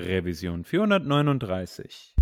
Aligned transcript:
Revision 0.00 0.64
439. 0.64 2.14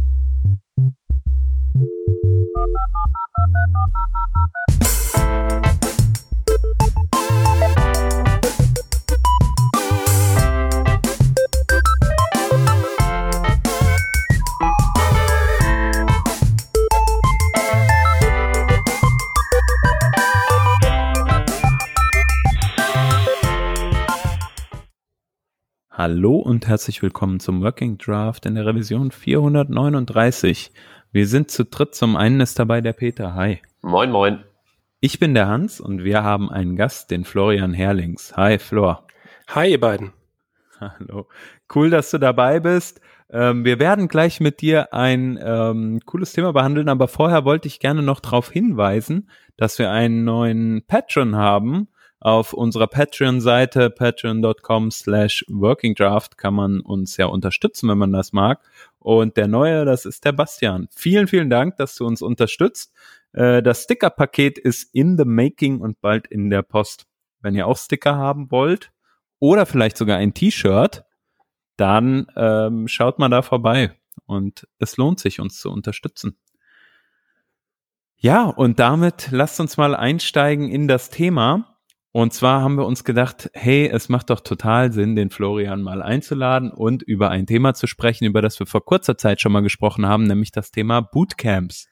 Hallo 25.98 26.36
und 26.36 26.68
herzlich 26.68 27.02
willkommen 27.02 27.40
zum 27.40 27.60
Working 27.60 27.98
Draft 27.98 28.46
in 28.46 28.54
der 28.54 28.64
Revision 28.64 29.10
439. 29.10 30.70
Wir 31.10 31.26
sind 31.26 31.50
zu 31.50 31.64
dritt. 31.64 31.96
Zum 31.96 32.14
einen 32.14 32.38
ist 32.38 32.56
dabei 32.56 32.80
der 32.80 32.92
Peter. 32.92 33.34
Hi. 33.34 33.58
Moin, 33.82 34.12
moin. 34.12 34.44
Ich 35.00 35.18
bin 35.18 35.34
der 35.34 35.48
Hans 35.48 35.80
und 35.80 36.04
wir 36.04 36.22
haben 36.22 36.50
einen 36.50 36.76
Gast, 36.76 37.10
den 37.10 37.24
Florian 37.24 37.74
Herlings. 37.74 38.36
Hi, 38.36 38.60
Flor. 38.60 39.08
Hi, 39.48 39.72
ihr 39.72 39.80
beiden. 39.80 40.12
Hallo. 40.78 41.26
Cool, 41.74 41.90
dass 41.90 42.12
du 42.12 42.18
dabei 42.18 42.60
bist. 42.60 43.00
Ähm, 43.28 43.64
wir 43.64 43.80
werden 43.80 44.06
gleich 44.06 44.38
mit 44.38 44.60
dir 44.60 44.94
ein 44.94 45.36
ähm, 45.42 45.98
cooles 46.06 46.32
Thema 46.32 46.52
behandeln, 46.52 46.88
aber 46.88 47.08
vorher 47.08 47.44
wollte 47.44 47.66
ich 47.66 47.80
gerne 47.80 48.02
noch 48.02 48.20
darauf 48.20 48.52
hinweisen, 48.52 49.28
dass 49.56 49.80
wir 49.80 49.90
einen 49.90 50.22
neuen 50.22 50.84
Patron 50.86 51.34
haben 51.34 51.88
auf 52.20 52.52
unserer 52.52 52.88
Patreon-Seite 52.88 53.90
patreon.com 53.90 54.90
slash 54.90 55.44
workingdraft 55.48 56.36
kann 56.36 56.54
man 56.54 56.80
uns 56.80 57.16
ja 57.16 57.26
unterstützen, 57.26 57.88
wenn 57.88 57.98
man 57.98 58.12
das 58.12 58.32
mag. 58.32 58.60
Und 58.98 59.36
der 59.36 59.46
neue, 59.46 59.84
das 59.84 60.04
ist 60.04 60.24
der 60.24 60.32
Bastian. 60.32 60.88
Vielen, 60.90 61.28
vielen 61.28 61.50
Dank, 61.50 61.76
dass 61.76 61.94
du 61.94 62.06
uns 62.06 62.20
unterstützt. 62.20 62.92
Äh, 63.32 63.62
das 63.62 63.84
Sticker-Paket 63.84 64.58
ist 64.58 64.94
in 64.94 65.16
the 65.16 65.24
making 65.24 65.80
und 65.80 66.00
bald 66.00 66.26
in 66.26 66.50
der 66.50 66.62
Post. 66.62 67.06
Wenn 67.40 67.54
ihr 67.54 67.66
auch 67.68 67.78
Sticker 67.78 68.16
haben 68.16 68.50
wollt 68.50 68.90
oder 69.38 69.64
vielleicht 69.64 69.96
sogar 69.96 70.16
ein 70.18 70.34
T-Shirt, 70.34 71.04
dann 71.76 72.26
ähm, 72.34 72.88
schaut 72.88 73.20
mal 73.20 73.28
da 73.28 73.42
vorbei. 73.42 73.92
Und 74.26 74.66
es 74.80 74.96
lohnt 74.96 75.20
sich, 75.20 75.38
uns 75.38 75.60
zu 75.60 75.70
unterstützen. 75.70 76.36
Ja, 78.16 78.46
und 78.46 78.80
damit 78.80 79.28
lasst 79.30 79.60
uns 79.60 79.76
mal 79.76 79.94
einsteigen 79.94 80.68
in 80.68 80.88
das 80.88 81.08
Thema. 81.08 81.77
Und 82.12 82.32
zwar 82.32 82.62
haben 82.62 82.76
wir 82.76 82.86
uns 82.86 83.04
gedacht, 83.04 83.50
hey, 83.52 83.86
es 83.86 84.08
macht 84.08 84.30
doch 84.30 84.40
total 84.40 84.92
Sinn, 84.92 85.14
den 85.14 85.30
Florian 85.30 85.82
mal 85.82 86.02
einzuladen 86.02 86.70
und 86.70 87.02
über 87.02 87.30
ein 87.30 87.46
Thema 87.46 87.74
zu 87.74 87.86
sprechen, 87.86 88.24
über 88.24 88.40
das 88.40 88.58
wir 88.58 88.66
vor 88.66 88.84
kurzer 88.84 89.18
Zeit 89.18 89.40
schon 89.40 89.52
mal 89.52 89.60
gesprochen 89.60 90.06
haben, 90.06 90.24
nämlich 90.24 90.50
das 90.50 90.70
Thema 90.70 91.02
Bootcamps. 91.02 91.88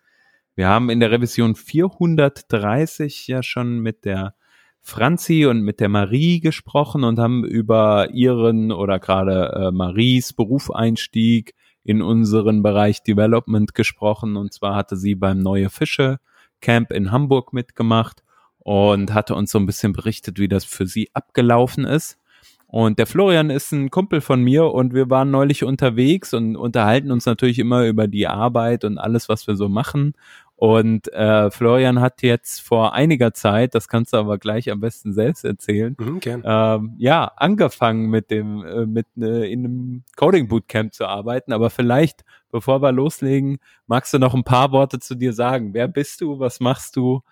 Wir 0.54 0.68
haben 0.68 0.88
in 0.88 1.00
der 1.00 1.10
Revision 1.10 1.54
430 1.54 3.26
ja 3.26 3.42
schon 3.42 3.80
mit 3.80 4.06
der 4.06 4.34
Franzi 4.80 5.44
und 5.44 5.60
mit 5.60 5.80
der 5.80 5.90
Marie 5.90 6.40
gesprochen 6.40 7.04
und 7.04 7.18
haben 7.18 7.44
über 7.44 8.08
ihren 8.12 8.72
oder 8.72 8.98
gerade 8.98 9.52
äh, 9.54 9.70
Maries 9.70 10.32
Berufeinstieg 10.32 11.54
in 11.84 12.00
unseren 12.00 12.62
Bereich 12.62 13.02
Development 13.02 13.74
gesprochen. 13.74 14.36
Und 14.36 14.54
zwar 14.54 14.76
hatte 14.76 14.96
sie 14.96 15.14
beim 15.14 15.40
Neue 15.40 15.68
Fische 15.68 16.20
Camp 16.62 16.90
in 16.90 17.12
Hamburg 17.12 17.52
mitgemacht 17.52 18.22
und 18.66 19.14
hatte 19.14 19.36
uns 19.36 19.52
so 19.52 19.60
ein 19.60 19.66
bisschen 19.66 19.92
berichtet, 19.92 20.40
wie 20.40 20.48
das 20.48 20.64
für 20.64 20.86
sie 20.88 21.08
abgelaufen 21.12 21.84
ist. 21.84 22.18
Und 22.66 22.98
der 22.98 23.06
Florian 23.06 23.48
ist 23.48 23.70
ein 23.70 23.92
Kumpel 23.92 24.20
von 24.20 24.42
mir 24.42 24.64
und 24.72 24.92
wir 24.92 25.08
waren 25.08 25.30
neulich 25.30 25.62
unterwegs 25.62 26.34
und 26.34 26.56
unterhalten 26.56 27.12
uns 27.12 27.26
natürlich 27.26 27.60
immer 27.60 27.86
über 27.86 28.08
die 28.08 28.26
Arbeit 28.26 28.82
und 28.82 28.98
alles, 28.98 29.28
was 29.28 29.46
wir 29.46 29.54
so 29.54 29.68
machen. 29.68 30.14
Und 30.56 31.12
äh, 31.12 31.48
Florian 31.52 32.00
hat 32.00 32.22
jetzt 32.22 32.60
vor 32.60 32.92
einiger 32.92 33.32
Zeit, 33.32 33.76
das 33.76 33.86
kannst 33.86 34.12
du 34.12 34.16
aber 34.16 34.36
gleich 34.36 34.68
am 34.68 34.80
besten 34.80 35.12
selbst 35.12 35.44
erzählen, 35.44 35.94
Mhm, 36.00 36.20
ähm, 36.44 36.94
ja, 36.98 37.30
angefangen 37.36 38.10
mit 38.10 38.32
dem, 38.32 38.64
äh, 38.64 38.84
mit 38.84 39.06
äh, 39.16 39.48
in 39.48 39.64
einem 39.64 40.02
Coding 40.16 40.48
Bootcamp 40.48 40.92
zu 40.92 41.06
arbeiten. 41.06 41.52
Aber 41.52 41.70
vielleicht, 41.70 42.24
bevor 42.50 42.82
wir 42.82 42.90
loslegen, 42.90 43.58
magst 43.86 44.12
du 44.12 44.18
noch 44.18 44.34
ein 44.34 44.42
paar 44.42 44.72
Worte 44.72 44.98
zu 44.98 45.14
dir 45.14 45.32
sagen. 45.32 45.72
Wer 45.72 45.86
bist 45.86 46.20
du? 46.20 46.40
Was 46.40 46.58
machst 46.58 46.96
du? 46.96 47.22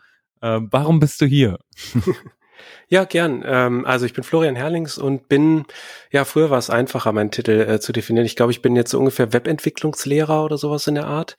Ähm, 0.44 0.68
warum 0.70 1.00
bist 1.00 1.20
du 1.20 1.26
hier? 1.26 1.58
Ja, 2.88 3.04
gern. 3.04 3.42
Ähm, 3.46 3.84
also 3.86 4.06
ich 4.06 4.12
bin 4.12 4.24
Florian 4.24 4.56
Herlings 4.56 4.98
und 4.98 5.28
bin, 5.28 5.64
ja, 6.10 6.24
früher 6.24 6.50
war 6.50 6.58
es 6.58 6.70
einfacher, 6.70 7.12
meinen 7.12 7.30
Titel 7.30 7.60
äh, 7.60 7.80
zu 7.80 7.92
definieren. 7.92 8.26
Ich 8.26 8.36
glaube, 8.36 8.52
ich 8.52 8.62
bin 8.62 8.76
jetzt 8.76 8.90
so 8.90 8.98
ungefähr 8.98 9.32
Webentwicklungslehrer 9.32 10.44
oder 10.44 10.58
sowas 10.58 10.86
in 10.86 10.94
der 10.94 11.06
Art. 11.06 11.36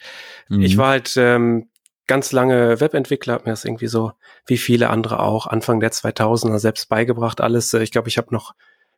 Mhm. 0.49 0.63
Ich 0.63 0.77
war 0.77 0.89
halt 0.89 1.15
ähm, 1.17 1.69
ganz 2.07 2.31
lange 2.31 2.79
Webentwickler, 2.79 3.33
habe 3.33 3.45
mir 3.45 3.51
das 3.51 3.65
irgendwie 3.65 3.87
so, 3.87 4.11
wie 4.47 4.57
viele 4.57 4.89
andere 4.89 5.19
auch, 5.19 5.47
Anfang 5.47 5.79
der 5.79 5.91
2000er 5.91 6.59
selbst 6.59 6.89
beigebracht. 6.89 7.41
Alles, 7.41 7.73
äh, 7.73 7.83
ich 7.83 7.91
glaube, 7.91 8.09
ich 8.09 8.17
habe 8.17 8.33
noch 8.33 8.53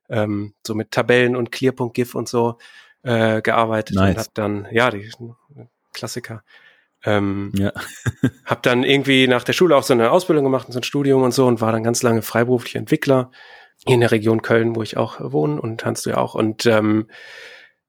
ähm, 0.09 0.53
so 0.65 0.73
mit 0.73 0.91
Tabellen 0.91 1.35
und 1.35 1.51
Clear.gif 1.51 2.15
und 2.15 2.29
so 2.29 2.57
äh, 3.03 3.41
gearbeitet 3.41 3.95
Nice. 3.95 4.09
und 4.09 4.17
habe 4.17 4.29
dann, 4.33 4.67
ja, 4.71 4.89
die 4.89 5.11
Klassiker. 5.93 6.43
Ähm, 7.07 7.51
ja. 7.55 7.71
Hab 8.45 8.63
dann 8.63 8.83
irgendwie 8.83 9.27
nach 9.27 9.45
der 9.45 9.53
Schule 9.53 9.77
auch 9.77 9.83
so 9.83 9.93
eine 9.93 10.11
Ausbildung 10.11 10.43
gemacht, 10.43 10.67
so 10.69 10.77
ein 10.77 10.83
Studium 10.83 11.23
und 11.23 11.33
so 11.33 11.47
und 11.47 11.61
war 11.61 11.71
dann 11.71 11.83
ganz 11.83 12.03
lange 12.03 12.21
freiberuflicher 12.21 12.79
Entwickler 12.79 13.31
in 13.85 14.01
der 14.01 14.11
Region 14.11 14.41
Köln, 14.41 14.75
wo 14.75 14.83
ich 14.83 14.97
auch 14.97 15.21
wohne 15.21 15.61
und 15.61 15.85
Hans 15.85 16.01
du 16.01 16.09
ja 16.09 16.17
auch. 16.17 16.35
Und 16.35 16.65
ähm, 16.65 17.07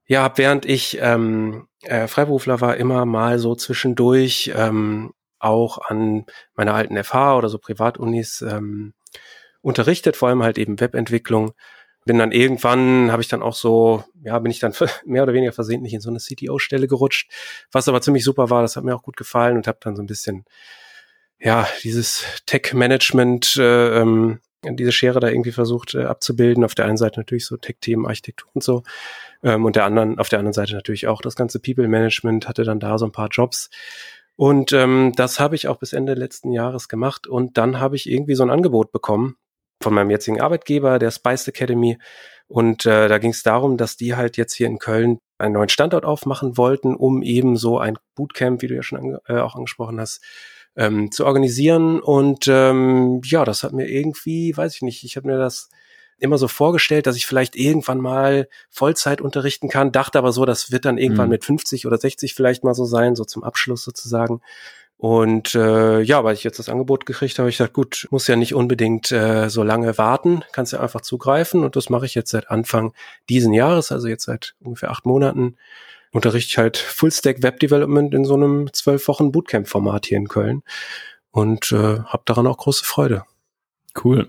ja, 0.06 0.22
hab 0.22 0.38
während 0.38 0.66
ich 0.66 0.98
ähm, 1.00 1.66
äh, 1.82 2.06
Freiberufler 2.06 2.60
war, 2.60 2.76
immer 2.76 3.06
mal 3.06 3.40
so 3.40 3.56
zwischendurch 3.56 4.52
ähm, 4.54 5.12
auch 5.40 5.78
an 5.78 6.24
meiner 6.54 6.74
alten 6.74 7.02
FH 7.02 7.36
oder 7.36 7.48
so 7.48 7.58
Privatunis 7.58 8.40
ähm, 8.42 8.94
unterrichtet, 9.60 10.16
vor 10.16 10.28
allem 10.28 10.44
halt 10.44 10.58
eben 10.58 10.78
Webentwicklung. 10.78 11.52
Bin 12.08 12.18
dann 12.18 12.32
irgendwann, 12.32 13.12
habe 13.12 13.20
ich 13.20 13.28
dann 13.28 13.42
auch 13.42 13.52
so, 13.52 14.02
ja, 14.24 14.38
bin 14.38 14.50
ich 14.50 14.60
dann 14.60 14.72
mehr 15.04 15.24
oder 15.24 15.34
weniger 15.34 15.52
versehentlich 15.52 15.92
in 15.92 16.00
so 16.00 16.08
eine 16.08 16.20
CTO-Stelle 16.20 16.88
gerutscht, 16.88 17.30
was 17.70 17.86
aber 17.86 18.00
ziemlich 18.00 18.24
super 18.24 18.48
war, 18.48 18.62
das 18.62 18.76
hat 18.76 18.84
mir 18.84 18.96
auch 18.96 19.02
gut 19.02 19.18
gefallen 19.18 19.58
und 19.58 19.66
habe 19.66 19.76
dann 19.82 19.94
so 19.94 20.02
ein 20.02 20.06
bisschen, 20.06 20.46
ja, 21.38 21.68
dieses 21.82 22.24
Tech-Management, 22.46 23.56
äh, 23.58 24.00
ähm, 24.00 24.40
diese 24.64 24.90
Schere 24.90 25.20
da 25.20 25.28
irgendwie 25.28 25.52
versucht 25.52 25.94
äh, 25.94 26.04
abzubilden. 26.04 26.64
Auf 26.64 26.74
der 26.74 26.86
einen 26.86 26.96
Seite 26.96 27.20
natürlich 27.20 27.44
so 27.44 27.58
Tech-Themen, 27.58 28.06
Architektur 28.06 28.48
und 28.54 28.64
so. 28.64 28.84
Ähm, 29.42 29.66
und 29.66 29.76
der 29.76 29.84
anderen, 29.84 30.18
auf 30.18 30.30
der 30.30 30.38
anderen 30.38 30.54
Seite 30.54 30.72
natürlich 30.72 31.08
auch 31.08 31.20
das 31.20 31.36
ganze 31.36 31.60
People-Management, 31.60 32.48
hatte 32.48 32.64
dann 32.64 32.80
da 32.80 32.96
so 32.96 33.04
ein 33.04 33.12
paar 33.12 33.28
Jobs. 33.28 33.68
Und 34.34 34.72
ähm, 34.72 35.12
das 35.14 35.40
habe 35.40 35.56
ich 35.56 35.68
auch 35.68 35.76
bis 35.76 35.92
Ende 35.92 36.14
letzten 36.14 36.52
Jahres 36.52 36.88
gemacht. 36.88 37.26
Und 37.26 37.58
dann 37.58 37.78
habe 37.78 37.96
ich 37.96 38.10
irgendwie 38.10 38.34
so 38.34 38.44
ein 38.44 38.50
Angebot 38.50 38.92
bekommen 38.92 39.36
von 39.82 39.94
meinem 39.94 40.10
jetzigen 40.10 40.40
Arbeitgeber, 40.40 40.98
der 40.98 41.10
Spice 41.10 41.48
Academy. 41.48 41.98
Und 42.46 42.86
äh, 42.86 43.08
da 43.08 43.18
ging 43.18 43.30
es 43.30 43.42
darum, 43.42 43.76
dass 43.76 43.96
die 43.96 44.16
halt 44.16 44.36
jetzt 44.36 44.54
hier 44.54 44.66
in 44.66 44.78
Köln 44.78 45.18
einen 45.36 45.54
neuen 45.54 45.68
Standort 45.68 46.04
aufmachen 46.04 46.56
wollten, 46.56 46.94
um 46.94 47.22
eben 47.22 47.56
so 47.56 47.78
ein 47.78 47.98
Bootcamp, 48.14 48.62
wie 48.62 48.68
du 48.68 48.74
ja 48.74 48.82
schon 48.82 48.98
ange 48.98 49.20
äh, 49.28 49.38
auch 49.38 49.54
angesprochen 49.54 50.00
hast, 50.00 50.22
ähm, 50.74 51.12
zu 51.12 51.26
organisieren. 51.26 52.00
Und 52.00 52.46
ähm, 52.48 53.20
ja, 53.24 53.44
das 53.44 53.62
hat 53.62 53.72
mir 53.72 53.86
irgendwie, 53.88 54.56
weiß 54.56 54.74
ich 54.76 54.82
nicht, 54.82 55.04
ich 55.04 55.16
habe 55.16 55.28
mir 55.28 55.38
das 55.38 55.68
immer 56.20 56.38
so 56.38 56.48
vorgestellt, 56.48 57.06
dass 57.06 57.14
ich 57.16 57.26
vielleicht 57.26 57.54
irgendwann 57.54 58.00
mal 58.00 58.48
Vollzeit 58.70 59.20
unterrichten 59.20 59.68
kann, 59.68 59.92
dachte 59.92 60.18
aber 60.18 60.32
so, 60.32 60.44
das 60.44 60.72
wird 60.72 60.84
dann 60.84 60.98
irgendwann 60.98 61.26
Mhm. 61.26 61.32
mit 61.32 61.44
50 61.44 61.86
oder 61.86 61.98
60 61.98 62.34
vielleicht 62.34 62.64
mal 62.64 62.74
so 62.74 62.86
sein, 62.86 63.14
so 63.14 63.24
zum 63.24 63.44
Abschluss 63.44 63.84
sozusagen. 63.84 64.40
Und 64.98 65.54
äh, 65.54 66.00
ja, 66.00 66.24
weil 66.24 66.34
ich 66.34 66.42
jetzt 66.42 66.58
das 66.58 66.68
Angebot 66.68 67.06
gekriegt 67.06 67.38
habe, 67.38 67.48
ich 67.48 67.58
gesagt, 67.58 67.72
gut, 67.72 68.08
muss 68.10 68.26
ja 68.26 68.34
nicht 68.34 68.52
unbedingt 68.52 69.12
äh, 69.12 69.48
so 69.48 69.62
lange 69.62 69.96
warten, 69.96 70.42
kannst 70.50 70.72
ja 70.72 70.80
einfach 70.80 71.02
zugreifen. 71.02 71.62
Und 71.62 71.76
das 71.76 71.88
mache 71.88 72.04
ich 72.04 72.16
jetzt 72.16 72.32
seit 72.32 72.50
Anfang 72.50 72.92
diesen 73.28 73.52
Jahres, 73.52 73.92
also 73.92 74.08
jetzt 74.08 74.24
seit 74.24 74.56
ungefähr 74.60 74.90
acht 74.90 75.06
Monaten, 75.06 75.56
unterrichte 76.12 76.50
ich 76.50 76.58
halt 76.58 76.76
Fullstack 76.76 77.44
Web 77.44 77.60
Development 77.60 78.12
in 78.12 78.24
so 78.24 78.34
einem 78.34 78.72
zwölf 78.72 79.06
Wochen 79.06 79.30
Bootcamp-Format 79.30 80.06
hier 80.06 80.16
in 80.16 80.26
Köln 80.26 80.64
und 81.30 81.70
äh, 81.70 82.00
habe 82.00 82.22
daran 82.24 82.48
auch 82.48 82.58
große 82.58 82.84
Freude. 82.84 83.22
Cool. 84.02 84.28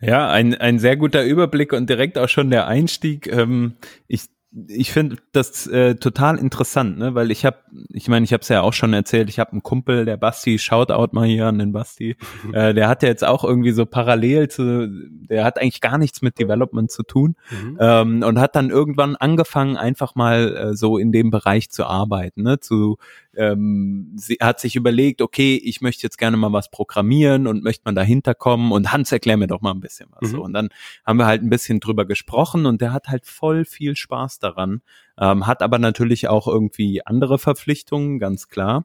Ja, 0.00 0.30
ein, 0.30 0.54
ein 0.54 0.78
sehr 0.78 0.96
guter 0.96 1.22
Überblick 1.22 1.72
und 1.74 1.90
direkt 1.90 2.16
auch 2.16 2.28
schon 2.28 2.50
der 2.50 2.66
Einstieg. 2.66 3.26
Ähm, 3.26 3.76
ich 4.08 4.22
ich 4.68 4.92
finde 4.92 5.16
das 5.32 5.66
äh, 5.66 5.94
total 5.94 6.36
interessant, 6.38 6.98
ne? 6.98 7.14
weil 7.14 7.30
ich 7.30 7.46
habe, 7.46 7.56
ich 7.88 8.08
meine, 8.08 8.24
ich 8.24 8.32
habe 8.34 8.42
es 8.42 8.48
ja 8.48 8.60
auch 8.60 8.74
schon 8.74 8.92
erzählt, 8.92 9.30
ich 9.30 9.38
habe 9.38 9.52
einen 9.52 9.62
Kumpel, 9.62 10.04
der 10.04 10.18
Basti, 10.18 10.58
Shoutout 10.58 11.08
mal 11.12 11.26
hier 11.26 11.46
an 11.46 11.58
den 11.58 11.72
Basti, 11.72 12.16
äh, 12.52 12.74
der 12.74 12.88
hat 12.88 13.02
ja 13.02 13.08
jetzt 13.08 13.24
auch 13.24 13.44
irgendwie 13.44 13.72
so 13.72 13.86
parallel 13.86 14.48
zu, 14.48 14.88
der 15.10 15.44
hat 15.44 15.58
eigentlich 15.58 15.80
gar 15.80 15.96
nichts 15.96 16.20
mit 16.20 16.38
Development 16.38 16.90
zu 16.90 17.02
tun 17.02 17.36
Mhm. 17.50 17.78
ähm, 17.80 18.22
und 18.22 18.38
hat 18.38 18.56
dann 18.56 18.70
irgendwann 18.70 19.16
angefangen, 19.16 19.76
einfach 19.76 20.14
mal 20.14 20.56
äh, 20.56 20.74
so 20.74 20.98
in 20.98 21.12
dem 21.12 21.30
Bereich 21.30 21.70
zu 21.70 21.86
arbeiten, 21.86 22.42
ne? 22.42 22.60
zu 22.60 22.98
ähm, 23.36 24.12
sie 24.16 24.36
hat 24.40 24.60
sich 24.60 24.76
überlegt, 24.76 25.22
okay, 25.22 25.60
ich 25.62 25.80
möchte 25.80 26.02
jetzt 26.02 26.18
gerne 26.18 26.36
mal 26.36 26.52
was 26.52 26.70
programmieren 26.70 27.46
und 27.46 27.62
möchte 27.62 27.82
man 27.84 27.94
dahinter 27.94 28.34
kommen 28.34 28.72
und 28.72 28.92
Hans, 28.92 29.12
erklär 29.12 29.36
mir 29.36 29.46
doch 29.46 29.60
mal 29.60 29.72
ein 29.72 29.80
bisschen 29.80 30.08
was. 30.20 30.32
Mhm. 30.32 30.38
Und 30.40 30.52
dann 30.52 30.68
haben 31.04 31.18
wir 31.18 31.26
halt 31.26 31.42
ein 31.42 31.50
bisschen 31.50 31.80
drüber 31.80 32.04
gesprochen 32.04 32.66
und 32.66 32.80
der 32.80 32.92
hat 32.92 33.08
halt 33.08 33.26
voll 33.26 33.64
viel 33.64 33.96
Spaß 33.96 34.38
daran, 34.38 34.82
ähm, 35.18 35.46
hat 35.46 35.62
aber 35.62 35.78
natürlich 35.78 36.28
auch 36.28 36.46
irgendwie 36.46 37.04
andere 37.06 37.38
Verpflichtungen, 37.38 38.18
ganz 38.18 38.48
klar. 38.48 38.84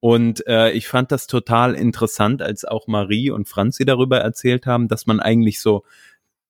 Und 0.00 0.46
äh, 0.46 0.70
ich 0.72 0.88
fand 0.88 1.10
das 1.10 1.26
total 1.26 1.74
interessant, 1.74 2.42
als 2.42 2.64
auch 2.64 2.86
Marie 2.86 3.30
und 3.30 3.48
Franzi 3.48 3.84
darüber 3.84 4.18
erzählt 4.18 4.66
haben, 4.66 4.88
dass 4.88 5.06
man 5.06 5.20
eigentlich 5.20 5.60
so 5.60 5.84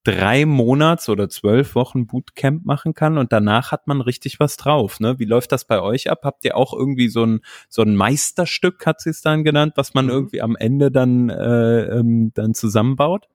drei 0.06 0.46
Monats 0.46 1.08
oder 1.08 1.28
zwölf 1.28 1.74
Wochen 1.74 2.06
Bootcamp 2.06 2.64
machen 2.64 2.94
kann 2.94 3.18
und 3.18 3.32
danach 3.32 3.72
hat 3.72 3.88
man 3.88 4.00
richtig 4.00 4.38
was 4.38 4.56
drauf. 4.56 5.00
Ne? 5.00 5.18
Wie 5.18 5.24
läuft 5.24 5.50
das 5.50 5.64
bei 5.64 5.80
euch 5.80 6.08
ab? 6.10 6.20
Habt 6.22 6.44
ihr 6.44 6.56
auch 6.56 6.72
irgendwie 6.72 7.08
so 7.08 7.24
ein 7.24 7.40
so 7.68 7.82
ein 7.82 7.96
Meisterstück, 7.96 8.86
hat 8.86 9.00
sie 9.00 9.10
es 9.10 9.20
dann 9.20 9.42
genannt, 9.42 9.72
was 9.74 9.94
man 9.94 10.04
mhm. 10.04 10.12
irgendwie 10.12 10.42
am 10.42 10.54
Ende 10.54 10.92
dann 10.92 11.28
äh, 11.28 11.98
ähm, 11.98 12.30
dann 12.34 12.54
zusammenbaut? 12.54 13.26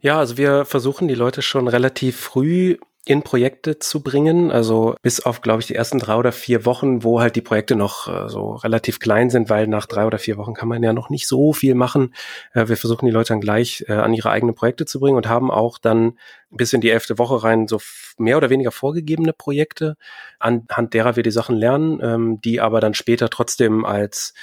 Ja, 0.00 0.18
also 0.18 0.38
wir 0.38 0.64
versuchen 0.64 1.08
die 1.08 1.14
Leute 1.14 1.42
schon 1.42 1.68
relativ 1.68 2.16
früh 2.16 2.78
in 3.04 3.22
Projekte 3.22 3.80
zu 3.80 4.00
bringen. 4.00 4.52
Also 4.52 4.94
bis 5.02 5.20
auf, 5.20 5.40
glaube 5.40 5.60
ich, 5.60 5.66
die 5.66 5.74
ersten 5.74 5.98
drei 5.98 6.14
oder 6.14 6.30
vier 6.30 6.64
Wochen, 6.64 7.02
wo 7.02 7.20
halt 7.20 7.34
die 7.34 7.40
Projekte 7.40 7.74
noch 7.74 8.06
äh, 8.06 8.28
so 8.28 8.54
relativ 8.54 9.00
klein 9.00 9.28
sind, 9.28 9.50
weil 9.50 9.66
nach 9.66 9.86
drei 9.86 10.06
oder 10.06 10.18
vier 10.18 10.36
Wochen 10.36 10.54
kann 10.54 10.68
man 10.68 10.82
ja 10.84 10.92
noch 10.92 11.10
nicht 11.10 11.26
so 11.26 11.52
viel 11.52 11.74
machen. 11.74 12.14
Äh, 12.52 12.68
wir 12.68 12.76
versuchen 12.76 13.06
die 13.06 13.12
Leute 13.12 13.30
dann 13.30 13.40
gleich 13.40 13.84
äh, 13.88 13.94
an 13.94 14.14
ihre 14.14 14.30
eigenen 14.30 14.54
Projekte 14.54 14.86
zu 14.86 15.00
bringen 15.00 15.16
und 15.16 15.28
haben 15.28 15.50
auch 15.50 15.78
dann 15.78 16.16
bis 16.50 16.72
in 16.72 16.80
die 16.80 16.90
elfte 16.90 17.18
Woche 17.18 17.42
rein 17.42 17.66
so 17.66 17.80
mehr 18.18 18.36
oder 18.36 18.50
weniger 18.50 18.70
vorgegebene 18.70 19.32
Projekte, 19.32 19.96
anhand 20.38 20.94
derer 20.94 21.16
wir 21.16 21.24
die 21.24 21.30
Sachen 21.32 21.56
lernen, 21.56 21.98
ähm, 22.02 22.40
die 22.40 22.60
aber 22.60 22.80
dann 22.80 22.94
später 22.94 23.30
trotzdem 23.30 23.84
als, 23.84 24.34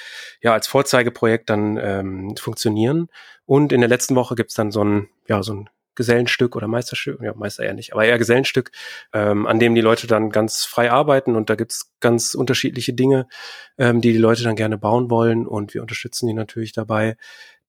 ja, 0.42 0.52
als 0.52 0.66
Vorzeigeprojekt 0.66 1.48
dann 1.48 1.78
ähm, 1.78 2.36
funktionieren. 2.36 3.08
Und 3.46 3.72
in 3.72 3.80
der 3.80 3.88
letzten 3.88 4.16
Woche 4.16 4.34
gibt's 4.34 4.54
dann 4.54 4.70
so 4.70 4.84
ein, 4.84 5.08
ja, 5.28 5.42
so 5.42 5.54
ein 5.54 5.70
Gesellenstück 6.00 6.56
oder 6.56 6.66
Meisterstück, 6.66 7.20
ja, 7.22 7.34
Meister 7.34 7.64
eher 7.64 7.74
nicht, 7.74 7.92
aber 7.92 8.04
eher 8.04 8.18
Gesellenstück, 8.18 8.70
ähm, 9.12 9.46
an 9.46 9.58
dem 9.58 9.74
die 9.74 9.82
Leute 9.82 10.06
dann 10.06 10.30
ganz 10.30 10.64
frei 10.64 10.90
arbeiten 10.90 11.36
und 11.36 11.50
da 11.50 11.54
gibt's 11.54 11.92
ganz 12.00 12.34
unterschiedliche 12.34 12.94
Dinge, 12.94 13.28
ähm, 13.76 14.00
die 14.00 14.12
die 14.12 14.18
Leute 14.18 14.42
dann 14.42 14.56
gerne 14.56 14.78
bauen 14.78 15.10
wollen 15.10 15.46
und 15.46 15.74
wir 15.74 15.82
unterstützen 15.82 16.26
die 16.26 16.34
natürlich 16.34 16.72
dabei, 16.72 17.16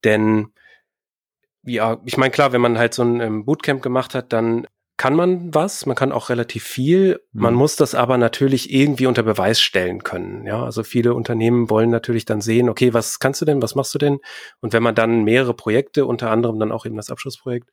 denn 0.04 0.54
ja, 1.64 2.02
ich 2.06 2.18
meine, 2.18 2.32
klar, 2.32 2.54
wenn 2.54 2.62
man 2.62 2.78
halt 2.78 2.94
so 2.94 3.04
ein 3.04 3.20
ähm, 3.20 3.46
Bootcamp 3.46 3.84
gemacht 3.84 4.16
hat, 4.16 4.34
dann 4.34 4.66
kann 5.02 5.16
man 5.16 5.52
was, 5.52 5.88
man 5.88 5.96
kann 5.96 6.12
auch 6.12 6.30
relativ 6.30 6.64
viel, 6.64 7.22
man 7.32 7.54
mhm. 7.54 7.60
muss 7.60 7.76
das 7.76 7.96
aber 7.96 8.20
natürlich 8.20 8.72
irgendwie 8.72 9.08
unter 9.08 9.24
Beweis 9.24 9.60
stellen 9.60 10.04
können. 10.04 10.46
Ja, 10.46 10.64
also 10.64 10.84
viele 10.84 11.16
Unternehmen 11.16 11.72
wollen 11.72 11.90
natürlich 11.90 12.26
dann 12.26 12.40
sehen, 12.40 12.70
okay, 12.70 12.94
was 12.94 13.18
kannst 13.18 13.42
du 13.42 13.46
denn, 13.46 13.64
was 13.64 13.74
machst 13.74 13.96
du 13.96 13.98
denn? 13.98 14.20
Und 14.60 14.74
wenn 14.74 14.84
man 14.84 14.94
dann 14.94 15.24
mehrere 15.24 15.56
Projekte, 15.56 16.06
unter 16.06 16.30
anderem 16.30 16.60
dann 16.60 16.72
auch 16.72 16.86
eben 16.86 16.98
das 16.98 17.10
Abschlussprojekt, 17.10 17.72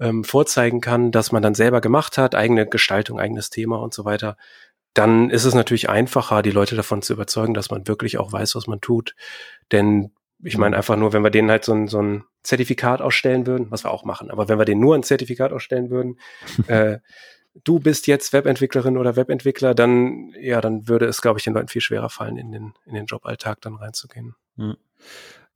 ähm, 0.00 0.24
vorzeigen 0.24 0.80
kann, 0.80 1.10
dass 1.10 1.32
man 1.32 1.42
dann 1.42 1.54
selber 1.54 1.80
gemacht 1.80 2.18
hat, 2.18 2.34
eigene 2.34 2.66
Gestaltung, 2.66 3.18
eigenes 3.18 3.50
Thema 3.50 3.78
und 3.80 3.94
so 3.94 4.04
weiter, 4.04 4.36
dann 4.94 5.30
ist 5.30 5.44
es 5.44 5.54
natürlich 5.54 5.88
einfacher, 5.88 6.42
die 6.42 6.50
Leute 6.50 6.76
davon 6.76 7.02
zu 7.02 7.12
überzeugen, 7.12 7.54
dass 7.54 7.70
man 7.70 7.86
wirklich 7.86 8.18
auch 8.18 8.32
weiß, 8.32 8.54
was 8.54 8.66
man 8.66 8.80
tut. 8.80 9.14
Denn 9.70 10.12
ich 10.42 10.56
meine 10.56 10.76
einfach 10.76 10.96
nur, 10.96 11.12
wenn 11.12 11.22
wir 11.22 11.30
denen 11.30 11.50
halt 11.50 11.64
so 11.64 11.72
ein, 11.72 11.88
so 11.88 12.00
ein 12.00 12.24
Zertifikat 12.42 13.00
ausstellen 13.00 13.46
würden, 13.46 13.70
was 13.70 13.84
wir 13.84 13.90
auch 13.90 14.04
machen, 14.04 14.30
aber 14.30 14.48
wenn 14.48 14.58
wir 14.58 14.64
denen 14.64 14.80
nur 14.80 14.94
ein 14.94 15.02
Zertifikat 15.02 15.52
ausstellen 15.52 15.90
würden, 15.90 16.18
äh, 16.68 16.98
du 17.64 17.80
bist 17.80 18.06
jetzt 18.06 18.32
Webentwicklerin 18.32 18.96
oder 18.96 19.16
Webentwickler, 19.16 19.74
dann 19.74 20.32
ja, 20.40 20.60
dann 20.60 20.88
würde 20.88 21.06
es, 21.06 21.20
glaube 21.20 21.38
ich, 21.38 21.44
den 21.44 21.54
Leuten 21.54 21.68
viel 21.68 21.82
schwerer 21.82 22.08
fallen, 22.08 22.36
in 22.36 22.52
den 22.52 22.74
in 22.86 22.94
den 22.94 23.06
Joballtag 23.06 23.60
dann 23.60 23.74
reinzugehen. 23.76 24.36
Mhm. 24.56 24.76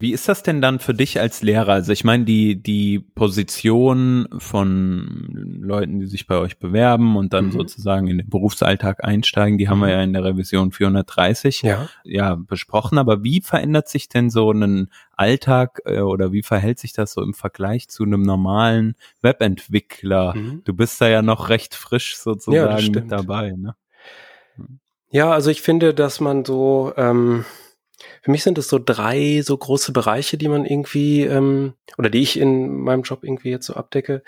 Wie 0.02 0.12
ist 0.12 0.28
das 0.28 0.43
denn 0.43 0.60
dann 0.60 0.81
für 0.81 0.94
dich 0.94 1.20
als 1.20 1.43
Lehrer? 1.43 1.75
Also 1.75 1.93
ich 1.93 2.02
meine, 2.02 2.25
die, 2.25 2.60
die 2.60 2.99
Position 2.99 4.26
von 4.37 5.28
Leuten, 5.62 6.00
die 6.00 6.06
sich 6.06 6.26
bei 6.26 6.38
euch 6.38 6.58
bewerben 6.58 7.14
und 7.16 7.32
dann 7.32 7.46
mhm. 7.46 7.52
sozusagen 7.52 8.08
in 8.08 8.19
den 8.19 8.28
Berufsalltag 8.28 9.04
einsteigen, 9.04 9.58
die 9.58 9.69
haben 9.69 9.78
wir 9.78 9.87
mhm. 9.87 9.93
ja 9.93 10.02
in 10.02 10.12
der 10.12 10.25
Revision 10.25 10.72
430 10.72 11.62
ja. 11.62 11.88
ja 12.02 12.34
besprochen. 12.34 12.99
Aber 12.99 13.22
wie 13.22 13.43
verändert 13.43 13.88
sich 13.88 14.08
denn 14.08 14.28
so 14.28 14.50
ein 14.50 14.88
Alltag 15.12 15.81
äh, 15.84 16.00
oder 16.00 16.32
wie 16.32 16.43
verhält 16.43 16.81
sich 16.81 16.93
das 16.93 17.12
so 17.12 17.22
im 17.22 17.32
Vergleich 17.32 17.88
zu 17.88 18.02
einem 18.02 18.22
normalen 18.22 18.96
Webentwickler? 19.20 20.34
Mhm. 20.34 20.62
Du 20.64 20.75
bist 20.75 21.00
da 21.00 21.06
ja 21.06 21.22
noch 21.22 21.49
recht 21.49 21.76
frisch 21.76 22.16
sozusagen 22.16 22.93
ja, 22.93 23.00
mit 23.00 23.12
dabei. 23.12 23.52
Ne? 23.56 23.76
Ja, 25.12 25.31
also 25.31 25.50
ich 25.50 25.62
finde, 25.62 25.94
dass 25.94 26.19
man 26.19 26.44
so 26.44 26.93
ähm, 26.96 27.44
für 28.23 28.31
mich 28.31 28.45
sind 28.45 28.57
es 28.57 28.69
so 28.69 28.79
drei 28.79 29.43
so 29.43 29.57
große 29.57 29.93
Bereiche, 29.93 30.39
die 30.39 30.49
man 30.49 30.65
irgendwie, 30.65 31.23
ähm, 31.23 31.75
oder 31.99 32.09
die 32.09 32.23
ich 32.23 32.39
in 32.39 32.81
meinem 32.81 33.03
Job 33.03 33.25
irgendwie 33.25 33.51
jetzt 33.51 33.67
so 33.67 33.75
abdecke. 33.75 34.23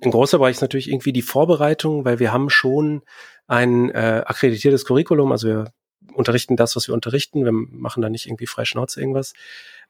Ein 0.00 0.12
großer 0.12 0.38
Bereich 0.38 0.56
ist 0.56 0.60
natürlich 0.62 0.88
irgendwie 0.88 1.12
die 1.12 1.22
Vorbereitung, 1.22 2.04
weil 2.04 2.20
wir 2.20 2.32
haben 2.32 2.48
schon 2.48 3.02
ein 3.48 3.90
äh, 3.90 4.22
akkreditiertes 4.24 4.84
Curriculum, 4.84 5.32
also 5.32 5.48
wir 5.48 5.72
unterrichten 6.14 6.56
das, 6.56 6.76
was 6.76 6.86
wir 6.86 6.94
unterrichten, 6.94 7.44
wir 7.44 7.52
machen 7.52 8.02
da 8.02 8.08
nicht 8.08 8.26
irgendwie 8.26 8.46
frei 8.46 8.64
Schnauze 8.64 9.00
irgendwas. 9.00 9.32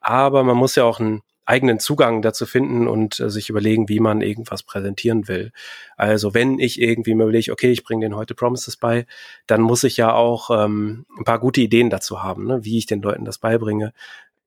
Aber 0.01 0.43
man 0.43 0.57
muss 0.57 0.75
ja 0.75 0.85
auch 0.85 0.99
ein 0.99 1.21
eigenen 1.51 1.81
Zugang 1.81 2.23
dazu 2.23 2.47
finden 2.47 2.87
und 2.87 3.19
äh, 3.19 3.29
sich 3.29 3.51
überlegen, 3.51 3.89
wie 3.89 4.01
man 4.01 4.23
irgendwas 4.23 4.63
präsentieren 4.63 5.27
will. 5.27 5.53
Also 5.97 6.33
wenn 6.33 6.59
ich 6.61 6.81
irgendwie 6.81 7.15
mir 7.15 7.25
überlege, 7.25 7.53
okay, 7.53 7.73
ich 7.73 7.83
bringe 7.83 8.07
den 8.07 8.17
heute 8.17 8.35
Promises 8.35 8.77
bei, 8.77 9.05
dann 9.49 9.61
muss 9.61 9.83
ich 9.85 9.97
ja 9.97 10.15
auch 10.15 10.51
ähm, 10.51 11.07
ein 11.19 11.25
paar 11.25 11.41
gute 11.41 11.61
Ideen 11.61 11.91
dazu 11.91 12.23
haben, 12.23 12.47
ne, 12.47 12.65
wie 12.65 12.79
ich 12.79 12.87
den 12.87 13.03
Leuten 13.03 13.25
das 13.25 13.39
beibringe. 13.39 13.93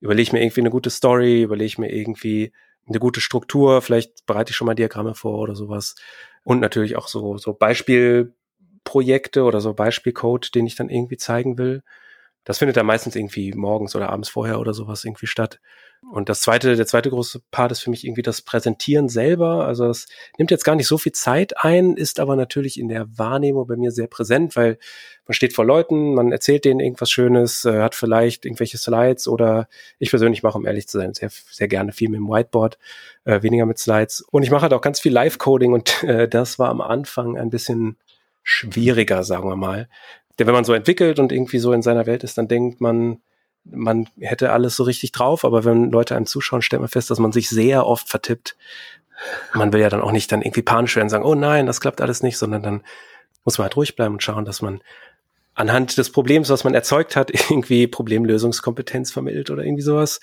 Überlege 0.00 0.32
mir 0.32 0.42
irgendwie 0.42 0.62
eine 0.62 0.70
gute 0.70 0.90
Story, 0.90 1.42
überlege 1.42 1.80
mir 1.80 1.92
irgendwie 1.92 2.52
eine 2.88 2.98
gute 2.98 3.20
Struktur, 3.20 3.82
vielleicht 3.82 4.26
bereite 4.26 4.50
ich 4.50 4.56
schon 4.56 4.66
mal 4.66 4.74
Diagramme 4.74 5.14
vor 5.14 5.38
oder 5.38 5.54
sowas. 5.54 5.94
Und 6.42 6.60
natürlich 6.60 6.96
auch 6.96 7.08
so, 7.08 7.36
so 7.38 7.52
Beispielprojekte 7.54 9.44
oder 9.44 9.60
so 9.60 9.74
Beispielcode, 9.74 10.54
den 10.54 10.66
ich 10.66 10.74
dann 10.74 10.88
irgendwie 10.88 11.16
zeigen 11.16 11.58
will. 11.58 11.82
Das 12.44 12.58
findet 12.58 12.76
dann 12.76 12.86
meistens 12.86 13.16
irgendwie 13.16 13.52
morgens 13.54 13.96
oder 13.96 14.10
abends 14.10 14.28
vorher 14.28 14.60
oder 14.60 14.74
sowas 14.74 15.04
irgendwie 15.04 15.26
statt. 15.26 15.60
Und 16.12 16.28
das 16.28 16.40
zweite, 16.40 16.76
der 16.76 16.86
zweite 16.86 17.10
große 17.10 17.40
Part 17.50 17.72
ist 17.72 17.80
für 17.80 17.90
mich 17.90 18.04
irgendwie 18.04 18.22
das 18.22 18.42
Präsentieren 18.42 19.08
selber. 19.08 19.66
Also 19.66 19.86
das 19.88 20.06
nimmt 20.38 20.50
jetzt 20.50 20.64
gar 20.64 20.76
nicht 20.76 20.86
so 20.86 20.98
viel 20.98 21.12
Zeit 21.12 21.64
ein, 21.64 21.96
ist 21.96 22.20
aber 22.20 22.36
natürlich 22.36 22.78
in 22.78 22.88
der 22.88 23.06
Wahrnehmung 23.18 23.66
bei 23.66 23.76
mir 23.76 23.90
sehr 23.90 24.06
präsent, 24.06 24.54
weil 24.56 24.78
man 25.26 25.34
steht 25.34 25.54
vor 25.54 25.64
Leuten, 25.64 26.14
man 26.14 26.32
erzählt 26.32 26.64
denen 26.64 26.80
irgendwas 26.80 27.10
Schönes, 27.10 27.64
äh, 27.64 27.80
hat 27.80 27.94
vielleicht 27.94 28.44
irgendwelche 28.44 28.78
Slides 28.78 29.26
oder 29.26 29.68
ich 29.98 30.10
persönlich 30.10 30.42
mache, 30.42 30.58
um 30.58 30.66
ehrlich 30.66 30.86
zu 30.86 30.98
sein, 30.98 31.14
sehr, 31.14 31.30
sehr 31.30 31.68
gerne 31.68 31.92
viel 31.92 32.10
mit 32.10 32.18
dem 32.18 32.28
Whiteboard, 32.28 32.78
äh, 33.24 33.42
weniger 33.42 33.66
mit 33.66 33.78
Slides. 33.78 34.20
Und 34.30 34.42
ich 34.42 34.50
mache 34.50 34.62
halt 34.62 34.72
auch 34.74 34.82
ganz 34.82 35.00
viel 35.00 35.12
Live-Coding 35.12 35.72
und 35.72 36.02
äh, 36.04 36.28
das 36.28 36.58
war 36.58 36.68
am 36.68 36.80
Anfang 36.80 37.36
ein 37.36 37.50
bisschen 37.50 37.96
schwieriger, 38.42 39.24
sagen 39.24 39.48
wir 39.48 39.56
mal, 39.56 39.88
denn 40.38 40.46
wenn 40.46 40.54
man 40.54 40.64
so 40.64 40.72
entwickelt 40.72 41.18
und 41.18 41.32
irgendwie 41.32 41.58
so 41.58 41.72
in 41.72 41.82
seiner 41.82 42.06
Welt 42.06 42.24
ist, 42.24 42.38
dann 42.38 42.48
denkt 42.48 42.80
man, 42.80 43.20
man 43.64 44.08
hätte 44.20 44.52
alles 44.52 44.76
so 44.76 44.84
richtig 44.84 45.12
drauf, 45.12 45.44
aber 45.44 45.64
wenn 45.64 45.90
Leute 45.90 46.16
einem 46.16 46.26
zuschauen, 46.26 46.62
stellt 46.62 46.80
man 46.80 46.88
fest, 46.88 47.10
dass 47.10 47.18
man 47.18 47.32
sich 47.32 47.48
sehr 47.48 47.86
oft 47.86 48.08
vertippt. 48.08 48.56
Man 49.54 49.72
will 49.72 49.80
ja 49.80 49.88
dann 49.88 50.02
auch 50.02 50.12
nicht 50.12 50.30
dann 50.32 50.42
irgendwie 50.42 50.62
panisch 50.62 50.96
werden 50.96 51.06
und 51.06 51.10
sagen, 51.10 51.24
oh 51.24 51.34
nein, 51.34 51.66
das 51.66 51.80
klappt 51.80 52.00
alles 52.00 52.22
nicht, 52.22 52.36
sondern 52.36 52.62
dann 52.62 52.82
muss 53.44 53.58
man 53.58 53.64
halt 53.64 53.76
ruhig 53.76 53.96
bleiben 53.96 54.14
und 54.14 54.22
schauen, 54.22 54.44
dass 54.44 54.62
man 54.62 54.80
anhand 55.54 55.96
des 55.96 56.10
Problems, 56.10 56.50
was 56.50 56.64
man 56.64 56.74
erzeugt 56.74 57.16
hat, 57.16 57.30
irgendwie 57.50 57.86
Problemlösungskompetenz 57.86 59.12
vermittelt 59.12 59.50
oder 59.50 59.64
irgendwie 59.64 59.82
sowas. 59.82 60.20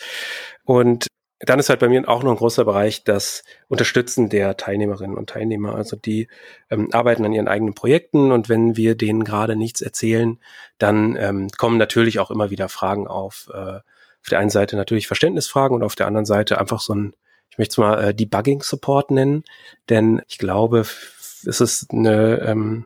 Und 0.66 1.08
dann 1.44 1.60
ist 1.60 1.70
halt 1.70 1.80
bei 1.80 1.90
mir 1.90 2.08
auch 2.08 2.24
noch 2.24 2.32
ein 2.32 2.38
großer 2.38 2.66
Bereich 2.66 3.04
das 3.04 3.44
Unterstützen 3.68 4.30
der 4.30 4.58
Teilnehmerinnen 4.58 5.18
und 5.18 5.30
Teilnehmer. 5.30 5.76
Also 5.76 5.96
die 5.96 6.28
ähm, 6.70 6.90
arbeiten 6.92 7.26
an 7.26 7.34
ihren 7.34 7.48
eigenen 7.48 7.74
Projekten 7.74 8.32
und 8.32 8.50
wenn 8.50 8.78
wir 8.78 8.96
denen 8.96 9.24
gerade 9.24 9.56
nichts 9.56 9.82
erzählen, 9.82 10.40
dann 10.78 11.16
ähm, 11.18 11.50
kommen 11.58 11.78
natürlich 11.78 12.20
auch 12.20 12.32
immer 12.32 12.50
wieder 12.50 12.70
Fragen 12.70 13.08
auf. 13.08 13.50
Äh, 13.54 13.80
auf 14.22 14.30
der 14.30 14.40
einen 14.40 14.52
Seite 14.52 14.76
natürlich 14.76 15.08
Verständnisfragen 15.08 15.76
und 15.76 15.84
auf 15.84 15.96
der 15.96 16.08
anderen 16.08 16.26
Seite 16.26 16.60
einfach 16.60 16.80
so 16.80 16.94
ein, 16.94 17.14
ich 17.50 17.58
möchte 17.58 17.74
es 17.74 17.78
mal 17.80 18.04
äh, 18.04 18.14
Debugging 18.14 18.62
Support 18.62 19.10
nennen, 19.10 19.44
denn 19.90 20.22
ich 20.28 20.38
glaube, 20.38 20.82
es 20.82 21.60
ist 21.60 21.92
eine 21.92 22.40
ähm, 22.42 22.86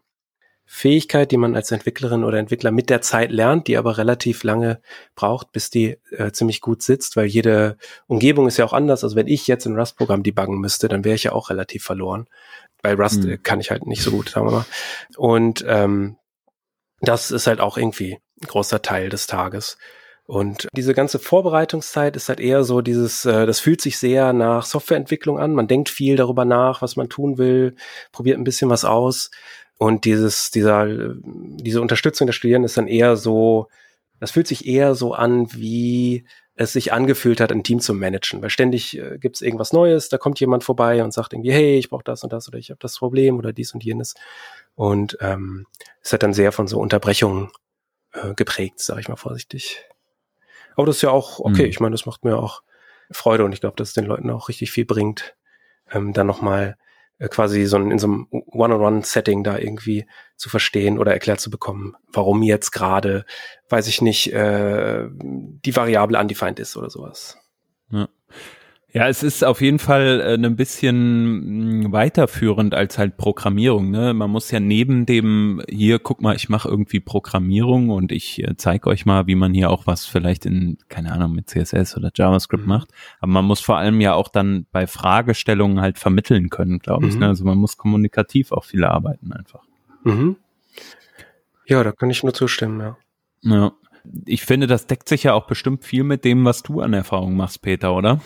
Fähigkeit, 0.75 1.32
die 1.32 1.38
man 1.38 1.55
als 1.55 1.72
Entwicklerin 1.72 2.25
oder 2.25 2.38
Entwickler 2.38 2.70
mit 2.70 2.89
der 2.89 3.01
Zeit 3.01 3.32
lernt, 3.32 3.67
die 3.67 3.77
aber 3.77 3.98
relativ 3.98 4.44
lange 4.44 4.82
braucht, 5.15 5.53
bis 5.53 5.70
die 5.70 5.98
äh, 6.12 6.34
ziemlich 6.34 6.60
gut 6.60 6.82
sitzt, 6.82 7.15
weil 7.15 7.27
jede 7.27 7.77
Umgebung 8.08 8.46
ist 8.46 8.58
ja 8.58 8.65
auch 8.65 8.74
anders. 8.74 9.03
Also 9.05 9.15
wenn 9.15 9.27
ich 9.27 9.48
jetzt 9.48 9.65
ein 9.65 9.79
Rust-Programm 9.79 10.22
debuggen 10.22 10.60
müsste, 10.60 10.89
dann 10.89 11.05
wäre 11.05 11.15
ich 11.15 11.24
ja 11.24 11.32
auch 11.32 11.50
relativ 11.50 11.86
verloren. 11.86 12.27
Bei 12.82 12.94
Rust 12.94 13.24
mhm. 13.24 13.41
kann 13.41 13.62
ich 13.62 13.72
halt 13.72 13.88
nicht 13.88 14.03
so 14.03 14.12
gut, 14.12 14.29
sagen 14.29 14.48
wir 14.48 14.51
mal. 14.51 14.65
Und 15.15 15.63
ähm, 15.65 16.17
das 17.00 17.32
ist 17.32 17.48
halt 17.48 17.62
auch 17.62 17.77
irgendwie 17.77 18.15
ein 18.41 18.48
großer 18.48 18.82
Teil 18.82 19.08
des 19.08 19.27
Tages. 19.27 19.77
Und 20.27 20.67
diese 20.74 20.94
ganze 20.94 21.20
Vorbereitungszeit 21.20 22.15
ist 22.15 22.29
halt 22.29 22.39
eher 22.39 22.63
so 22.63 22.82
dieses, 22.82 23.25
äh, 23.25 23.46
das 23.46 23.60
fühlt 23.60 23.79
sich 23.79 23.98
sehr 23.98 24.34
nach 24.34 24.65
Softwareentwicklung 24.65 25.39
an. 25.39 25.53
Man 25.53 25.67
denkt 25.67 25.88
viel 25.88 26.15
darüber 26.15 26.44
nach, 26.44 26.82
was 26.82 26.96
man 26.96 27.10
tun 27.10 27.38
will, 27.38 27.75
probiert 28.12 28.38
ein 28.38 28.44
bisschen 28.44 28.70
was 28.70 28.84
aus. 28.84 29.29
Und 29.77 30.05
dieses, 30.05 30.51
dieser, 30.51 30.88
diese 31.24 31.82
Unterstützung 31.82 32.27
der 32.27 32.34
Studierenden 32.34 32.65
ist 32.65 32.77
dann 32.77 32.88
eher 32.88 33.17
so 33.17 33.67
das 34.20 34.32
fühlt 34.32 34.48
sich 34.48 34.65
eher 34.65 34.96
so 34.96 35.13
an, 35.13 35.53
wie 35.53 36.25
es 36.55 36.72
sich 36.72 36.94
angefühlt 36.94 37.41
hat, 37.41 37.51
ein 37.51 37.63
Team 37.63 37.79
zu 37.79 37.94
managen. 37.94 38.41
Weil 38.41 38.50
ständig 38.50 38.98
äh, 38.98 39.17
gibt 39.17 39.36
es 39.36 39.41
irgendwas 39.41 39.74
Neues, 39.74 40.08
da 40.08 40.17
kommt 40.17 40.39
jemand 40.39 40.63
vorbei 40.63 41.03
und 41.03 41.13
sagt 41.13 41.34
irgendwie, 41.34 41.51
hey, 41.51 41.77
ich 41.77 41.89
brauche 41.89 42.03
das 42.03 42.24
und 42.24 42.32
das 42.32 42.48
oder 42.48 42.58
ich 42.58 42.70
habe 42.70 42.79
das 42.79 42.98
Problem 42.98 43.38
oder 43.38 43.51
dies 43.51 43.74
und 43.74 43.84
jenes. 43.84 44.15
Und 44.74 45.17
ähm, 45.20 45.67
es 46.01 46.13
hat 46.13 46.24
dann 46.24 46.34
sehr 46.34 46.51
von 46.51 46.67
so 46.67 46.79
Unterbrechungen 46.79 47.51
äh, 48.13 48.34
geprägt, 48.36 48.79
sage 48.79 49.01
ich 49.01 49.10
mal 49.10 49.17
vorsichtig. 49.17 49.84
Aber 50.75 50.88
das 50.88 50.98
ist 50.98 51.01
ja 51.01 51.10
auch 51.10 51.39
okay. 51.39 51.63
Mhm. 51.63 51.70
Ich 51.70 51.79
meine, 51.79 51.94
das 51.94 52.05
macht 52.05 52.24
mir 52.24 52.38
auch 52.38 52.63
Freude 53.12 53.44
und 53.44 53.51
ich 53.51 53.62
glaube, 53.62 53.75
dass 53.75 53.89
es 53.89 53.94
den 53.94 54.05
Leuten 54.05 54.29
auch 54.29 54.48
richtig 54.48 54.72
viel 54.72 54.86
bringt, 54.86 55.36
ähm, 55.91 56.13
dann 56.13 56.27
nochmal 56.27 56.77
quasi 57.30 57.66
so 57.66 57.78
in 57.78 57.98
so 57.98 58.08
einem 58.08 58.28
One-on-One-Setting 58.30 59.44
da 59.44 59.58
irgendwie 59.58 60.06
zu 60.36 60.50
verstehen 60.50 61.00
oder 61.00 61.14
erklärt 61.14 61.40
zu 61.40 61.50
bekommen, 61.50 61.96
warum 62.12 62.44
jetzt 62.44 62.72
gerade, 62.72 63.26
weiß 63.70 63.88
ich 63.88 64.02
nicht, 64.02 64.34
äh, 64.34 65.08
die 65.12 65.76
Variable 65.76 66.20
undefined 66.20 66.60
ist 66.60 66.76
oder 66.76 66.90
sowas. 66.90 67.38
Ja. 67.90 68.10
Ja, 68.96 69.10
es 69.10 69.24
ist 69.24 69.44
auf 69.44 69.60
jeden 69.60 69.80
Fall 69.80 70.22
äh, 70.22 70.34
ein 70.36 70.56
bisschen 70.56 71.34
mh, 71.84 71.90
mm, 71.90 71.92
weiterführend 71.92 72.74
als 72.74 72.98
halt 72.98 73.18
Programmierung. 73.18 73.92
Ne? 73.92 74.14
Man 74.14 74.32
muss 74.32 74.50
ja 74.52 74.62
neben 74.62 75.06
dem 75.06 75.62
hier, 75.68 76.00
guck 76.00 76.22
mal, 76.22 76.34
ich 76.34 76.48
mache 76.48 76.70
irgendwie 76.70 77.02
Programmierung 77.02 77.90
und 77.90 78.14
ich 78.14 78.42
äh, 78.42 78.56
zeige 78.56 78.88
euch 78.88 79.06
mal, 79.06 79.28
wie 79.28 79.36
man 79.36 79.54
hier 79.54 79.70
auch 79.70 79.86
was 79.86 80.06
vielleicht 80.06 80.46
in, 80.46 80.78
keine 80.88 81.12
Ahnung, 81.12 81.34
mit 81.34 81.50
CSS 81.50 81.98
oder 81.98 82.10
JavaScript 82.16 82.64
mhm. 82.64 82.70
macht. 82.70 82.92
Aber 83.20 83.34
man 83.34 83.44
muss 83.44 83.60
vor 83.60 83.75
allem 83.75 84.00
ja 84.00 84.14
auch 84.14 84.30
dann 84.30 84.66
bei 84.72 84.88
Fragestellungen 84.88 85.82
halt 85.82 86.00
vermitteln 86.00 86.50
können, 86.50 86.80
glaube 86.80 87.04
mhm. 87.04 87.12
ich. 87.12 87.18
Ne? 87.18 87.28
Also 87.28 87.44
man 87.44 87.58
muss 87.58 87.75
kommunikativ 87.75 88.54
auch 88.54 88.64
viel 88.64 88.86
arbeiten 88.86 89.34
einfach. 89.34 89.64
Mhm. 90.06 90.38
Ja, 91.66 91.84
da 91.84 91.92
kann 91.92 92.10
ich 92.10 92.24
nur 92.24 92.34
zustimmen, 92.34 92.80
ja. 92.80 92.98
Ja. 93.42 93.74
Ich 94.25 94.46
finde, 94.46 94.68
das 94.68 94.88
deckt 94.88 95.10
sich 95.10 95.24
ja 95.24 95.34
auch 95.34 95.48
bestimmt 95.48 95.84
viel 95.84 96.06
mit 96.06 96.24
dem, 96.24 96.46
was 96.46 96.64
du 96.64 96.80
an 96.80 96.94
Erfahrung 96.94 97.36
machst, 97.36 97.62
Peter, 97.62 97.94
oder? 97.94 98.22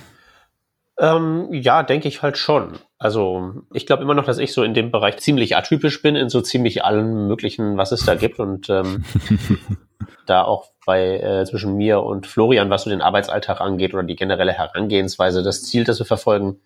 Ähm, 0.99 1.47
ja, 1.53 1.83
denke 1.83 2.09
ich 2.09 2.21
halt 2.21 2.37
schon. 2.37 2.73
Also 2.97 3.53
ich 3.73 3.85
glaube 3.85 4.03
immer 4.03 4.13
noch, 4.13 4.25
dass 4.25 4.37
ich 4.37 4.51
so 4.51 4.63
in 4.63 4.73
dem 4.73 4.91
Bereich 4.91 5.17
ziemlich 5.17 5.55
atypisch 5.55 6.01
bin, 6.01 6.17
in 6.17 6.27
so 6.27 6.41
ziemlich 6.41 6.83
allen 6.83 7.27
möglichen, 7.27 7.77
was 7.77 7.93
es 7.93 8.05
da 8.05 8.15
gibt. 8.15 8.39
Und 8.39 8.69
ähm, 8.69 9.05
da 10.25 10.43
auch 10.43 10.71
bei 10.85 11.19
äh, 11.19 11.45
zwischen 11.45 11.75
mir 11.75 12.01
und 12.01 12.27
Florian, 12.27 12.69
was 12.69 12.83
so 12.83 12.89
den 12.89 13.01
Arbeitsalltag 13.01 13.61
angeht 13.61 13.93
oder 13.93 14.03
die 14.03 14.17
generelle 14.17 14.51
Herangehensweise, 14.51 15.41
das 15.41 15.63
Ziel, 15.63 15.85
das 15.85 15.99
wir 15.99 16.05
verfolgen, 16.05 16.59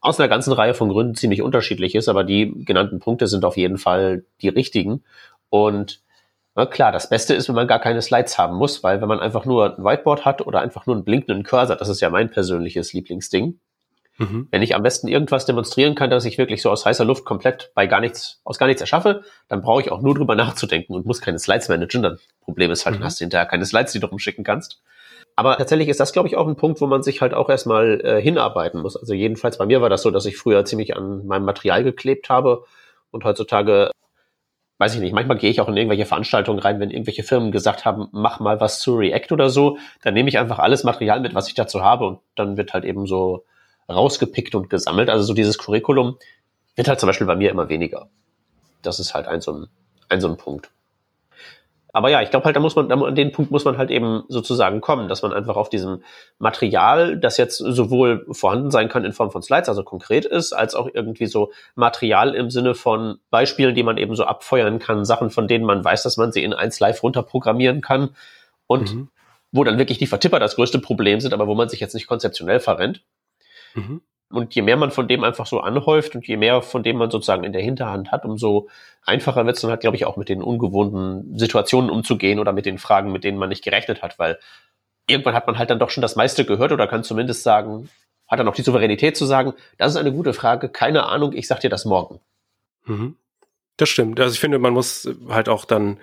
aus 0.00 0.18
einer 0.18 0.28
ganzen 0.28 0.52
Reihe 0.52 0.74
von 0.74 0.88
Gründen 0.88 1.14
ziemlich 1.14 1.42
unterschiedlich 1.42 1.94
ist, 1.94 2.08
aber 2.08 2.24
die 2.24 2.64
genannten 2.64 3.00
Punkte 3.00 3.26
sind 3.26 3.44
auf 3.44 3.56
jeden 3.56 3.76
Fall 3.76 4.24
die 4.40 4.48
richtigen. 4.48 5.04
Und 5.50 6.00
na 6.58 6.66
klar, 6.66 6.90
das 6.90 7.08
Beste 7.08 7.34
ist, 7.34 7.46
wenn 7.46 7.54
man 7.54 7.68
gar 7.68 7.78
keine 7.78 8.02
Slides 8.02 8.36
haben 8.36 8.56
muss, 8.56 8.82
weil 8.82 9.00
wenn 9.00 9.06
man 9.06 9.20
einfach 9.20 9.44
nur 9.44 9.76
ein 9.76 9.84
Whiteboard 9.84 10.24
hat 10.24 10.44
oder 10.44 10.60
einfach 10.60 10.86
nur 10.86 10.96
einen 10.96 11.04
blinkenden 11.04 11.44
Cursor, 11.44 11.76
das 11.76 11.88
ist 11.88 12.00
ja 12.00 12.10
mein 12.10 12.32
persönliches 12.32 12.92
Lieblingsding. 12.92 13.60
Mhm. 14.16 14.48
Wenn 14.50 14.62
ich 14.62 14.74
am 14.74 14.82
besten 14.82 15.06
irgendwas 15.06 15.46
demonstrieren 15.46 15.94
kann, 15.94 16.10
dass 16.10 16.24
ich 16.24 16.36
wirklich 16.36 16.60
so 16.60 16.70
aus 16.70 16.84
heißer 16.84 17.04
Luft 17.04 17.24
komplett 17.24 17.70
bei 17.76 17.86
gar 17.86 18.00
nichts, 18.00 18.40
aus 18.42 18.58
gar 18.58 18.66
nichts 18.66 18.80
erschaffe, 18.80 19.22
dann 19.46 19.62
brauche 19.62 19.82
ich 19.82 19.92
auch 19.92 20.02
nur 20.02 20.16
drüber 20.16 20.34
nachzudenken 20.34 20.94
und 20.94 21.06
muss 21.06 21.20
keine 21.20 21.38
Slides 21.38 21.68
managen. 21.68 22.02
Dann 22.02 22.18
Problem 22.40 22.72
ist 22.72 22.86
halt, 22.86 22.98
mhm. 22.98 23.04
hast 23.04 23.20
du 23.20 23.22
hinterher 23.22 23.46
keine 23.46 23.64
Slides, 23.64 23.92
die 23.92 24.00
du 24.00 24.08
rumschicken 24.08 24.42
kannst. 24.42 24.82
Aber 25.36 25.56
tatsächlich 25.58 25.88
ist 25.88 26.00
das, 26.00 26.12
glaube 26.12 26.26
ich, 26.26 26.36
auch 26.36 26.48
ein 26.48 26.56
Punkt, 26.56 26.80
wo 26.80 26.88
man 26.88 27.04
sich 27.04 27.20
halt 27.20 27.34
auch 27.34 27.50
erstmal 27.50 28.00
äh, 28.00 28.20
hinarbeiten 28.20 28.82
muss. 28.82 28.96
Also 28.96 29.14
jedenfalls 29.14 29.58
bei 29.58 29.66
mir 29.66 29.80
war 29.80 29.90
das 29.90 30.02
so, 30.02 30.10
dass 30.10 30.26
ich 30.26 30.36
früher 30.36 30.64
ziemlich 30.64 30.96
an 30.96 31.24
meinem 31.24 31.44
Material 31.44 31.84
geklebt 31.84 32.28
habe 32.28 32.64
und 33.12 33.22
heutzutage 33.22 33.92
weiß 34.78 34.94
ich 34.94 35.00
nicht, 35.00 35.12
manchmal 35.12 35.38
gehe 35.38 35.50
ich 35.50 35.60
auch 35.60 35.68
in 35.68 35.76
irgendwelche 35.76 36.06
Veranstaltungen 36.06 36.60
rein, 36.60 36.80
wenn 36.80 36.90
irgendwelche 36.90 37.24
Firmen 37.24 37.52
gesagt 37.52 37.84
haben, 37.84 38.08
mach 38.12 38.40
mal 38.40 38.60
was 38.60 38.80
zu 38.80 38.96
React 38.96 39.32
oder 39.32 39.50
so, 39.50 39.78
dann 40.02 40.14
nehme 40.14 40.28
ich 40.28 40.38
einfach 40.38 40.58
alles 40.58 40.84
Material 40.84 41.20
mit, 41.20 41.34
was 41.34 41.48
ich 41.48 41.54
dazu 41.54 41.82
habe 41.82 42.06
und 42.06 42.20
dann 42.36 42.56
wird 42.56 42.72
halt 42.72 42.84
eben 42.84 43.06
so 43.06 43.44
rausgepickt 43.88 44.54
und 44.54 44.70
gesammelt. 44.70 45.10
Also 45.10 45.24
so 45.24 45.34
dieses 45.34 45.58
Curriculum 45.58 46.16
wird 46.76 46.88
halt 46.88 47.00
zum 47.00 47.08
Beispiel 47.08 47.26
bei 47.26 47.36
mir 47.36 47.50
immer 47.50 47.68
weniger. 47.68 48.08
Das 48.82 49.00
ist 49.00 49.14
halt 49.14 49.26
ein 49.26 49.40
so 49.40 49.52
ein, 49.52 49.66
ein, 50.08 50.20
so 50.20 50.28
ein 50.28 50.36
Punkt 50.36 50.70
aber 51.92 52.10
ja, 52.10 52.20
ich 52.20 52.30
glaube 52.30 52.44
halt, 52.44 52.54
da 52.54 52.60
muss 52.60 52.76
man, 52.76 52.92
an 52.92 53.14
den 53.14 53.32
Punkt 53.32 53.50
muss 53.50 53.64
man 53.64 53.78
halt 53.78 53.90
eben 53.90 54.24
sozusagen 54.28 54.80
kommen, 54.80 55.08
dass 55.08 55.22
man 55.22 55.32
einfach 55.32 55.56
auf 55.56 55.70
diesem 55.70 56.02
Material, 56.38 57.18
das 57.18 57.38
jetzt 57.38 57.56
sowohl 57.56 58.26
vorhanden 58.30 58.70
sein 58.70 58.88
kann 58.88 59.04
in 59.04 59.12
Form 59.12 59.30
von 59.30 59.42
Slides, 59.42 59.68
also 59.68 59.82
konkret 59.82 60.26
ist, 60.26 60.52
als 60.52 60.74
auch 60.74 60.88
irgendwie 60.92 61.26
so 61.26 61.50
Material 61.74 62.34
im 62.34 62.50
Sinne 62.50 62.74
von 62.74 63.18
Beispielen, 63.30 63.74
die 63.74 63.82
man 63.82 63.96
eben 63.96 64.14
so 64.16 64.24
abfeuern 64.24 64.78
kann, 64.78 65.06
Sachen, 65.06 65.30
von 65.30 65.48
denen 65.48 65.64
man 65.64 65.82
weiß, 65.82 66.02
dass 66.02 66.18
man 66.18 66.30
sie 66.30 66.44
in 66.44 66.52
eins 66.52 66.78
live 66.78 67.02
runterprogrammieren 67.02 67.80
kann 67.80 68.10
und 68.66 68.94
mhm. 68.94 69.08
wo 69.50 69.64
dann 69.64 69.78
wirklich 69.78 69.98
die 69.98 70.06
Vertipper 70.06 70.38
das 70.38 70.56
größte 70.56 70.80
Problem 70.80 71.20
sind, 71.20 71.32
aber 71.32 71.46
wo 71.46 71.54
man 71.54 71.70
sich 71.70 71.80
jetzt 71.80 71.94
nicht 71.94 72.06
konzeptionell 72.06 72.60
verrennt. 72.60 73.02
Mhm. 73.74 74.02
Und 74.30 74.54
je 74.54 74.62
mehr 74.62 74.76
man 74.76 74.90
von 74.90 75.08
dem 75.08 75.24
einfach 75.24 75.46
so 75.46 75.60
anhäuft 75.60 76.14
und 76.14 76.26
je 76.26 76.36
mehr 76.36 76.60
von 76.60 76.82
dem 76.82 76.98
man 76.98 77.10
sozusagen 77.10 77.44
in 77.44 77.52
der 77.52 77.62
Hinterhand 77.62 78.12
hat, 78.12 78.24
umso 78.26 78.68
einfacher 79.04 79.46
wird 79.46 79.56
es 79.56 79.62
dann 79.62 79.70
halt, 79.70 79.80
glaube 79.80 79.96
ich, 79.96 80.04
auch 80.04 80.18
mit 80.18 80.28
den 80.28 80.42
ungewohnten 80.42 81.38
Situationen 81.38 81.90
umzugehen 81.90 82.38
oder 82.38 82.52
mit 82.52 82.66
den 82.66 82.78
Fragen, 82.78 83.10
mit 83.10 83.24
denen 83.24 83.38
man 83.38 83.48
nicht 83.48 83.64
gerechnet 83.64 84.02
hat, 84.02 84.18
weil 84.18 84.38
irgendwann 85.06 85.34
hat 85.34 85.46
man 85.46 85.58
halt 85.58 85.70
dann 85.70 85.78
doch 85.78 85.90
schon 85.90 86.02
das 86.02 86.16
meiste 86.16 86.44
gehört 86.44 86.72
oder 86.72 86.86
kann 86.86 87.04
zumindest 87.04 87.42
sagen, 87.42 87.88
hat 88.26 88.38
dann 88.38 88.48
auch 88.48 88.54
die 88.54 88.62
Souveränität 88.62 89.16
zu 89.16 89.24
sagen, 89.24 89.54
das 89.78 89.92
ist 89.92 89.96
eine 89.96 90.12
gute 90.12 90.34
Frage, 90.34 90.68
keine 90.68 91.06
Ahnung, 91.06 91.32
ich 91.32 91.48
sag 91.48 91.60
dir 91.60 91.70
das 91.70 91.86
morgen. 91.86 92.20
Mhm. 92.84 93.16
Das 93.78 93.88
stimmt. 93.88 94.20
Also 94.20 94.34
ich 94.34 94.40
finde, 94.40 94.58
man 94.58 94.74
muss 94.74 95.08
halt 95.28 95.48
auch 95.48 95.64
dann 95.64 95.98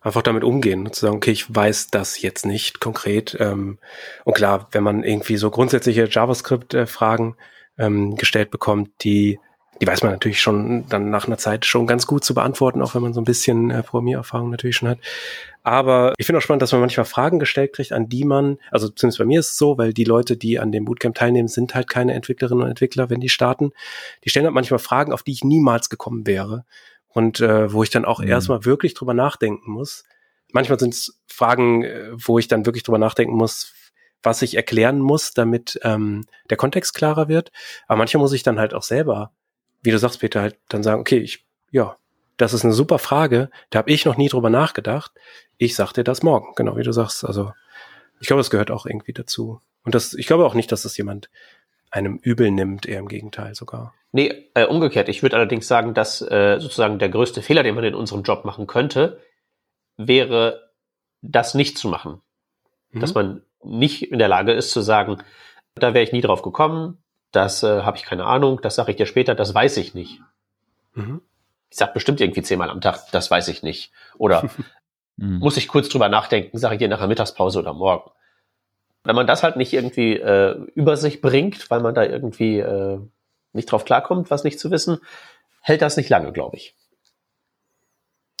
einfach 0.00 0.22
damit 0.22 0.44
umgehen 0.44 0.86
und 0.86 0.94
zu 0.94 1.02
sagen, 1.02 1.16
okay, 1.16 1.30
ich 1.30 1.54
weiß 1.54 1.88
das 1.90 2.20
jetzt 2.20 2.46
nicht 2.46 2.80
konkret. 2.80 3.36
Ähm, 3.38 3.78
und 4.24 4.34
klar, 4.34 4.68
wenn 4.72 4.82
man 4.82 5.04
irgendwie 5.04 5.36
so 5.36 5.50
grundsätzliche 5.50 6.08
JavaScript-Fragen 6.08 7.36
äh, 7.36 7.42
ähm, 7.78 8.16
gestellt 8.16 8.50
bekommt, 8.50 8.90
die 9.02 9.38
die 9.80 9.86
weiß 9.86 10.02
man 10.02 10.12
natürlich 10.12 10.40
schon 10.40 10.88
dann 10.88 11.10
nach 11.10 11.26
einer 11.26 11.38
Zeit 11.38 11.64
schon 11.64 11.86
ganz 11.86 12.06
gut 12.06 12.24
zu 12.24 12.34
beantworten, 12.34 12.82
auch 12.82 12.94
wenn 12.94 13.02
man 13.02 13.12
so 13.12 13.20
ein 13.20 13.24
bisschen 13.24 13.70
äh, 13.70 13.82
Programmiererfahrung 13.82 14.50
natürlich 14.50 14.76
schon 14.76 14.88
hat. 14.88 14.98
Aber 15.62 16.14
ich 16.16 16.26
finde 16.26 16.38
auch 16.38 16.42
spannend, 16.42 16.62
dass 16.62 16.72
man 16.72 16.80
manchmal 16.80 17.04
Fragen 17.04 17.38
gestellt 17.38 17.74
kriegt, 17.74 17.92
an 17.92 18.08
die 18.08 18.24
man, 18.24 18.58
also 18.70 18.88
zumindest 18.88 19.18
bei 19.18 19.24
mir 19.24 19.40
ist 19.40 19.52
es 19.52 19.56
so, 19.56 19.78
weil 19.78 19.92
die 19.92 20.04
Leute, 20.04 20.36
die 20.36 20.58
an 20.58 20.72
dem 20.72 20.84
Bootcamp 20.84 21.14
teilnehmen, 21.14 21.48
sind 21.48 21.74
halt 21.74 21.88
keine 21.88 22.14
Entwicklerinnen 22.14 22.64
und 22.64 22.70
Entwickler, 22.70 23.10
wenn 23.10 23.20
die 23.20 23.28
starten. 23.28 23.72
Die 24.24 24.30
stellen 24.30 24.46
halt 24.46 24.54
manchmal 24.54 24.80
Fragen, 24.80 25.12
auf 25.12 25.22
die 25.22 25.32
ich 25.32 25.44
niemals 25.44 25.90
gekommen 25.90 26.26
wäre. 26.26 26.64
Und 27.08 27.40
äh, 27.40 27.72
wo 27.72 27.82
ich 27.82 27.90
dann 27.90 28.04
auch 28.04 28.20
mhm. 28.20 28.28
erstmal 28.28 28.64
wirklich 28.64 28.94
drüber 28.94 29.14
nachdenken 29.14 29.70
muss. 29.70 30.04
Manchmal 30.52 30.78
sind 30.78 30.94
es 30.94 31.20
Fragen, 31.26 31.84
äh, 31.84 32.10
wo 32.14 32.38
ich 32.38 32.48
dann 32.48 32.66
wirklich 32.66 32.82
drüber 32.82 32.98
nachdenken 32.98 33.34
muss, 33.34 33.74
was 34.22 34.42
ich 34.42 34.56
erklären 34.56 35.00
muss, 35.00 35.32
damit 35.32 35.78
ähm, 35.82 36.26
der 36.50 36.56
Kontext 36.56 36.94
klarer 36.94 37.28
wird. 37.28 37.52
Aber 37.86 37.98
manchmal 37.98 38.22
muss 38.22 38.32
ich 38.32 38.42
dann 38.42 38.58
halt 38.58 38.74
auch 38.74 38.82
selber, 38.82 39.32
wie 39.82 39.90
du 39.90 39.98
sagst, 39.98 40.20
Peter, 40.20 40.40
halt 40.40 40.56
dann 40.68 40.82
sagen, 40.82 41.00
okay, 41.00 41.18
ich, 41.18 41.46
ja, 41.70 41.96
das 42.36 42.52
ist 42.52 42.64
eine 42.64 42.72
super 42.72 42.98
Frage, 42.98 43.50
da 43.70 43.80
habe 43.80 43.90
ich 43.90 44.04
noch 44.04 44.16
nie 44.16 44.28
drüber 44.28 44.50
nachgedacht. 44.50 45.12
Ich 45.56 45.74
sag 45.74 45.92
dir 45.92 46.04
das 46.04 46.22
morgen, 46.22 46.54
genau 46.54 46.76
wie 46.76 46.82
du 46.82 46.92
sagst. 46.92 47.24
Also 47.24 47.52
ich 48.20 48.26
glaube, 48.26 48.40
das 48.40 48.50
gehört 48.50 48.70
auch 48.70 48.86
irgendwie 48.86 49.12
dazu. 49.12 49.60
Und 49.84 49.94
das, 49.94 50.14
ich 50.14 50.26
glaube 50.26 50.46
auch 50.46 50.54
nicht, 50.54 50.70
dass 50.72 50.82
das 50.82 50.96
jemand 50.96 51.30
einem 51.90 52.18
übel 52.18 52.50
nimmt, 52.50 52.86
eher 52.86 52.98
im 52.98 53.08
Gegenteil 53.08 53.54
sogar. 53.54 53.94
Nee, 54.12 54.50
äh, 54.54 54.66
umgekehrt. 54.66 55.08
Ich 55.08 55.22
würde 55.22 55.36
allerdings 55.36 55.68
sagen, 55.68 55.94
dass 55.94 56.20
äh, 56.22 56.58
sozusagen 56.60 56.98
der 56.98 57.08
größte 57.08 57.42
Fehler, 57.42 57.62
den 57.62 57.74
man 57.74 57.84
in 57.84 57.94
unserem 57.94 58.22
Job 58.22 58.44
machen 58.44 58.66
könnte, 58.66 59.20
wäre, 59.96 60.70
das 61.22 61.54
nicht 61.54 61.78
zu 61.78 61.88
machen. 61.88 62.20
Mhm. 62.90 63.00
Dass 63.00 63.14
man 63.14 63.42
nicht 63.62 64.10
in 64.10 64.18
der 64.18 64.28
Lage 64.28 64.52
ist 64.52 64.70
zu 64.70 64.80
sagen, 64.80 65.22
da 65.74 65.94
wäre 65.94 66.04
ich 66.04 66.12
nie 66.12 66.20
drauf 66.20 66.42
gekommen, 66.42 66.98
das 67.32 67.62
äh, 67.62 67.82
habe 67.82 67.96
ich 67.96 68.04
keine 68.04 68.24
Ahnung, 68.24 68.60
das 68.62 68.74
sage 68.74 68.92
ich 68.92 68.96
dir 68.96 69.06
später, 69.06 69.34
das 69.34 69.54
weiß 69.54 69.76
ich 69.76 69.94
nicht. 69.94 70.20
Mhm. 70.94 71.20
Ich 71.70 71.76
sage 71.76 71.92
bestimmt 71.92 72.20
irgendwie 72.20 72.42
zehnmal 72.42 72.70
am 72.70 72.80
Tag, 72.80 73.10
das 73.12 73.30
weiß 73.30 73.48
ich 73.48 73.62
nicht. 73.62 73.92
Oder 74.16 74.48
mhm. 75.16 75.38
muss 75.38 75.56
ich 75.56 75.68
kurz 75.68 75.88
drüber 75.88 76.08
nachdenken, 76.08 76.58
sage 76.58 76.76
ich 76.76 76.78
dir 76.78 76.88
nach 76.88 76.98
der 76.98 77.08
Mittagspause 77.08 77.58
oder 77.58 77.74
morgen. 77.74 78.10
Wenn 79.04 79.16
man 79.16 79.26
das 79.26 79.42
halt 79.42 79.56
nicht 79.56 79.72
irgendwie 79.72 80.14
äh, 80.16 80.58
über 80.74 80.96
sich 80.96 81.20
bringt, 81.20 81.70
weil 81.70 81.80
man 81.80 81.94
da 81.94 82.04
irgendwie 82.04 82.58
äh, 82.58 82.98
nicht 83.52 83.70
drauf 83.70 83.84
klarkommt, 83.84 84.30
was 84.30 84.44
nicht 84.44 84.58
zu 84.58 84.70
wissen, 84.70 84.98
hält 85.60 85.82
das 85.82 85.96
nicht 85.96 86.08
lange, 86.08 86.32
glaube 86.32 86.56
ich. 86.56 86.74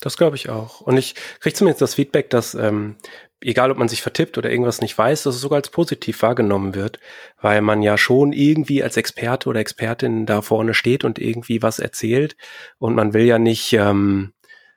Das 0.00 0.16
glaube 0.16 0.36
ich 0.36 0.48
auch. 0.48 0.80
Und 0.80 0.96
ich 0.96 1.14
kriege 1.40 1.54
zumindest 1.54 1.82
das 1.82 1.94
Feedback, 1.94 2.30
dass 2.30 2.54
ähm, 2.54 2.96
egal 3.40 3.70
ob 3.70 3.78
man 3.78 3.88
sich 3.88 4.02
vertippt 4.02 4.38
oder 4.38 4.50
irgendwas 4.50 4.80
nicht 4.80 4.96
weiß, 4.96 5.22
dass 5.22 5.34
es 5.34 5.40
sogar 5.40 5.56
als 5.56 5.70
positiv 5.70 6.22
wahrgenommen 6.22 6.74
wird, 6.74 6.98
weil 7.40 7.60
man 7.60 7.82
ja 7.82 7.96
schon 7.96 8.32
irgendwie 8.32 8.82
als 8.82 8.96
Experte 8.96 9.48
oder 9.48 9.60
Expertin 9.60 10.26
da 10.26 10.42
vorne 10.42 10.74
steht 10.74 11.04
und 11.04 11.18
irgendwie 11.18 11.62
was 11.62 11.78
erzählt 11.78 12.36
und 12.78 12.94
man 12.94 13.14
will 13.14 13.24
ja 13.24 13.38
nicht 13.38 13.72
ähm, 13.72 14.32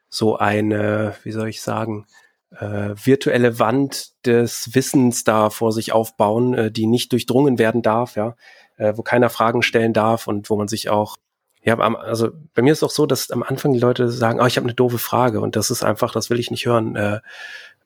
so 0.10 0.38
eine, 0.38 1.16
wie 1.24 1.32
soll 1.32 1.50
ich 1.50 1.62
sagen, 1.62 2.06
äh, 2.52 2.94
virtuelle 2.96 3.60
Wand 3.60 4.12
des 4.26 4.76
Wissens 4.76 5.24
da 5.24 5.50
vor 5.50 5.72
sich 5.72 5.94
aufbauen, 5.94 6.54
äh, 6.54 6.72
die 6.72 6.86
nicht 6.86 7.12
durchdrungen 7.14 7.58
werden 7.58 7.82
darf, 7.82 8.16
ja, 8.16 8.36
äh, 8.78 8.94
wo 8.96 9.04
keiner 9.04 9.30
Fragen 9.30 9.64
stellen 9.64 9.94
darf 9.94 10.28
und 10.28 10.50
wo 10.50 10.58
man 10.58 10.68
sich 10.68 10.90
auch 10.90 11.18
ja, 11.64 11.78
also 11.78 12.30
bei 12.56 12.64
mir 12.64 12.74
ist 12.74 12.82
auch 12.82 12.90
so, 12.90 13.06
dass 13.06 13.30
am 13.30 13.44
Anfang 13.44 13.74
die 13.74 13.80
Leute 13.80 14.10
sagen, 14.10 14.40
oh, 14.42 14.48
ich 14.48 14.58
habe 14.58 14.66
eine 14.66 14.74
doofe 14.74 14.98
Frage 14.98 15.42
und 15.42 15.56
das 15.56 15.70
ist 15.70 15.84
einfach, 15.84 16.12
das 16.12 16.32
will 16.32 16.40
ich 16.40 16.50
nicht 16.50 16.66
hören. 16.66 16.96
Äh, 16.96 17.20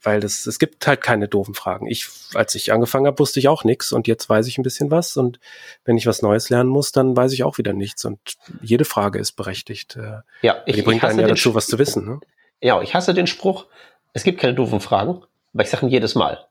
weil 0.01 0.19
das, 0.19 0.45
es 0.45 0.59
gibt 0.59 0.85
halt 0.85 1.01
keine 1.01 1.27
doofen 1.27 1.53
Fragen. 1.53 1.87
Ich, 1.87 2.07
als 2.33 2.55
ich 2.55 2.71
angefangen 2.71 3.07
habe, 3.07 3.19
wusste 3.19 3.39
ich 3.39 3.47
auch 3.47 3.63
nichts 3.63 3.91
und 3.91 4.07
jetzt 4.07 4.29
weiß 4.29 4.47
ich 4.47 4.57
ein 4.57 4.63
bisschen 4.63 4.91
was 4.91 5.17
und 5.17 5.39
wenn 5.83 5.97
ich 5.97 6.05
was 6.05 6.21
Neues 6.21 6.49
lernen 6.49 6.69
muss, 6.69 6.91
dann 6.91 7.15
weiß 7.15 7.33
ich 7.33 7.43
auch 7.43 7.57
wieder 7.57 7.73
nichts 7.73 8.05
und 8.05 8.19
jede 8.61 8.85
Frage 8.85 9.19
ist 9.19 9.33
berechtigt. 9.33 9.95
Äh, 9.95 10.19
ja, 10.41 10.61
ich, 10.65 10.75
die 10.75 10.81
bringt 10.81 11.03
ich 11.03 11.09
einen 11.09 11.19
ja 11.19 11.27
dazu, 11.27 11.55
was 11.55 11.67
zu 11.67 11.79
wissen. 11.79 12.05
Ne? 12.05 12.19
Ja, 12.61 12.81
ich 12.81 12.93
hasse 12.93 13.13
den 13.13 13.27
Spruch, 13.27 13.65
es 14.13 14.23
gibt 14.23 14.39
keine 14.39 14.53
doofen 14.53 14.79
Fragen, 14.79 15.23
aber 15.53 15.63
ich 15.63 15.69
sage 15.69 15.85
ihn 15.85 15.91
jedes 15.91 16.15
Mal. 16.15 16.47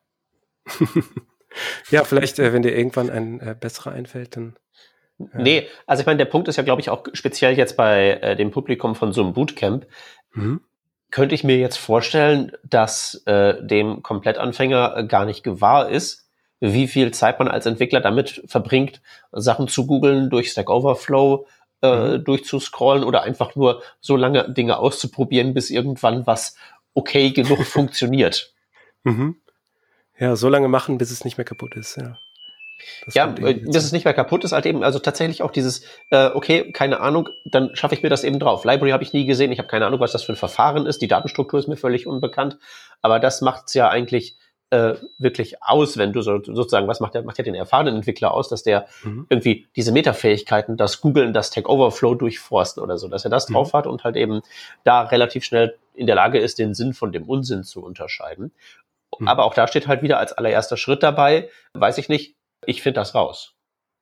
ja, 1.90 2.04
vielleicht, 2.04 2.38
äh, 2.38 2.52
wenn 2.52 2.62
dir 2.62 2.76
irgendwann 2.76 3.10
ein 3.10 3.40
äh, 3.40 3.56
besserer 3.58 3.92
einfällt, 3.92 4.36
dann. 4.36 4.56
Äh. 5.18 5.42
Nee, 5.42 5.68
also 5.86 6.00
ich 6.00 6.06
meine, 6.06 6.18
der 6.18 6.24
Punkt 6.24 6.48
ist 6.48 6.56
ja, 6.56 6.62
glaube 6.62 6.80
ich, 6.80 6.90
auch 6.90 7.04
speziell 7.12 7.56
jetzt 7.56 7.76
bei 7.76 8.18
äh, 8.20 8.36
dem 8.36 8.50
Publikum 8.50 8.94
von 8.94 9.12
so 9.12 9.22
einem 9.22 9.32
Bootcamp. 9.32 9.86
Mhm 10.32 10.60
könnte 11.14 11.36
ich 11.36 11.44
mir 11.44 11.58
jetzt 11.58 11.76
vorstellen, 11.76 12.50
dass 12.64 13.22
äh, 13.26 13.64
dem 13.64 14.02
Komplettanfänger 14.02 14.96
äh, 14.96 15.06
gar 15.06 15.26
nicht 15.26 15.44
gewahr 15.44 15.88
ist, 15.88 16.28
wie 16.58 16.88
viel 16.88 17.12
Zeit 17.12 17.38
man 17.38 17.46
als 17.46 17.66
Entwickler 17.66 18.00
damit 18.00 18.42
verbringt, 18.48 19.00
Sachen 19.30 19.68
zu 19.68 19.86
googeln, 19.86 20.28
durch 20.28 20.50
Stack 20.50 20.68
Overflow 20.68 21.46
äh, 21.82 22.18
mhm. 22.18 22.24
durchzuscrollen 22.24 23.04
oder 23.04 23.22
einfach 23.22 23.54
nur 23.54 23.80
so 24.00 24.16
lange 24.16 24.52
Dinge 24.52 24.76
auszuprobieren, 24.78 25.54
bis 25.54 25.70
irgendwann 25.70 26.26
was 26.26 26.56
okay 26.94 27.30
genug 27.30 27.62
funktioniert. 27.64 28.52
Mhm. 29.04 29.36
Ja, 30.18 30.34
so 30.34 30.48
lange 30.48 30.66
machen, 30.66 30.98
bis 30.98 31.12
es 31.12 31.24
nicht 31.24 31.38
mehr 31.38 31.44
kaputt 31.44 31.76
ist, 31.76 31.96
ja. 31.96 32.18
Das 33.04 33.14
ja, 33.14 33.32
äh, 33.40 33.54
bis 33.54 33.84
es 33.84 33.92
nicht 33.92 34.04
mehr 34.04 34.14
kaputt 34.14 34.44
ist, 34.44 34.52
halt 34.52 34.66
eben, 34.66 34.82
also 34.82 34.98
tatsächlich 34.98 35.42
auch 35.42 35.50
dieses, 35.50 35.84
äh, 36.10 36.30
okay, 36.34 36.72
keine 36.72 37.00
Ahnung, 37.00 37.28
dann 37.44 37.74
schaffe 37.74 37.94
ich 37.94 38.02
mir 38.02 38.08
das 38.08 38.24
eben 38.24 38.38
drauf. 38.38 38.64
Library 38.64 38.90
habe 38.90 39.02
ich 39.02 39.12
nie 39.12 39.26
gesehen, 39.26 39.52
ich 39.52 39.58
habe 39.58 39.68
keine 39.68 39.86
Ahnung, 39.86 40.00
was 40.00 40.12
das 40.12 40.22
für 40.22 40.32
ein 40.32 40.36
Verfahren 40.36 40.86
ist, 40.86 41.00
die 41.02 41.08
Datenstruktur 41.08 41.58
ist 41.58 41.68
mir 41.68 41.76
völlig 41.76 42.06
unbekannt, 42.06 42.58
aber 43.00 43.20
das 43.20 43.40
macht's 43.40 43.74
ja 43.74 43.88
eigentlich 43.88 44.38
äh, 44.70 44.94
wirklich 45.18 45.62
aus, 45.62 45.96
wenn 45.98 46.12
du 46.12 46.22
so, 46.22 46.42
sozusagen, 46.42 46.88
was 46.88 47.00
macht 47.00 47.14
der, 47.14 47.22
macht 47.22 47.38
ja 47.38 47.44
den 47.44 47.54
erfahrenen 47.54 47.96
Entwickler 47.96 48.34
aus, 48.34 48.48
dass 48.48 48.62
der 48.62 48.86
mhm. 49.04 49.26
irgendwie 49.28 49.68
diese 49.76 49.92
Metafähigkeiten, 49.92 50.76
das 50.76 51.00
Googlen, 51.00 51.32
das 51.32 51.50
Tech 51.50 51.68
Overflow 51.68 52.14
durchforsten 52.14 52.82
oder 52.82 52.98
so, 52.98 53.08
dass 53.08 53.24
er 53.24 53.30
das 53.30 53.48
mhm. 53.48 53.54
drauf 53.54 53.72
hat 53.72 53.86
und 53.86 54.04
halt 54.04 54.16
eben 54.16 54.42
da 54.82 55.02
relativ 55.02 55.44
schnell 55.44 55.76
in 55.94 56.06
der 56.06 56.16
Lage 56.16 56.38
ist, 56.38 56.58
den 56.58 56.74
Sinn 56.74 56.92
von 56.92 57.12
dem 57.12 57.24
Unsinn 57.28 57.62
zu 57.62 57.84
unterscheiden. 57.84 58.52
Mhm. 59.18 59.28
Aber 59.28 59.44
auch 59.44 59.54
da 59.54 59.68
steht 59.68 59.86
halt 59.86 60.02
wieder 60.02 60.18
als 60.18 60.32
allererster 60.32 60.76
Schritt 60.76 61.02
dabei, 61.02 61.48
weiß 61.74 61.98
ich 61.98 62.08
nicht, 62.08 62.34
ich 62.66 62.82
finde 62.82 63.00
das 63.00 63.14
raus. 63.14 63.54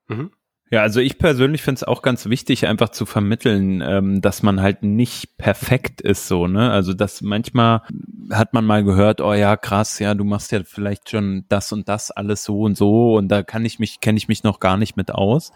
Mhm. 0.08 0.30
Ja, 0.72 0.80
also 0.80 1.00
ich 1.00 1.18
persönlich 1.18 1.60
finde 1.60 1.80
es 1.80 1.84
auch 1.84 2.00
ganz 2.00 2.30
wichtig, 2.30 2.66
einfach 2.66 2.88
zu 2.88 3.04
vermitteln, 3.04 3.82
ähm, 3.82 4.22
dass 4.22 4.42
man 4.42 4.62
halt 4.62 4.82
nicht 4.82 5.36
perfekt 5.36 6.00
ist, 6.00 6.28
so, 6.28 6.46
ne? 6.46 6.70
Also 6.70 6.94
dass 6.94 7.20
manchmal 7.20 7.82
hat 8.30 8.54
man 8.54 8.64
mal 8.64 8.82
gehört, 8.82 9.20
oh 9.20 9.34
ja, 9.34 9.58
krass, 9.58 9.98
ja, 9.98 10.14
du 10.14 10.24
machst 10.24 10.50
ja 10.50 10.60
vielleicht 10.64 11.10
schon 11.10 11.44
das 11.50 11.72
und 11.72 11.90
das 11.90 12.10
alles 12.10 12.42
so 12.44 12.62
und 12.62 12.78
so 12.78 13.16
und 13.18 13.28
da 13.28 13.42
kann 13.42 13.66
ich 13.66 13.80
mich, 13.80 14.00
kenne 14.00 14.16
ich 14.16 14.28
mich 14.28 14.44
noch 14.44 14.60
gar 14.60 14.78
nicht 14.78 14.96
mit 14.96 15.10
aus. 15.12 15.52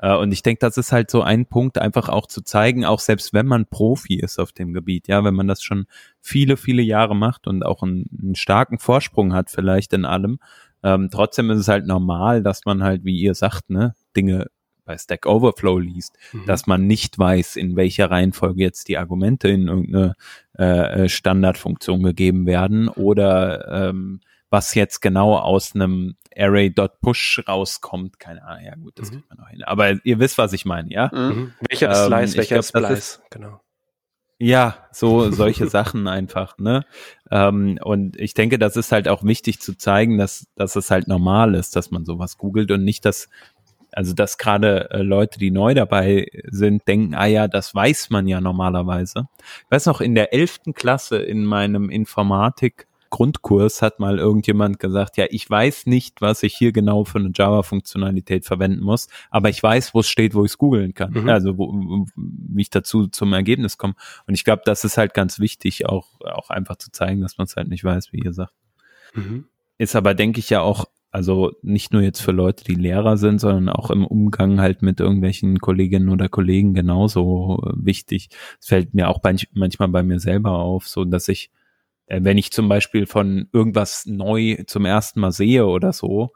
Äh, 0.00 0.14
und 0.14 0.32
ich 0.32 0.42
denke, 0.42 0.60
das 0.60 0.76
ist 0.76 0.92
halt 0.92 1.10
so 1.10 1.22
ein 1.22 1.46
Punkt, 1.46 1.78
einfach 1.78 2.08
auch 2.10 2.26
zu 2.26 2.42
zeigen, 2.42 2.84
auch 2.84 3.00
selbst 3.00 3.32
wenn 3.32 3.46
man 3.46 3.66
Profi 3.66 4.16
ist 4.20 4.38
auf 4.38 4.52
dem 4.52 4.72
Gebiet, 4.72 5.08
ja, 5.08 5.24
wenn 5.24 5.34
man 5.34 5.48
das 5.48 5.62
schon 5.62 5.86
viele, 6.20 6.56
viele 6.56 6.82
Jahre 6.82 7.16
macht 7.16 7.46
und 7.46 7.64
auch 7.64 7.82
einen, 7.82 8.04
einen 8.22 8.34
starken 8.34 8.78
Vorsprung 8.78 9.32
hat 9.32 9.50
vielleicht 9.50 9.92
in 9.92 10.04
allem, 10.04 10.40
ähm, 10.82 11.08
trotzdem 11.10 11.50
ist 11.50 11.58
es 11.58 11.68
halt 11.68 11.86
normal, 11.86 12.42
dass 12.42 12.64
man 12.64 12.82
halt, 12.82 13.04
wie 13.04 13.18
ihr 13.18 13.34
sagt, 13.34 13.70
ne, 13.70 13.94
Dinge 14.16 14.46
bei 14.84 14.96
Stack 14.96 15.26
Overflow 15.26 15.78
liest, 15.78 16.16
mhm. 16.32 16.46
dass 16.46 16.66
man 16.66 16.86
nicht 16.86 17.18
weiß, 17.18 17.56
in 17.56 17.76
welcher 17.76 18.10
Reihenfolge 18.10 18.62
jetzt 18.62 18.88
die 18.88 18.96
Argumente 18.96 19.48
in 19.48 19.68
irgendeine 19.68 20.14
äh, 20.58 21.04
äh 21.04 21.08
Standardfunktion 21.08 22.02
gegeben 22.02 22.46
werden 22.46 22.88
oder 22.88 23.88
ähm, 23.88 24.20
was 24.50 24.74
jetzt 24.74 25.00
genau 25.00 25.36
aus 25.36 25.74
einem 25.74 26.16
Array.push 26.36 27.42
rauskommt. 27.46 28.18
Keine 28.18 28.42
Ahnung, 28.44 28.64
ja 28.64 28.74
gut, 28.76 28.98
das 28.98 29.10
mhm. 29.10 29.16
kriegt 29.16 29.28
man 29.28 29.38
noch 29.38 29.48
hin. 29.48 29.62
Aber 29.64 30.04
ihr 30.04 30.18
wisst, 30.18 30.38
was 30.38 30.54
ich 30.54 30.64
meine, 30.64 30.90
ja? 30.90 31.10
Mhm. 31.12 31.20
mhm. 31.20 31.52
Welcher 31.68 31.90
ist 31.90 32.06
Slice, 32.06 32.32
ähm, 32.32 32.38
welcher 32.38 32.54
glaub, 32.54 32.60
ist 32.60 32.68
Splice, 32.68 33.20
genau. 33.30 33.60
Ja, 34.40 34.86
so 34.92 35.30
solche 35.30 35.66
Sachen 35.68 36.06
einfach, 36.06 36.58
ne? 36.58 36.84
Ähm, 37.30 37.78
und 37.82 38.18
ich 38.20 38.34
denke, 38.34 38.58
das 38.58 38.76
ist 38.76 38.92
halt 38.92 39.08
auch 39.08 39.24
wichtig 39.24 39.60
zu 39.60 39.76
zeigen, 39.76 40.18
dass, 40.18 40.46
dass 40.54 40.76
es 40.76 40.90
halt 40.90 41.08
normal 41.08 41.54
ist, 41.54 41.74
dass 41.76 41.90
man 41.90 42.04
sowas 42.04 42.38
googelt 42.38 42.70
und 42.70 42.84
nicht, 42.84 43.04
dass, 43.04 43.28
also 43.92 44.14
dass 44.14 44.38
gerade 44.38 44.90
äh, 44.90 45.02
Leute, 45.02 45.38
die 45.38 45.50
neu 45.50 45.74
dabei 45.74 46.28
sind, 46.48 46.86
denken, 46.88 47.14
ah 47.14 47.26
ja, 47.26 47.48
das 47.48 47.74
weiß 47.74 48.10
man 48.10 48.28
ja 48.28 48.40
normalerweise. 48.40 49.28
Ich 49.64 49.70
weiß 49.70 49.86
noch, 49.86 50.00
in 50.00 50.14
der 50.14 50.32
elften 50.32 50.72
Klasse 50.74 51.18
in 51.18 51.44
meinem 51.44 51.90
Informatik 51.90 52.87
Grundkurs 53.10 53.82
hat 53.82 54.00
mal 54.00 54.18
irgendjemand 54.18 54.78
gesagt, 54.78 55.16
ja, 55.16 55.26
ich 55.30 55.48
weiß 55.48 55.86
nicht, 55.86 56.20
was 56.20 56.42
ich 56.42 56.54
hier 56.54 56.72
genau 56.72 57.04
für 57.04 57.18
eine 57.18 57.30
Java-Funktionalität 57.34 58.44
verwenden 58.44 58.82
muss, 58.82 59.08
aber 59.30 59.48
ich 59.48 59.62
weiß, 59.62 59.94
wo 59.94 60.00
es 60.00 60.08
steht, 60.08 60.34
wo 60.34 60.44
ich 60.44 60.52
es 60.52 60.58
googeln 60.58 60.94
kann. 60.94 61.12
Mhm. 61.12 61.28
Also 61.28 61.58
wo, 61.58 62.06
wie 62.16 62.62
ich 62.62 62.70
dazu 62.70 63.06
zum 63.06 63.32
Ergebnis 63.32 63.78
komme. 63.78 63.94
Und 64.26 64.34
ich 64.34 64.44
glaube, 64.44 64.62
das 64.64 64.84
ist 64.84 64.98
halt 64.98 65.14
ganz 65.14 65.38
wichtig, 65.40 65.86
auch, 65.86 66.20
auch 66.20 66.50
einfach 66.50 66.76
zu 66.76 66.90
zeigen, 66.90 67.20
dass 67.20 67.38
man 67.38 67.46
es 67.46 67.56
halt 67.56 67.68
nicht 67.68 67.84
weiß, 67.84 68.12
wie 68.12 68.20
ihr 68.20 68.32
sagt. 68.32 68.54
Mhm. 69.14 69.46
Ist 69.78 69.96
aber, 69.96 70.14
denke 70.14 70.40
ich, 70.40 70.50
ja 70.50 70.60
auch 70.60 70.86
also 71.10 71.52
nicht 71.62 71.92
nur 71.92 72.02
jetzt 72.02 72.20
für 72.20 72.32
Leute, 72.32 72.64
die 72.64 72.74
Lehrer 72.74 73.16
sind, 73.16 73.40
sondern 73.40 73.70
auch 73.70 73.90
im 73.90 74.06
Umgang 74.06 74.60
halt 74.60 74.82
mit 74.82 75.00
irgendwelchen 75.00 75.58
Kolleginnen 75.58 76.10
oder 76.10 76.28
Kollegen 76.28 76.74
genauso 76.74 77.62
wichtig. 77.74 78.28
Es 78.60 78.68
fällt 78.68 78.92
mir 78.92 79.08
auch 79.08 79.20
manchmal 79.54 79.88
bei 79.88 80.02
mir 80.02 80.20
selber 80.20 80.52
auf, 80.52 80.86
so 80.86 81.04
dass 81.04 81.28
ich 81.28 81.46
äh, 81.46 81.57
wenn 82.08 82.38
ich 82.38 82.52
zum 82.52 82.68
Beispiel 82.68 83.06
von 83.06 83.48
irgendwas 83.52 84.06
neu 84.06 84.62
zum 84.66 84.84
ersten 84.84 85.20
Mal 85.20 85.32
sehe 85.32 85.66
oder 85.66 85.92
so, 85.92 86.30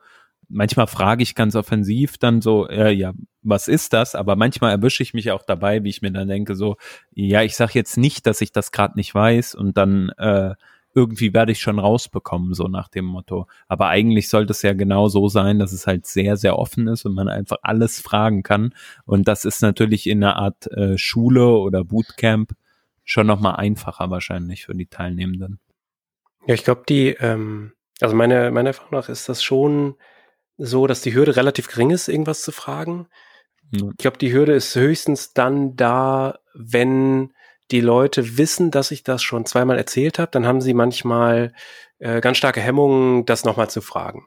manchmal 0.48 0.86
frage 0.86 1.22
ich 1.22 1.34
ganz 1.34 1.56
offensiv 1.56 2.18
dann 2.18 2.40
so, 2.40 2.68
äh, 2.68 2.92
ja, 2.92 3.12
was 3.42 3.68
ist 3.68 3.92
das? 3.92 4.14
Aber 4.14 4.36
manchmal 4.36 4.70
erwische 4.70 5.02
ich 5.02 5.14
mich 5.14 5.30
auch 5.30 5.42
dabei, 5.42 5.82
wie 5.82 5.88
ich 5.88 6.02
mir 6.02 6.12
dann 6.12 6.28
denke, 6.28 6.54
so, 6.54 6.76
ja, 7.12 7.42
ich 7.42 7.56
sage 7.56 7.72
jetzt 7.74 7.96
nicht, 7.96 8.26
dass 8.26 8.40
ich 8.40 8.52
das 8.52 8.70
gerade 8.70 8.94
nicht 8.96 9.14
weiß 9.14 9.54
und 9.54 9.76
dann 9.76 10.10
äh, 10.18 10.54
irgendwie 10.94 11.32
werde 11.32 11.52
ich 11.52 11.60
schon 11.60 11.78
rausbekommen, 11.78 12.52
so 12.52 12.64
nach 12.68 12.88
dem 12.88 13.06
Motto. 13.06 13.46
Aber 13.66 13.88
eigentlich 13.88 14.28
sollte 14.28 14.52
es 14.52 14.60
ja 14.60 14.74
genau 14.74 15.08
so 15.08 15.28
sein, 15.28 15.58
dass 15.58 15.72
es 15.72 15.86
halt 15.86 16.06
sehr, 16.06 16.36
sehr 16.36 16.58
offen 16.58 16.86
ist 16.86 17.06
und 17.06 17.14
man 17.14 17.28
einfach 17.28 17.56
alles 17.62 18.00
fragen 18.00 18.42
kann. 18.42 18.74
Und 19.06 19.26
das 19.26 19.46
ist 19.46 19.62
natürlich 19.62 20.06
in 20.06 20.22
einer 20.22 20.36
Art 20.36 20.70
äh, 20.72 20.98
Schule 20.98 21.56
oder 21.56 21.82
Bootcamp 21.84 22.52
schon 23.04 23.26
nochmal 23.26 23.56
einfacher 23.56 24.10
wahrscheinlich 24.10 24.66
für 24.66 24.74
die 24.74 24.86
Teilnehmenden. 24.86 25.60
Ja, 26.46 26.54
ich 26.54 26.64
glaube, 26.64 26.82
die, 26.88 27.08
ähm, 27.08 27.72
also 28.00 28.14
meine, 28.14 28.50
meiner 28.50 28.70
Erfahrung 28.70 28.92
nach 28.92 29.08
ist 29.08 29.28
das 29.28 29.42
schon 29.42 29.96
so, 30.56 30.86
dass 30.86 31.02
die 31.02 31.14
Hürde 31.14 31.36
relativ 31.36 31.68
gering 31.68 31.90
ist, 31.90 32.08
irgendwas 32.08 32.42
zu 32.42 32.52
fragen. 32.52 33.08
Ja. 33.70 33.88
Ich 33.90 33.96
glaube, 33.98 34.18
die 34.18 34.32
Hürde 34.32 34.52
ist 34.52 34.74
höchstens 34.74 35.32
dann 35.32 35.76
da, 35.76 36.38
wenn 36.54 37.32
die 37.70 37.80
Leute 37.80 38.36
wissen, 38.36 38.70
dass 38.70 38.90
ich 38.90 39.02
das 39.02 39.22
schon 39.22 39.46
zweimal 39.46 39.78
erzählt 39.78 40.18
habe, 40.18 40.30
dann 40.30 40.46
haben 40.46 40.60
sie 40.60 40.74
manchmal 40.74 41.54
äh, 41.98 42.20
ganz 42.20 42.36
starke 42.36 42.60
Hemmungen, 42.60 43.24
das 43.24 43.44
nochmal 43.44 43.70
zu 43.70 43.80
fragen. 43.80 44.26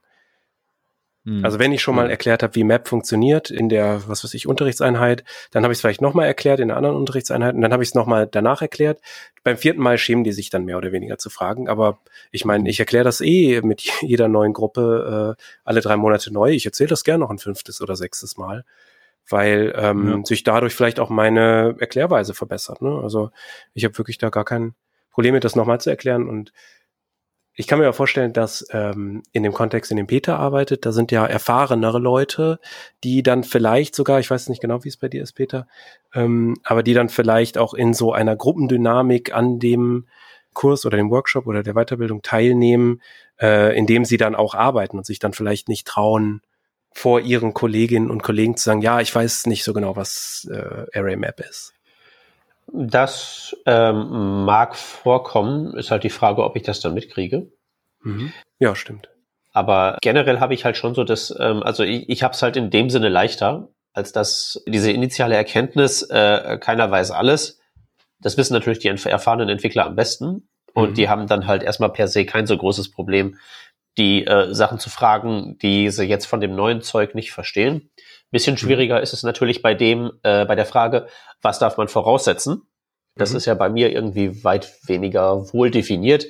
Hm. 1.25 1.43
Also 1.43 1.57
wenn 1.59 1.71
ich 1.71 1.81
schon 1.81 1.95
mal 1.95 2.09
erklärt 2.09 2.43
habe, 2.43 2.53
wie 2.55 2.63
Map 2.63 2.87
funktioniert 2.87 3.49
in 3.49 3.67
der, 3.67 4.03
was 4.07 4.23
weiß 4.23 4.33
ich, 4.35 4.47
Unterrichtseinheit, 4.47 5.23
dann 5.51 5.63
habe 5.63 5.73
ich 5.73 5.77
es 5.77 5.81
vielleicht 5.81 6.01
nochmal 6.01 6.27
erklärt 6.27 6.59
in 6.59 6.67
der 6.67 6.77
anderen 6.77 6.95
Unterrichtseinheit 6.95 7.55
und 7.55 7.61
dann 7.61 7.73
habe 7.73 7.83
ich 7.83 7.89
es 7.89 7.95
nochmal 7.95 8.27
danach 8.27 8.61
erklärt. 8.61 9.01
Beim 9.43 9.57
vierten 9.57 9.81
Mal 9.81 9.97
schämen 9.97 10.23
die 10.23 10.31
sich 10.31 10.49
dann 10.49 10.65
mehr 10.65 10.77
oder 10.77 10.91
weniger 10.91 11.17
zu 11.17 11.29
fragen. 11.29 11.67
Aber 11.67 11.99
ich 12.31 12.45
meine, 12.45 12.69
ich 12.69 12.79
erkläre 12.79 13.03
das 13.03 13.21
eh 13.21 13.61
mit 13.61 13.81
jeder 14.01 14.27
neuen 14.27 14.53
Gruppe 14.53 15.35
äh, 15.37 15.43
alle 15.63 15.81
drei 15.81 15.97
Monate 15.97 16.31
neu. 16.31 16.51
Ich 16.51 16.65
erzähle 16.65 16.89
das 16.89 17.03
gerne 17.03 17.23
noch 17.23 17.31
ein 17.31 17.39
fünftes 17.39 17.81
oder 17.81 17.95
sechstes 17.95 18.37
Mal, 18.37 18.63
weil 19.27 19.73
ähm, 19.75 20.09
ja. 20.09 20.25
sich 20.25 20.43
dadurch 20.43 20.75
vielleicht 20.75 20.99
auch 20.99 21.09
meine 21.09 21.75
Erklärweise 21.79 22.35
verbessert. 22.35 22.83
Ne? 22.83 22.99
Also 23.01 23.31
ich 23.73 23.83
habe 23.83 23.97
wirklich 23.97 24.19
da 24.19 24.29
gar 24.29 24.45
kein 24.45 24.75
Problem 25.09 25.33
mit, 25.33 25.43
das 25.43 25.55
nochmal 25.55 25.79
zu 25.79 25.89
erklären 25.89 26.27
und 26.29 26.51
ich 27.55 27.67
kann 27.67 27.79
mir 27.79 27.85
ja 27.85 27.93
vorstellen, 27.93 28.33
dass 28.33 28.67
ähm, 28.71 29.23
in 29.31 29.43
dem 29.43 29.53
Kontext, 29.53 29.89
in 29.89 29.97
dem 29.97 30.07
Peter 30.07 30.37
arbeitet, 30.37 30.85
da 30.85 30.91
sind 30.91 31.11
ja 31.11 31.25
erfahrenere 31.25 31.99
Leute, 31.99 32.59
die 33.03 33.23
dann 33.23 33.43
vielleicht 33.43 33.95
sogar, 33.95 34.19
ich 34.19 34.29
weiß 34.29 34.49
nicht 34.49 34.61
genau, 34.61 34.83
wie 34.83 34.89
es 34.89 34.97
bei 34.97 35.07
dir 35.07 35.23
ist, 35.23 35.33
Peter, 35.33 35.67
ähm, 36.13 36.57
aber 36.63 36.83
die 36.83 36.93
dann 36.93 37.09
vielleicht 37.09 37.57
auch 37.57 37.73
in 37.73 37.93
so 37.93 38.11
einer 38.11 38.35
Gruppendynamik 38.35 39.33
an 39.33 39.59
dem 39.59 40.05
Kurs 40.53 40.85
oder 40.85 40.97
dem 40.97 41.09
Workshop 41.11 41.47
oder 41.47 41.63
der 41.63 41.73
Weiterbildung 41.75 42.21
teilnehmen, 42.21 43.01
äh, 43.39 43.77
indem 43.77 44.03
sie 44.03 44.17
dann 44.17 44.35
auch 44.35 44.53
arbeiten 44.53 44.97
und 44.97 45.05
sich 45.05 45.19
dann 45.19 45.33
vielleicht 45.33 45.69
nicht 45.69 45.87
trauen, 45.87 46.41
vor 46.91 47.19
ihren 47.19 47.53
Kolleginnen 47.53 48.09
und 48.09 48.23
Kollegen 48.23 48.55
zu 48.55 48.63
sagen, 48.63 48.81
ja, 48.81 49.01
ich 49.01 49.13
weiß 49.13 49.47
nicht 49.47 49.65
so 49.65 49.73
genau, 49.73 49.97
was 49.97 50.47
äh, 50.49 50.85
Array 50.97 51.17
Map 51.17 51.41
ist. 51.41 51.73
Das 52.67 53.55
ähm, 53.65 54.43
mag 54.45 54.75
vorkommen, 54.75 55.75
ist 55.77 55.91
halt 55.91 56.03
die 56.03 56.09
Frage, 56.09 56.43
ob 56.43 56.55
ich 56.55 56.63
das 56.63 56.79
dann 56.79 56.93
mitkriege. 56.93 57.51
Mhm. 58.01 58.33
Ja, 58.59 58.75
stimmt. 58.75 59.09
Aber 59.53 59.97
generell 60.01 60.39
habe 60.39 60.53
ich 60.53 60.65
halt 60.65 60.75
schon 60.75 60.95
so 60.95 61.03
das, 61.03 61.33
ähm, 61.39 61.63
also 61.63 61.83
ich, 61.83 62.09
ich 62.09 62.23
habe 62.23 62.33
es 62.33 62.41
halt 62.41 62.57
in 62.57 62.69
dem 62.69 62.89
Sinne 62.89 63.09
leichter, 63.09 63.69
als 63.93 64.11
dass 64.11 64.61
diese 64.67 64.91
initiale 64.91 65.35
Erkenntnis, 65.35 66.03
äh, 66.03 66.57
keiner 66.59 66.91
weiß 66.91 67.11
alles. 67.11 67.59
Das 68.19 68.37
wissen 68.37 68.53
natürlich 68.53 68.79
die 68.79 68.89
erfahrenen 68.89 69.49
Entwickler 69.49 69.85
am 69.85 69.95
besten. 69.95 70.49
Und 70.73 70.91
mhm. 70.91 70.93
die 70.95 71.07
haben 71.09 71.27
dann 71.27 71.47
halt 71.47 71.63
erstmal 71.63 71.91
per 71.91 72.07
se 72.07 72.25
kein 72.25 72.47
so 72.47 72.57
großes 72.57 72.91
Problem, 72.91 73.37
die 73.97 74.25
äh, 74.25 74.53
Sachen 74.53 74.79
zu 74.79 74.89
fragen, 74.89 75.57
die 75.59 75.89
sie 75.89 76.03
jetzt 76.03 76.25
von 76.25 76.41
dem 76.41 76.55
neuen 76.55 76.81
Zeug 76.81 77.15
nicht 77.15 77.31
verstehen. 77.31 77.89
Bisschen 78.35 78.55
mhm. 78.55 78.57
schwieriger 78.57 79.01
ist 79.01 79.13
es 79.13 79.23
natürlich 79.23 79.61
bei 79.61 79.73
dem, 79.73 80.11
äh, 80.23 80.43
bei 80.43 80.55
der 80.55 80.65
Frage, 80.65 81.07
was 81.41 81.57
darf 81.57 81.77
man 81.77 81.87
voraussetzen? 81.87 82.63
Das 83.15 83.31
mhm. 83.31 83.37
ist 83.37 83.45
ja 83.45 83.53
bei 83.53 83.69
mir 83.69 83.93
irgendwie 83.93 84.43
weit 84.43 84.73
weniger 84.85 85.53
wohl 85.53 85.71
definiert. 85.71 86.25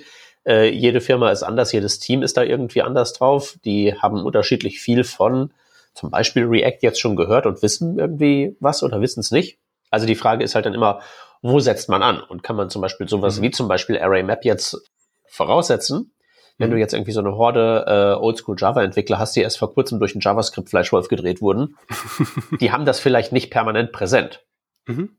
Äh, 0.48 0.70
jede 0.70 1.02
Firma 1.02 1.32
ist 1.32 1.41
anders, 1.41 1.72
jedes 1.72 1.98
Team 1.98 2.22
ist 2.22 2.38
da 2.38 2.44
irgendwie 2.44 2.84
anders 2.84 3.13
drauf. 3.13 3.58
Die 3.65 3.96
haben 3.96 4.24
unterschiedlich 4.24 4.80
viel 4.80 5.04
von 5.04 5.52
zum 5.96 6.12
Beispiel 6.12 6.46
React 6.46 6.78
jetzt 6.82 7.00
schon 7.00 7.15
gehört 7.15 7.48
und 7.48 7.63
wissen 7.63 7.98
irgendwie 7.98 8.56
was 8.60 8.84
oder 8.84 9.02
wissen 9.02 9.22
es 9.22 9.32
nicht. 9.32 9.58
Also 9.89 10.06
die 10.06 10.13
Frage 10.13 10.44
ist 10.44 10.54
halt 10.54 10.68
dann 10.68 10.76
immer, 10.76 11.02
wo 11.41 11.60
setzt 11.60 11.89
man 11.89 12.04
an? 12.04 12.22
Und 12.22 12.44
kann 12.44 12.56
man 12.56 12.70
zum 12.70 12.84
Beispiel 12.84 13.10
sowas 13.10 13.39
mhm. 13.39 13.41
wie 13.46 13.50
zum 13.50 13.68
Beispiel 13.68 13.98
Array 13.98 14.22
Map 14.22 14.46
jetzt 14.46 14.80
voraussetzen? 15.26 16.12
Wenn 16.58 16.70
du 16.70 16.76
mhm. 16.76 16.82
jetzt 16.82 16.94
irgendwie 16.94 17.12
so 17.12 17.20
eine 17.20 17.36
Horde 17.36 17.86
äh, 17.88 18.20
Oldschool 18.22 18.56
Java-Entwickler 18.58 19.20
hast, 19.20 19.36
die 19.36 19.41
erst 19.41 19.58
vor 19.58 19.74
kurzem 19.74 20.00
durch 20.00 20.13
einen 20.13 20.22
JavaScript-Fleischwolf 20.22 21.10
gedreht 21.10 21.41
wurden, 21.41 21.78
die 22.62 22.72
haben 22.72 22.86
das 22.86 23.00
vielleicht 23.00 23.32
nicht 23.32 23.52
permanent 23.52 23.91
präsent. 23.91 24.44
Mhm. 24.86 25.10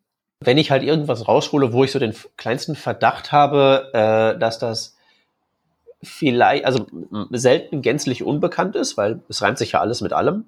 Wenn 0.40 0.58
ich 0.58 0.70
halt 0.70 0.82
irgendwas 0.82 1.28
raushole, 1.28 1.72
wo 1.72 1.84
ich 1.84 1.92
so 1.92 1.98
den 1.98 2.14
kleinsten 2.36 2.74
Verdacht 2.74 3.32
habe, 3.32 3.90
äh, 3.92 4.38
dass 4.38 4.58
das 4.58 4.96
vielleicht, 6.02 6.64
also 6.64 6.86
selten 7.30 7.82
gänzlich 7.82 8.22
unbekannt 8.22 8.76
ist, 8.76 8.96
weil 8.96 9.20
es 9.28 9.42
reimt 9.42 9.58
sich 9.58 9.72
ja 9.72 9.80
alles 9.80 10.00
mit 10.00 10.12
allem, 10.12 10.46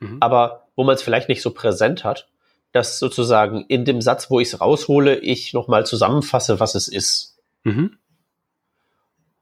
mhm. 0.00 0.18
aber 0.20 0.66
wo 0.76 0.84
man 0.84 0.94
es 0.94 1.02
vielleicht 1.02 1.28
nicht 1.28 1.42
so 1.42 1.52
präsent 1.52 2.04
hat, 2.04 2.28
dass 2.72 2.98
sozusagen 2.98 3.64
in 3.68 3.84
dem 3.84 4.00
Satz, 4.00 4.30
wo 4.30 4.40
ich 4.40 4.48
es 4.48 4.60
raushole, 4.60 5.16
ich 5.16 5.52
nochmal 5.52 5.86
zusammenfasse, 5.86 6.58
was 6.58 6.74
es 6.74 6.88
ist. 6.88 7.38
Mhm. 7.62 7.98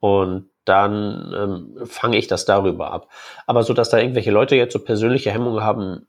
Und 0.00 0.50
dann 0.64 1.32
ähm, 1.36 1.86
fange 1.86 2.16
ich 2.16 2.26
das 2.28 2.44
darüber 2.44 2.92
ab. 2.92 3.08
Aber 3.46 3.62
so, 3.62 3.74
dass 3.74 3.90
da 3.90 3.98
irgendwelche 3.98 4.30
Leute 4.30 4.56
jetzt 4.56 4.72
so 4.72 4.78
persönliche 4.78 5.30
Hemmungen 5.30 5.62
haben, 5.62 6.06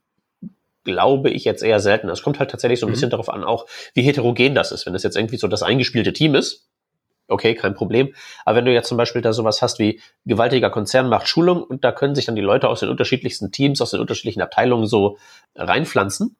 glaube 0.84 1.30
ich 1.30 1.44
jetzt 1.44 1.62
eher 1.62 1.80
selten. 1.80 2.08
Es 2.08 2.22
kommt 2.22 2.38
halt 2.38 2.50
tatsächlich 2.50 2.80
so 2.80 2.86
ein 2.86 2.90
mhm. 2.90 2.94
bisschen 2.94 3.10
darauf 3.10 3.30
an, 3.30 3.42
auch 3.42 3.66
wie 3.94 4.02
heterogen 4.02 4.54
das 4.54 4.70
ist. 4.70 4.86
Wenn 4.86 4.92
das 4.92 5.02
jetzt 5.02 5.16
irgendwie 5.16 5.38
so 5.38 5.48
das 5.48 5.62
eingespielte 5.62 6.12
Team 6.12 6.34
ist, 6.34 6.68
okay, 7.28 7.54
kein 7.54 7.74
Problem. 7.74 8.14
Aber 8.44 8.58
wenn 8.58 8.64
du 8.66 8.72
jetzt 8.72 8.88
zum 8.88 8.98
Beispiel 8.98 9.22
da 9.22 9.32
sowas 9.32 9.62
hast 9.62 9.78
wie 9.78 10.00
gewaltiger 10.26 10.70
Konzern 10.70 11.08
macht 11.08 11.26
Schulung 11.26 11.62
und 11.62 11.84
da 11.84 11.90
können 11.92 12.14
sich 12.14 12.26
dann 12.26 12.36
die 12.36 12.42
Leute 12.42 12.68
aus 12.68 12.80
den 12.80 12.90
unterschiedlichsten 12.90 13.50
Teams, 13.50 13.80
aus 13.80 13.90
den 13.90 14.00
unterschiedlichen 14.00 14.42
Abteilungen 14.42 14.86
so 14.86 15.18
reinpflanzen. 15.54 16.36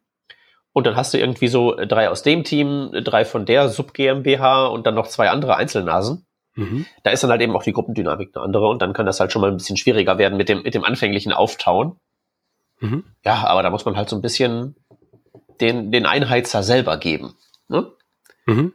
Und 0.72 0.86
dann 0.86 0.96
hast 0.96 1.14
du 1.14 1.18
irgendwie 1.18 1.48
so 1.48 1.74
drei 1.76 2.10
aus 2.10 2.22
dem 2.22 2.44
Team, 2.44 2.90
drei 2.92 3.24
von 3.24 3.46
der 3.46 3.68
Sub 3.68 3.94
GmbH 3.94 4.66
und 4.66 4.86
dann 4.86 4.94
noch 4.94 5.06
zwei 5.06 5.30
andere 5.30 5.56
Einzelnasen. 5.56 6.26
Mhm. 6.54 6.86
Da 7.02 7.10
ist 7.10 7.22
dann 7.22 7.30
halt 7.30 7.40
eben 7.40 7.54
auch 7.56 7.62
die 7.62 7.72
Gruppendynamik 7.72 8.30
eine 8.34 8.44
andere 8.44 8.68
und 8.68 8.80
dann 8.80 8.92
kann 8.92 9.06
das 9.06 9.20
halt 9.20 9.32
schon 9.32 9.42
mal 9.42 9.50
ein 9.50 9.56
bisschen 9.56 9.76
schwieriger 9.76 10.18
werden 10.18 10.36
mit 10.36 10.48
dem, 10.48 10.62
mit 10.62 10.74
dem 10.74 10.84
anfänglichen 10.84 11.32
Auftauen. 11.32 11.98
Mhm. 12.80 13.04
Ja, 13.24 13.46
aber 13.46 13.62
da 13.62 13.70
muss 13.70 13.84
man 13.84 13.96
halt 13.96 14.08
so 14.08 14.16
ein 14.16 14.22
bisschen 14.22 14.76
den, 15.60 15.90
den 15.90 16.06
Einheizer 16.06 16.62
selber 16.62 16.96
geben. 16.96 17.34
Ne? 17.68 17.90
Mhm. 18.46 18.72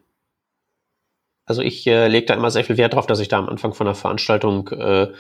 Also 1.45 1.61
ich 1.61 1.87
äh, 1.87 2.07
lege 2.07 2.27
da 2.27 2.35
immer 2.35 2.51
sehr 2.51 2.63
viel 2.63 2.77
Wert 2.77 2.93
drauf, 2.93 3.07
dass 3.07 3.19
ich 3.19 3.27
da 3.27 3.39
am 3.39 3.49
Anfang 3.49 3.73
von 3.73 3.85
der 3.85 3.95
Veranstaltung 3.95 4.67
äh, 4.69 5.11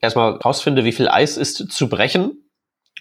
erstmal 0.00 0.32
rausfinde, 0.32 0.84
wie 0.84 0.92
viel 0.92 1.08
Eis 1.08 1.36
ist 1.36 1.70
zu 1.70 1.88
brechen. 1.88 2.50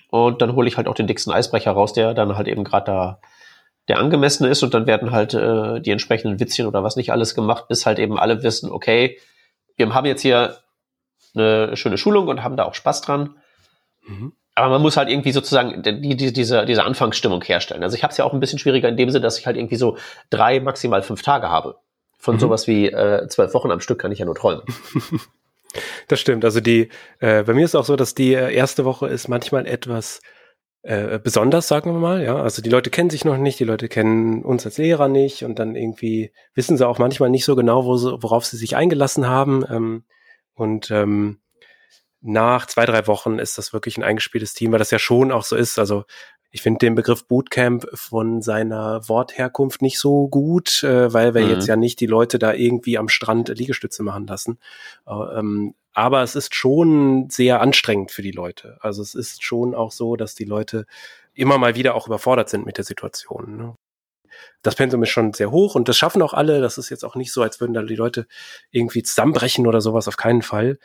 Und 0.09 0.41
dann 0.41 0.55
hole 0.55 0.67
ich 0.67 0.77
halt 0.77 0.87
auch 0.87 0.93
den 0.93 1.07
dicksten 1.07 1.33
Eisbrecher 1.33 1.71
raus, 1.71 1.93
der 1.93 2.13
dann 2.13 2.37
halt 2.37 2.47
eben 2.47 2.63
gerade 2.63 2.85
da 2.85 3.21
der 3.87 3.99
angemessen 3.99 4.45
ist 4.45 4.63
und 4.63 4.73
dann 4.73 4.87
werden 4.87 5.11
halt 5.11 5.33
äh, 5.33 5.79
die 5.79 5.91
entsprechenden 5.91 6.39
Witzchen 6.39 6.67
oder 6.67 6.83
was 6.83 6.95
nicht 6.95 7.11
alles 7.11 7.35
gemacht, 7.35 7.67
bis 7.67 7.85
halt 7.85 7.99
eben 7.99 8.19
alle 8.19 8.43
wissen, 8.43 8.71
okay, 8.71 9.17
wir 9.75 9.93
haben 9.93 10.05
jetzt 10.05 10.21
hier 10.21 10.57
eine 11.35 11.77
schöne 11.77 11.97
Schulung 11.97 12.27
und 12.27 12.43
haben 12.43 12.57
da 12.57 12.65
auch 12.65 12.73
Spaß 12.73 13.01
dran. 13.01 13.35
Mhm. 14.05 14.33
Aber 14.55 14.69
man 14.69 14.81
muss 14.81 14.97
halt 14.97 15.09
irgendwie 15.09 15.31
sozusagen 15.31 15.83
die, 15.83 16.15
die, 16.17 16.33
diese, 16.33 16.65
diese 16.65 16.83
Anfangsstimmung 16.83 17.43
herstellen. 17.43 17.83
Also 17.83 17.95
ich 17.95 18.03
habe 18.03 18.11
es 18.11 18.17
ja 18.17 18.25
auch 18.25 18.33
ein 18.33 18.39
bisschen 18.39 18.57
schwieriger 18.57 18.89
in 18.89 18.97
dem 18.97 19.11
Sinne, 19.11 19.21
dass 19.21 19.37
ich 19.37 19.45
halt 19.45 19.55
irgendwie 19.55 19.75
so 19.75 19.97
drei, 20.31 20.59
maximal 20.59 21.03
fünf 21.03 21.21
Tage 21.21 21.49
habe. 21.49 21.77
Von 22.17 22.35
mhm. 22.35 22.39
sowas 22.39 22.67
wie 22.67 22.87
äh, 22.87 23.27
zwölf 23.27 23.53
Wochen 23.53 23.69
am 23.69 23.79
Stück 23.79 23.99
kann 23.99 24.11
ich 24.11 24.19
ja 24.19 24.25
nur 24.25 24.35
träumen. 24.35 24.63
Das 26.07 26.19
stimmt. 26.19 26.45
Also 26.45 26.59
die, 26.59 26.89
äh, 27.19 27.43
bei 27.43 27.53
mir 27.53 27.65
ist 27.65 27.75
auch 27.75 27.83
so, 27.83 27.95
dass 27.95 28.15
die 28.15 28.33
äh, 28.33 28.53
erste 28.53 28.85
Woche 28.85 29.07
ist 29.07 29.27
manchmal 29.27 29.67
etwas 29.67 30.21
äh, 30.87 31.19
besonders, 31.21 31.67
sagen 31.67 31.91
wir 31.91 31.99
mal. 31.99 32.23
Ja, 32.23 32.41
also 32.41 32.61
die 32.61 32.69
Leute 32.69 32.89
kennen 32.89 33.09
sich 33.09 33.25
noch 33.25 33.37
nicht, 33.37 33.59
die 33.59 33.65
Leute 33.65 33.89
kennen 33.89 34.41
uns 34.41 34.65
als 34.65 34.77
Lehrer 34.77 35.09
nicht 35.09 35.43
und 35.43 35.59
dann 35.59 35.75
irgendwie 35.75 36.31
wissen 36.53 36.77
sie 36.77 36.87
auch 36.87 36.97
manchmal 36.97 37.29
nicht 37.29 37.43
so 37.43 37.57
genau, 37.57 37.83
wo 37.83 37.97
sie, 37.97 38.23
worauf 38.23 38.45
sie 38.45 38.55
sich 38.55 38.77
eingelassen 38.77 39.27
haben. 39.27 39.65
Ähm, 39.69 40.05
und 40.53 40.89
ähm, 40.89 41.39
nach 42.21 42.67
zwei, 42.67 42.85
drei 42.85 43.05
Wochen 43.05 43.37
ist 43.37 43.57
das 43.57 43.73
wirklich 43.73 43.97
ein 43.97 44.03
eingespieltes 44.03 44.53
Team, 44.53 44.71
weil 44.71 44.79
das 44.79 44.91
ja 44.91 44.97
schon 44.97 45.33
auch 45.33 45.43
so 45.43 45.57
ist. 45.57 45.77
Also 45.77 46.05
ich 46.51 46.61
finde 46.61 46.79
den 46.79 46.95
Begriff 46.95 47.27
Bootcamp 47.27 47.85
von 47.93 48.41
seiner 48.41 49.01
Wortherkunft 49.09 49.81
nicht 49.81 49.99
so 49.99 50.29
gut, 50.29 50.83
äh, 50.83 51.13
weil 51.13 51.33
wir 51.33 51.43
mhm. 51.43 51.49
jetzt 51.49 51.67
ja 51.67 51.75
nicht 51.75 51.99
die 51.99 52.07
Leute 52.07 52.39
da 52.39 52.53
irgendwie 52.53 52.97
am 52.97 53.09
Strand 53.09 53.49
Liegestütze 53.49 54.03
machen 54.03 54.25
lassen. 54.25 54.57
Äh, 55.05 55.39
ähm, 55.39 55.75
aber 55.97 56.21
es 56.21 56.35
ist 56.35 56.53
schon 56.53 57.27
sehr 57.31 57.59
anstrengend 57.59 58.11
für 58.11 58.21
die 58.21 58.31
Leute. 58.31 58.77
Also 58.81 59.01
es 59.01 59.15
ist 59.15 59.43
schon 59.43 59.73
auch 59.73 59.91
so, 59.91 60.15
dass 60.15 60.35
die 60.35 60.45
Leute 60.45 60.85
immer 61.33 61.57
mal 61.57 61.73
wieder 61.73 61.95
auch 61.95 62.05
überfordert 62.05 62.49
sind 62.49 62.67
mit 62.67 62.77
der 62.77 62.83
Situation. 62.83 63.57
Ne? 63.57 63.75
Das 64.61 64.75
Pensum 64.75 65.01
ist 65.01 65.09
schon 65.09 65.33
sehr 65.33 65.49
hoch 65.49 65.73
und 65.73 65.89
das 65.89 65.97
schaffen 65.97 66.21
auch 66.21 66.35
alle. 66.35 66.61
Das 66.61 66.77
ist 66.77 66.91
jetzt 66.91 67.03
auch 67.03 67.15
nicht 67.15 67.33
so, 67.33 67.41
als 67.41 67.59
würden 67.59 67.73
da 67.73 67.81
die 67.81 67.95
Leute 67.95 68.27
irgendwie 68.69 69.01
zusammenbrechen 69.01 69.65
oder 69.65 69.81
sowas, 69.81 70.07
auf 70.07 70.17
keinen 70.17 70.43
Fall. 70.43 70.77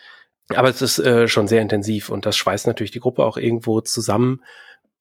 Aber 0.49 0.71
es 0.71 0.81
ist 0.81 0.99
äh, 0.99 1.29
schon 1.29 1.47
sehr 1.47 1.61
intensiv 1.61 2.09
und 2.09 2.25
das 2.25 2.39
schweißt 2.39 2.67
natürlich 2.67 2.91
die 2.91 3.01
Gruppe 3.01 3.27
auch 3.27 3.37
irgendwo 3.37 3.83
zusammen 3.83 4.43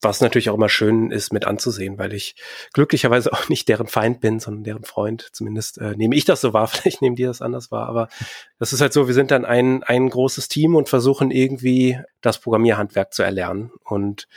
was 0.01 0.21
natürlich 0.21 0.49
auch 0.49 0.55
immer 0.55 0.69
schön 0.69 1.11
ist 1.11 1.31
mit 1.31 1.45
anzusehen, 1.45 1.97
weil 1.97 2.13
ich 2.13 2.35
glücklicherweise 2.73 3.31
auch 3.31 3.49
nicht 3.49 3.67
deren 3.69 3.87
Feind 3.87 4.19
bin, 4.19 4.39
sondern 4.39 4.63
deren 4.63 4.83
Freund. 4.83 5.29
Zumindest 5.31 5.77
äh, 5.77 5.95
nehme 5.95 6.15
ich 6.15 6.25
das 6.25 6.41
so 6.41 6.53
wahr, 6.53 6.67
vielleicht 6.69 7.01
nehmen 7.01 7.15
die 7.15 7.23
das 7.23 7.41
anders 7.41 7.71
wahr, 7.71 7.87
aber 7.87 8.09
das 8.59 8.73
ist 8.73 8.81
halt 8.81 8.93
so, 8.93 9.07
wir 9.07 9.13
sind 9.13 9.31
dann 9.31 9.45
ein, 9.45 9.83
ein 9.83 10.09
großes 10.09 10.47
Team 10.47 10.75
und 10.75 10.89
versuchen 10.89 11.31
irgendwie 11.31 11.99
das 12.21 12.39
Programmierhandwerk 12.39 13.13
zu 13.13 13.23
erlernen. 13.23 13.71
Und 13.83 14.27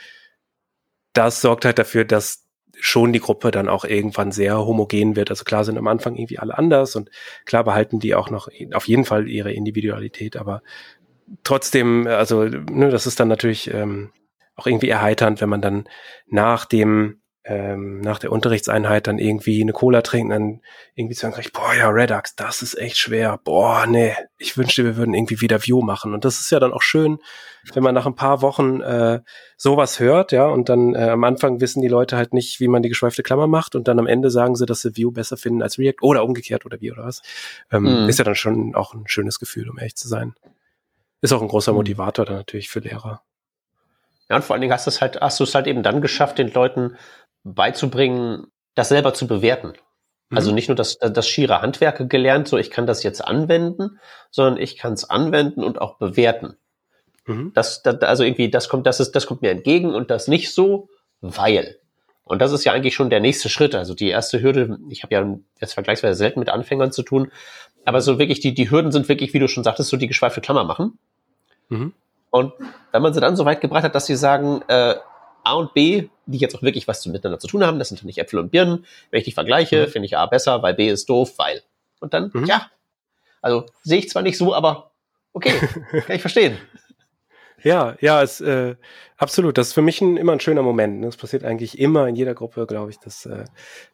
das 1.13 1.41
sorgt 1.41 1.65
halt 1.65 1.79
dafür, 1.79 2.05
dass 2.05 2.43
schon 2.79 3.13
die 3.13 3.19
Gruppe 3.19 3.51
dann 3.51 3.69
auch 3.69 3.85
irgendwann 3.85 4.31
sehr 4.31 4.57
homogen 4.57 5.15
wird. 5.15 5.29
Also 5.29 5.45
klar 5.45 5.63
sind 5.63 5.77
am 5.77 5.87
Anfang 5.87 6.15
irgendwie 6.15 6.39
alle 6.39 6.57
anders 6.57 6.95
und 6.95 7.09
klar 7.45 7.63
behalten 7.63 7.99
die 7.99 8.15
auch 8.15 8.29
noch 8.29 8.49
auf 8.73 8.87
jeden 8.87 9.05
Fall 9.05 9.29
ihre 9.29 9.53
Individualität, 9.53 10.35
aber 10.35 10.61
trotzdem, 11.43 12.05
also 12.07 12.43
ne, 12.43 12.89
das 12.89 13.07
ist 13.07 13.19
dann 13.19 13.29
natürlich 13.29 13.73
ähm, 13.73 14.11
auch 14.55 14.67
irgendwie 14.67 14.89
erheiternd, 14.89 15.41
wenn 15.41 15.49
man 15.49 15.61
dann 15.61 15.89
nach 16.27 16.65
dem 16.65 17.21
ähm, 17.47 18.01
nach 18.01 18.17
der 18.17 18.31
Unterrichtseinheit 18.31 19.05
dann 19.05 19.19
irgendwie 19.19 19.61
eine 19.61 19.71
Cola 19.71 20.01
trinken, 20.01 20.29
dann 20.31 20.61
irgendwie 20.95 21.13
sagen, 21.13 21.35
boah, 21.53 21.75
ja, 21.75 21.89
Redux, 21.89 22.35
das 22.35 22.63
ist 22.63 22.75
echt 22.75 22.97
schwer. 22.97 23.39
Boah, 23.43 23.85
nee, 23.85 24.15
ich 24.39 24.57
wünschte, 24.57 24.83
wir 24.83 24.97
würden 24.97 25.13
irgendwie 25.13 25.41
wieder 25.41 25.63
View 25.63 25.81
machen. 25.81 26.15
Und 26.15 26.25
das 26.25 26.39
ist 26.39 26.51
ja 26.51 26.59
dann 26.59 26.73
auch 26.73 26.81
schön, 26.81 27.19
wenn 27.73 27.83
man 27.83 27.93
nach 27.93 28.07
ein 28.07 28.15
paar 28.15 28.41
Wochen 28.41 28.81
äh, 28.81 29.21
sowas 29.57 29.99
hört, 29.99 30.31
ja, 30.31 30.47
und 30.47 30.69
dann 30.69 30.95
äh, 30.95 31.09
am 31.09 31.23
Anfang 31.23 31.61
wissen 31.61 31.83
die 31.83 31.87
Leute 31.87 32.17
halt 32.17 32.33
nicht, 32.33 32.59
wie 32.59 32.67
man 32.67 32.81
die 32.81 32.89
geschweifte 32.89 33.21
Klammer 33.21 33.47
macht 33.47 33.75
und 33.75 33.87
dann 33.87 33.99
am 33.99 34.07
Ende 34.07 34.31
sagen 34.31 34.55
sie, 34.55 34.65
dass 34.65 34.81
sie 34.81 34.95
View 34.95 35.11
besser 35.11 35.37
finden 35.37 35.61
als 35.61 35.77
React 35.77 36.01
oder 36.01 36.23
umgekehrt 36.23 36.65
oder 36.65 36.81
wie 36.81 36.91
oder 36.91 37.05
was. 37.05 37.21
Ähm, 37.71 37.83
mhm. 37.83 38.09
Ist 38.09 38.17
ja 38.17 38.25
dann 38.25 38.35
schon 38.35 38.73
auch 38.73 38.95
ein 38.95 39.07
schönes 39.07 39.39
Gefühl, 39.39 39.69
um 39.69 39.77
ehrlich 39.77 39.95
zu 39.95 40.07
sein. 40.07 40.33
Ist 41.21 41.31
auch 41.31 41.43
ein 41.43 41.47
großer 41.47 41.73
mhm. 41.73 41.77
Motivator 41.77 42.25
dann 42.25 42.37
natürlich 42.37 42.69
für 42.69 42.79
Lehrer. 42.79 43.21
Ja, 44.29 44.37
und 44.37 44.43
vor 44.43 44.53
allen 44.53 44.61
Dingen 44.61 44.73
hast 44.73 44.87
du 44.87 44.89
es 44.89 45.01
halt, 45.01 45.21
hast 45.21 45.39
du 45.39 45.43
es 45.43 45.53
halt 45.53 45.67
eben 45.67 45.83
dann 45.83 46.01
geschafft, 46.01 46.37
den 46.37 46.51
Leuten 46.51 46.97
beizubringen, 47.43 48.47
das 48.73 48.89
selber 48.89 49.13
zu 49.13 49.27
bewerten. 49.27 49.73
Mhm. 50.29 50.37
Also 50.37 50.51
nicht 50.51 50.67
nur 50.67 50.75
das, 50.75 50.97
das 50.97 51.27
schiere 51.27 51.61
Handwerke 51.61 52.07
gelernt, 52.07 52.47
so 52.47 52.57
ich 52.57 52.71
kann 52.71 52.87
das 52.87 53.03
jetzt 53.03 53.23
anwenden, 53.23 53.99
sondern 54.31 54.61
ich 54.61 54.77
kann 54.77 54.93
es 54.93 55.09
anwenden 55.09 55.63
und 55.63 55.79
auch 55.79 55.97
bewerten. 55.97 56.57
Mhm. 57.25 57.51
Das, 57.53 57.83
das, 57.83 58.01
also 58.01 58.23
irgendwie, 58.23 58.49
das 58.49 58.69
kommt, 58.69 58.87
das 58.87 58.99
ist, 58.99 59.11
das 59.11 59.27
kommt 59.27 59.41
mir 59.41 59.51
entgegen 59.51 59.93
und 59.93 60.09
das 60.09 60.27
nicht 60.27 60.53
so, 60.53 60.89
weil. 61.21 61.79
Und 62.23 62.41
das 62.41 62.51
ist 62.51 62.65
ja 62.65 62.73
eigentlich 62.73 62.95
schon 62.95 63.11
der 63.11 63.19
nächste 63.19 63.49
Schritt. 63.49 63.75
Also 63.75 63.93
die 63.93 64.09
erste 64.09 64.41
Hürde, 64.41 64.79
ich 64.89 65.03
habe 65.03 65.13
ja 65.13 65.37
jetzt 65.61 65.73
vergleichsweise 65.73 66.17
selten 66.17 66.39
mit 66.39 66.49
Anfängern 66.49 66.91
zu 66.91 67.03
tun, 67.03 67.31
aber 67.85 68.01
so 68.01 68.17
wirklich, 68.17 68.39
die, 68.39 68.55
die 68.55 68.71
Hürden 68.71 68.91
sind 68.91 69.07
wirklich, 69.07 69.33
wie 69.33 69.39
du 69.39 69.47
schon 69.47 69.63
sagtest, 69.63 69.89
so 69.89 69.97
die 69.97 70.07
geschweifte 70.07 70.41
Klammer 70.41 70.63
machen. 70.63 70.97
Mhm. 71.69 71.93
Und 72.29 72.53
wenn 72.91 73.01
man 73.01 73.13
sie 73.13 73.21
dann 73.21 73.35
so 73.35 73.45
weit 73.45 73.61
gebracht 73.61 73.83
hat, 73.83 73.95
dass 73.95 74.05
sie 74.05 74.15
sagen, 74.15 74.61
äh, 74.67 74.95
A 75.43 75.53
und 75.53 75.73
B, 75.73 76.09
die 76.25 76.37
jetzt 76.37 76.55
auch 76.55 76.63
wirklich 76.63 76.87
was 76.87 77.05
miteinander 77.05 77.39
zu 77.39 77.47
tun 77.47 77.63
haben, 77.63 77.79
das 77.79 77.89
sind 77.89 78.03
nicht 78.03 78.17
Äpfel 78.17 78.39
und 78.39 78.51
Birnen. 78.51 78.85
Wenn 79.11 79.19
ich 79.19 79.25
die 79.25 79.31
vergleiche, 79.31 79.85
mhm. 79.85 79.91
finde 79.91 80.05
ich 80.07 80.17
A 80.17 80.25
besser, 80.25 80.61
weil 80.63 80.73
B 80.73 80.89
ist 80.89 81.07
doof, 81.07 81.33
weil. 81.37 81.61
Und 81.99 82.13
dann, 82.13 82.31
mhm. 82.33 82.45
ja, 82.45 82.69
also 83.41 83.65
sehe 83.83 83.99
ich 83.99 84.09
zwar 84.09 84.23
nicht 84.23 84.37
so, 84.37 84.53
aber 84.53 84.91
okay, 85.33 85.53
kann 86.07 86.15
ich 86.15 86.21
verstehen. 86.21 86.57
Ja, 87.65 87.95
ja, 87.99 88.21
es, 88.21 88.41
äh, 88.41 88.75
absolut. 89.17 89.57
Das 89.57 89.69
ist 89.69 89.73
für 89.73 89.81
mich 89.81 90.01
ein, 90.01 90.17
immer 90.17 90.33
ein 90.33 90.39
schöner 90.39 90.61
Moment. 90.61 90.99
Ne? 90.99 91.07
Das 91.07 91.17
passiert 91.17 91.43
eigentlich 91.43 91.79
immer 91.79 92.07
in 92.07 92.15
jeder 92.15 92.35
Gruppe, 92.35 92.67
glaube 92.67 92.91
ich, 92.91 92.99
dass 92.99 93.25
äh, 93.25 93.45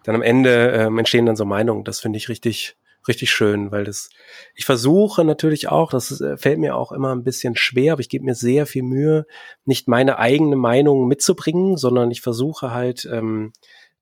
dann 0.03 0.15
am 0.15 0.21
Ende 0.21 0.71
äh, 0.71 0.85
entstehen 0.87 1.25
dann 1.25 1.37
so 1.37 1.45
Meinungen. 1.45 1.83
Das 1.85 2.01
finde 2.01 2.17
ich 2.17 2.27
richtig, 2.27 2.75
richtig 3.07 3.31
schön, 3.31 3.71
weil 3.71 3.83
das, 3.83 4.09
ich 4.55 4.65
versuche 4.65 5.23
natürlich 5.23 5.69
auch, 5.69 5.91
das 5.91 6.21
äh, 6.21 6.37
fällt 6.37 6.59
mir 6.59 6.75
auch 6.75 6.91
immer 6.91 7.13
ein 7.13 7.23
bisschen 7.23 7.55
schwer, 7.55 7.93
aber 7.93 8.01
ich 8.01 8.09
gebe 8.09 8.25
mir 8.25 8.35
sehr 8.35 8.65
viel 8.65 8.83
Mühe, 8.83 9.25
nicht 9.65 9.87
meine 9.87 10.19
eigene 10.19 10.55
Meinung 10.55 11.07
mitzubringen, 11.07 11.77
sondern 11.77 12.11
ich 12.11 12.21
versuche 12.21 12.71
halt, 12.71 13.07
ähm, 13.11 13.53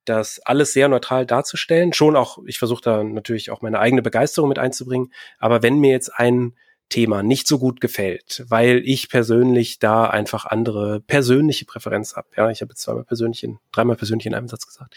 das 0.05 0.39
alles 0.39 0.73
sehr 0.73 0.87
neutral 0.87 1.25
darzustellen. 1.25 1.93
Schon 1.93 2.15
auch, 2.15 2.39
ich 2.47 2.57
versuche 2.57 2.81
da 2.81 3.03
natürlich 3.03 3.51
auch 3.51 3.61
meine 3.61 3.79
eigene 3.79 4.01
Begeisterung 4.01 4.49
mit 4.49 4.57
einzubringen, 4.57 5.13
aber 5.37 5.61
wenn 5.61 5.79
mir 5.79 5.91
jetzt 5.91 6.09
ein 6.15 6.55
Thema 6.89 7.21
nicht 7.21 7.47
so 7.47 7.59
gut 7.59 7.81
gefällt, 7.81 8.43
weil 8.47 8.81
ich 8.83 9.09
persönlich 9.09 9.77
da 9.77 10.05
einfach 10.05 10.45
andere 10.45 11.01
persönliche 11.01 11.65
Präferenz 11.65 12.15
habe. 12.15 12.27
Ja, 12.35 12.49
ich 12.49 12.61
habe 12.61 12.71
jetzt 12.71 12.81
zweimal 12.81 13.03
persönlich 13.03 13.43
in, 13.43 13.59
dreimal 13.71 13.95
persönlich 13.95 14.25
in 14.25 14.33
einem 14.33 14.47
Satz 14.47 14.65
gesagt. 14.65 14.95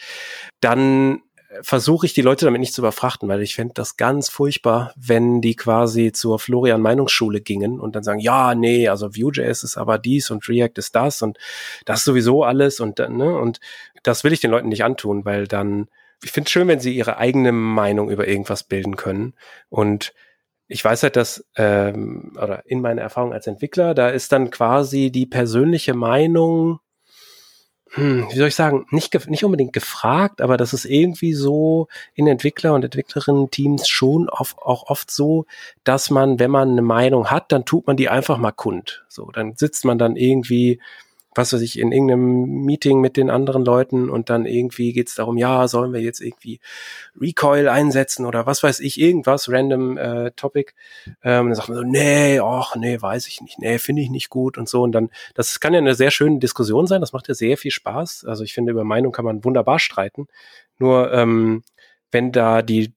Dann 0.59 1.21
versuche 1.61 2.05
ich 2.05 2.13
die 2.13 2.21
Leute 2.21 2.45
damit 2.45 2.59
nicht 2.59 2.73
zu 2.73 2.81
überfrachten, 2.81 3.29
weil 3.29 3.41
ich 3.41 3.55
fände 3.55 3.73
das 3.73 3.97
ganz 3.97 4.29
furchtbar, 4.29 4.93
wenn 4.95 5.41
die 5.41 5.55
quasi 5.55 6.11
zur 6.11 6.39
Florian 6.39 6.81
Meinungsschule 6.81 7.41
gingen 7.41 7.79
und 7.79 7.95
dann 7.95 8.03
sagen, 8.03 8.19
ja, 8.19 8.55
nee, 8.55 8.87
also 8.87 9.15
Vue.js 9.15 9.63
ist 9.63 9.77
aber 9.77 9.97
dies 9.97 10.31
und 10.31 10.47
React 10.47 10.77
ist 10.77 10.95
das 10.95 11.21
und 11.21 11.37
das 11.85 12.03
sowieso 12.03 12.43
alles 12.43 12.79
und 12.79 12.99
ne, 12.99 13.37
und 13.37 13.59
das 14.03 14.23
will 14.23 14.33
ich 14.33 14.41
den 14.41 14.51
Leuten 14.51 14.69
nicht 14.69 14.83
antun, 14.83 15.25
weil 15.25 15.47
dann, 15.47 15.87
ich 16.23 16.31
finde 16.31 16.47
es 16.47 16.51
schön, 16.51 16.67
wenn 16.67 16.79
sie 16.79 16.95
ihre 16.95 17.17
eigene 17.17 17.51
Meinung 17.51 18.09
über 18.09 18.27
irgendwas 18.27 18.63
bilden 18.63 18.95
können 18.95 19.33
und 19.69 20.13
ich 20.67 20.83
weiß 20.83 21.03
halt, 21.03 21.15
dass, 21.17 21.45
ähm, 21.55 22.35
oder 22.41 22.63
in 22.65 22.81
meiner 22.81 23.01
Erfahrung 23.01 23.33
als 23.33 23.47
Entwickler, 23.47 23.93
da 23.93 24.09
ist 24.09 24.31
dann 24.31 24.49
quasi 24.49 25.11
die 25.11 25.25
persönliche 25.25 25.93
Meinung, 25.93 26.79
hm, 27.95 28.27
wie 28.31 28.37
soll 28.37 28.47
ich 28.47 28.55
sagen, 28.55 28.87
nicht, 28.89 29.13
nicht 29.29 29.45
unbedingt 29.45 29.71
gefragt, 29.71 30.41
aber 30.41 30.57
das 30.57 30.73
ist 30.73 30.85
irgendwie 30.85 31.33
so 31.33 31.87
in 32.15 32.25
Entwickler- 32.25 32.73
und 32.73 32.83
Entwicklerinnen-Teams 32.83 33.87
schon 33.87 34.29
oft, 34.29 34.57
auch 34.57 34.87
oft 34.87 35.11
so, 35.11 35.45
dass 35.83 36.09
man, 36.09 36.39
wenn 36.39 36.49
man 36.49 36.71
eine 36.71 36.81
Meinung 36.81 37.29
hat, 37.29 37.51
dann 37.51 37.65
tut 37.65 37.85
man 37.85 37.95
die 37.95 38.09
einfach 38.09 38.39
mal 38.39 38.51
kund. 38.51 39.05
So, 39.09 39.29
dann 39.31 39.55
sitzt 39.55 39.85
man 39.85 39.99
dann 39.99 40.15
irgendwie 40.15 40.79
was 41.35 41.53
weiß 41.53 41.61
ich, 41.61 41.79
in 41.79 41.91
irgendeinem 41.91 42.63
Meeting 42.65 43.01
mit 43.01 43.17
den 43.17 43.29
anderen 43.29 43.65
Leuten 43.65 44.09
und 44.09 44.29
dann 44.29 44.45
irgendwie 44.45 44.93
geht's 44.93 45.15
darum, 45.15 45.37
ja, 45.37 45.67
sollen 45.67 45.93
wir 45.93 46.01
jetzt 46.01 46.21
irgendwie 46.21 46.59
Recoil 47.19 47.67
einsetzen 47.67 48.25
oder 48.25 48.45
was 48.45 48.63
weiß 48.63 48.79
ich, 48.79 48.99
irgendwas, 48.99 49.49
random 49.49 49.97
äh, 49.97 50.31
Topic. 50.31 50.73
Ähm, 51.23 51.47
dann 51.47 51.55
sagt 51.55 51.69
man 51.69 51.77
so, 51.77 51.83
nee, 51.83 52.39
ach, 52.39 52.75
nee, 52.75 53.01
weiß 53.01 53.27
ich 53.27 53.41
nicht, 53.41 53.59
nee, 53.59 53.79
finde 53.79 54.01
ich 54.01 54.09
nicht 54.09 54.29
gut 54.29 54.57
und 54.57 54.69
so. 54.69 54.83
Und 54.83 54.91
dann, 54.91 55.09
das 55.35 55.59
kann 55.59 55.73
ja 55.73 55.79
eine 55.79 55.95
sehr 55.95 56.11
schöne 56.11 56.39
Diskussion 56.39 56.87
sein, 56.87 57.01
das 57.01 57.13
macht 57.13 57.27
ja 57.27 57.33
sehr 57.33 57.57
viel 57.57 57.71
Spaß. 57.71 58.25
Also 58.25 58.43
ich 58.43 58.53
finde, 58.53 58.71
über 58.71 58.83
Meinung 58.83 59.11
kann 59.11 59.25
man 59.25 59.43
wunderbar 59.43 59.79
streiten. 59.79 60.27
Nur 60.79 61.11
ähm, 61.13 61.63
wenn 62.11 62.31
da 62.31 62.61
die 62.61 62.93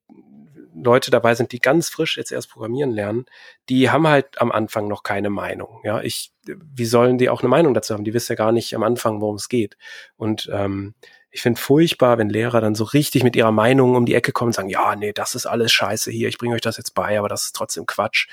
Leute 0.83 1.11
dabei 1.11 1.35
sind, 1.35 1.53
die 1.53 1.59
ganz 1.59 1.89
frisch 1.89 2.17
jetzt 2.17 2.33
erst 2.33 2.51
programmieren 2.51 2.91
lernen, 2.91 3.27
die 3.69 3.91
haben 3.91 4.07
halt 4.07 4.41
am 4.41 4.53
Anfang 4.53 4.89
noch 4.89 5.03
keine 5.03 5.31
Meinung. 5.31 5.81
Ja, 5.85 6.01
ich, 6.01 6.33
wie 6.45 6.85
sollen 6.85 7.19
die 7.19 7.31
auch 7.31 7.41
eine 7.41 7.49
Meinung 7.49 7.75
dazu 7.75 7.95
haben? 7.95 8.05
Die 8.05 8.15
wissen 8.15 8.33
ja 8.33 8.37
gar 8.37 8.53
nicht 8.53 8.75
am 8.75 8.83
Anfang, 8.83 9.21
worum 9.21 9.37
es 9.37 9.49
geht. 9.49 9.77
Und 10.17 10.51
ähm, 10.53 10.95
ich 11.31 11.43
finde 11.43 11.61
furchtbar, 11.61 12.19
wenn 12.19 12.31
Lehrer 12.31 12.61
dann 12.61 12.75
so 12.75 12.85
richtig 12.85 13.23
mit 13.23 13.37
ihrer 13.37 13.53
Meinung 13.53 13.95
um 13.95 14.07
die 14.07 14.15
Ecke 14.15 14.33
kommen 14.33 14.49
und 14.49 14.55
sagen, 14.55 14.69
ja, 14.69 14.97
nee, 14.97 15.13
das 15.13 15.35
ist 15.35 15.47
alles 15.47 15.73
scheiße 15.73 16.11
hier, 16.11 16.29
ich 16.29 16.39
bringe 16.39 16.55
euch 16.55 16.63
das 16.63 16.77
jetzt 16.77 16.95
bei, 16.95 17.19
aber 17.19 17.29
das 17.29 17.45
ist 17.45 17.57
trotzdem 17.57 17.87
Quatsch. 17.87 18.29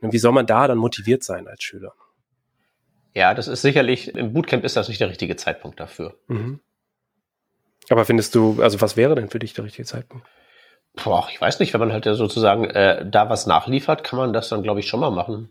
Und 0.00 0.12
wie 0.12 0.18
soll 0.18 0.32
man 0.32 0.46
da 0.46 0.66
dann 0.66 0.78
motiviert 0.78 1.22
sein 1.22 1.46
als 1.46 1.62
Schüler? 1.62 1.94
Ja, 3.14 3.34
das 3.34 3.48
ist 3.48 3.62
sicherlich, 3.62 4.14
im 4.14 4.32
Bootcamp 4.32 4.64
ist 4.64 4.76
das 4.76 4.88
nicht 4.88 5.00
der 5.00 5.08
richtige 5.08 5.36
Zeitpunkt 5.36 5.80
dafür. 5.80 6.18
Mhm. 6.26 6.60
Aber 7.88 8.04
findest 8.04 8.34
du, 8.34 8.60
also 8.62 8.80
was 8.80 8.96
wäre 8.96 9.14
denn 9.14 9.30
für 9.30 9.38
dich 9.38 9.54
der 9.54 9.64
richtige 9.64 9.86
Zeitpunkt? 9.86 10.26
Boah, 10.94 11.28
ich 11.30 11.40
weiß 11.40 11.60
nicht, 11.60 11.72
wenn 11.72 11.80
man 11.80 11.92
halt 11.92 12.04
sozusagen 12.04 12.64
äh, 12.64 13.08
da 13.08 13.30
was 13.30 13.46
nachliefert, 13.46 14.04
kann 14.04 14.18
man 14.18 14.32
das 14.32 14.48
dann, 14.48 14.62
glaube 14.62 14.80
ich, 14.80 14.88
schon 14.88 15.00
mal 15.00 15.10
machen. 15.10 15.48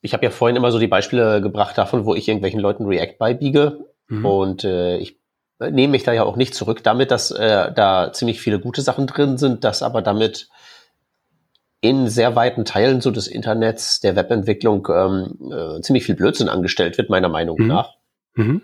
Ich 0.00 0.14
habe 0.14 0.24
ja 0.24 0.30
vorhin 0.30 0.56
immer 0.56 0.72
so 0.72 0.78
die 0.78 0.86
Beispiele 0.86 1.40
gebracht 1.40 1.76
davon, 1.76 2.06
wo 2.06 2.14
ich 2.14 2.26
irgendwelchen 2.28 2.60
Leuten 2.60 2.86
React 2.86 3.16
beibiege. 3.18 3.84
Mhm. 4.08 4.24
Und 4.24 4.64
äh, 4.64 4.96
ich 4.96 5.18
nehme 5.58 5.92
mich 5.92 6.04
da 6.04 6.12
ja 6.12 6.24
auch 6.24 6.36
nicht 6.36 6.54
zurück 6.54 6.82
damit, 6.82 7.10
dass 7.10 7.30
äh, 7.30 7.72
da 7.72 8.12
ziemlich 8.12 8.40
viele 8.40 8.58
gute 8.58 8.80
Sachen 8.80 9.06
drin 9.06 9.36
sind, 9.36 9.64
dass 9.64 9.82
aber 9.82 10.00
damit 10.00 10.48
in 11.82 12.08
sehr 12.08 12.36
weiten 12.36 12.64
Teilen 12.64 13.00
so 13.00 13.10
des 13.10 13.26
Internets, 13.26 14.00
der 14.00 14.16
Webentwicklung 14.16 14.88
ähm, 14.90 15.52
äh, 15.52 15.80
ziemlich 15.80 16.04
viel 16.04 16.14
Blödsinn 16.14 16.48
angestellt 16.48 16.98
wird, 16.98 17.10
meiner 17.10 17.28
Meinung 17.28 17.58
mhm. 17.58 17.66
nach. 17.66 17.94
Mhm. 18.34 18.62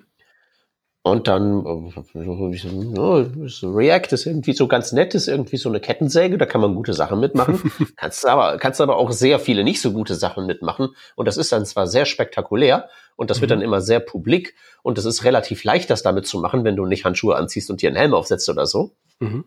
Und 1.06 1.28
dann 1.28 1.64
ja, 1.64 3.26
React 3.62 4.08
ist 4.10 4.26
irgendwie 4.26 4.54
so 4.54 4.66
ganz 4.66 4.90
nett, 4.90 5.14
ist 5.14 5.28
irgendwie 5.28 5.56
so 5.56 5.68
eine 5.68 5.78
Kettensäge, 5.78 6.36
da 6.36 6.46
kann 6.46 6.60
man 6.60 6.74
gute 6.74 6.94
Sachen 6.94 7.20
mitmachen. 7.20 7.70
kannst 7.96 8.26
aber, 8.26 8.58
kannst 8.58 8.80
aber 8.80 8.96
auch 8.96 9.12
sehr 9.12 9.38
viele 9.38 9.62
nicht 9.62 9.80
so 9.80 9.92
gute 9.92 10.16
Sachen 10.16 10.46
mitmachen. 10.46 10.88
Und 11.14 11.28
das 11.28 11.36
ist 11.36 11.52
dann 11.52 11.64
zwar 11.64 11.86
sehr 11.86 12.06
spektakulär 12.06 12.88
und 13.14 13.30
das 13.30 13.38
mhm. 13.38 13.42
wird 13.42 13.50
dann 13.52 13.62
immer 13.62 13.82
sehr 13.82 14.00
publik 14.00 14.56
und 14.82 14.98
es 14.98 15.04
ist 15.04 15.22
relativ 15.22 15.62
leicht, 15.62 15.90
das 15.90 16.02
damit 16.02 16.26
zu 16.26 16.40
machen, 16.40 16.64
wenn 16.64 16.74
du 16.74 16.86
nicht 16.86 17.04
Handschuhe 17.04 17.36
anziehst 17.36 17.70
und 17.70 17.82
dir 17.82 17.88
einen 17.88 17.96
Helm 17.96 18.12
aufsetzt 18.12 18.48
oder 18.48 18.66
so. 18.66 18.90
Mhm. 19.20 19.44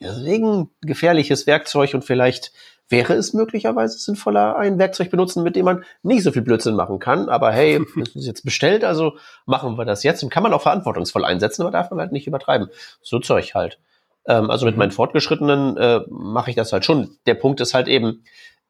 Deswegen 0.00 0.70
gefährliches 0.82 1.48
Werkzeug 1.48 1.94
und 1.94 2.04
vielleicht 2.04 2.52
wäre 2.88 3.14
es 3.14 3.32
möglicherweise 3.32 3.98
sinnvoller, 3.98 4.56
ein 4.56 4.78
Werkzeug 4.78 5.10
benutzen, 5.10 5.42
mit 5.42 5.56
dem 5.56 5.64
man 5.64 5.84
nicht 6.02 6.22
so 6.22 6.32
viel 6.32 6.42
Blödsinn 6.42 6.76
machen 6.76 6.98
kann. 6.98 7.28
Aber 7.28 7.52
hey, 7.52 7.80
das 7.96 8.14
ist 8.14 8.26
jetzt 8.26 8.44
bestellt, 8.44 8.84
also 8.84 9.16
machen 9.44 9.76
wir 9.76 9.84
das 9.84 10.02
jetzt 10.02 10.22
und 10.22 10.30
kann 10.30 10.42
man 10.42 10.52
auch 10.52 10.62
verantwortungsvoll 10.62 11.24
einsetzen, 11.24 11.62
aber 11.62 11.70
darf 11.70 11.90
man 11.90 12.00
halt 12.00 12.12
nicht 12.12 12.26
übertreiben. 12.26 12.68
So 13.02 13.18
Zeug 13.18 13.54
halt. 13.54 13.78
Ähm, 14.26 14.50
also 14.50 14.66
mit 14.66 14.76
mhm. 14.76 14.80
meinen 14.80 14.90
Fortgeschrittenen 14.92 15.76
äh, 15.76 16.00
mache 16.08 16.50
ich 16.50 16.56
das 16.56 16.72
halt 16.72 16.84
schon. 16.84 17.16
Der 17.26 17.34
Punkt 17.34 17.60
ist 17.60 17.74
halt 17.74 17.88
eben, 17.88 18.24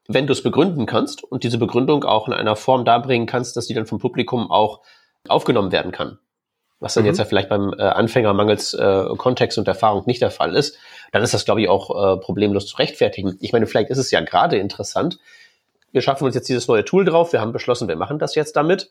wenn 0.09 0.26
du 0.26 0.33
es 0.33 0.42
begründen 0.42 0.87
kannst 0.87 1.24
und 1.24 1.42
diese 1.42 1.59
Begründung 1.59 2.05
auch 2.05 2.29
in 2.29 2.35
einer 2.35 2.57
Form 2.57 2.85
darbringen 2.85 3.26
kannst, 3.26 3.57
dass 3.57 3.66
die 3.66 3.74
dann 3.74 3.87
vom 3.87 3.98
Publikum 3.98 4.50
auch 4.50 4.83
aufgenommen 5.29 5.72
werden 5.72 5.92
kann 5.92 6.18
was 6.81 6.95
dann 6.95 7.05
mhm. 7.05 7.09
jetzt 7.09 7.19
ja 7.19 7.25
vielleicht 7.25 7.49
beim 7.49 7.73
äh, 7.79 7.83
Anfänger 7.83 8.33
mangels 8.35 8.75
äh, 8.75 9.05
Kontext 9.17 9.59
und 9.59 9.67
Erfahrung 9.69 10.05
nicht 10.07 10.21
der 10.21 10.31
Fall 10.31 10.55
ist, 10.55 10.79
dann 11.12 11.23
ist 11.23 11.33
das, 11.35 11.45
glaube 11.45 11.62
ich, 11.62 11.69
auch 11.69 11.91
äh, 11.91 12.21
problemlos 12.21 12.67
zu 12.67 12.77
rechtfertigen. 12.77 13.37
Ich 13.41 13.53
meine, 13.53 13.67
vielleicht 13.67 13.91
ist 13.91 13.99
es 13.99 14.11
ja 14.11 14.21
gerade 14.21 14.59
interessant. 14.59 15.19
Wir 15.93 16.03
schaffen 16.03 16.25
uns 16.25 16.35
jetzt 16.35 16.49
dieses 16.49 16.69
neue 16.69 16.85
Tool 16.85 17.05
drauf, 17.05 17.33
wir 17.33 17.41
haben 17.41 17.53
beschlossen, 17.53 17.89
wir 17.89 17.97
machen 17.97 18.19
das 18.19 18.35
jetzt 18.35 18.57
damit. 18.57 18.91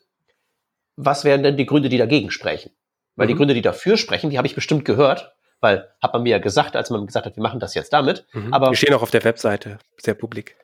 Was 0.96 1.24
wären 1.24 1.42
denn 1.42 1.56
die 1.56 1.66
Gründe, 1.66 1.88
die 1.88 1.98
dagegen 1.98 2.30
sprechen? 2.30 2.72
Weil 3.14 3.26
mhm. 3.26 3.28
die 3.28 3.36
Gründe, 3.36 3.54
die 3.54 3.62
dafür 3.62 3.96
sprechen, 3.96 4.30
die 4.30 4.38
habe 4.38 4.48
ich 4.48 4.54
bestimmt 4.54 4.84
gehört, 4.84 5.34
weil 5.60 5.88
hat 6.02 6.12
man 6.12 6.22
mir 6.22 6.30
ja 6.30 6.38
gesagt, 6.38 6.74
als 6.74 6.90
man 6.90 7.06
gesagt 7.06 7.26
hat, 7.26 7.36
wir 7.36 7.42
machen 7.42 7.60
das 7.60 7.74
jetzt 7.74 7.92
damit. 7.92 8.26
Mhm. 8.32 8.52
Aber 8.52 8.70
die 8.70 8.76
stehen 8.76 8.94
auch 8.94 9.02
auf 9.02 9.10
der 9.10 9.24
Webseite, 9.24 9.78
sehr 9.98 10.14
publik. 10.14 10.56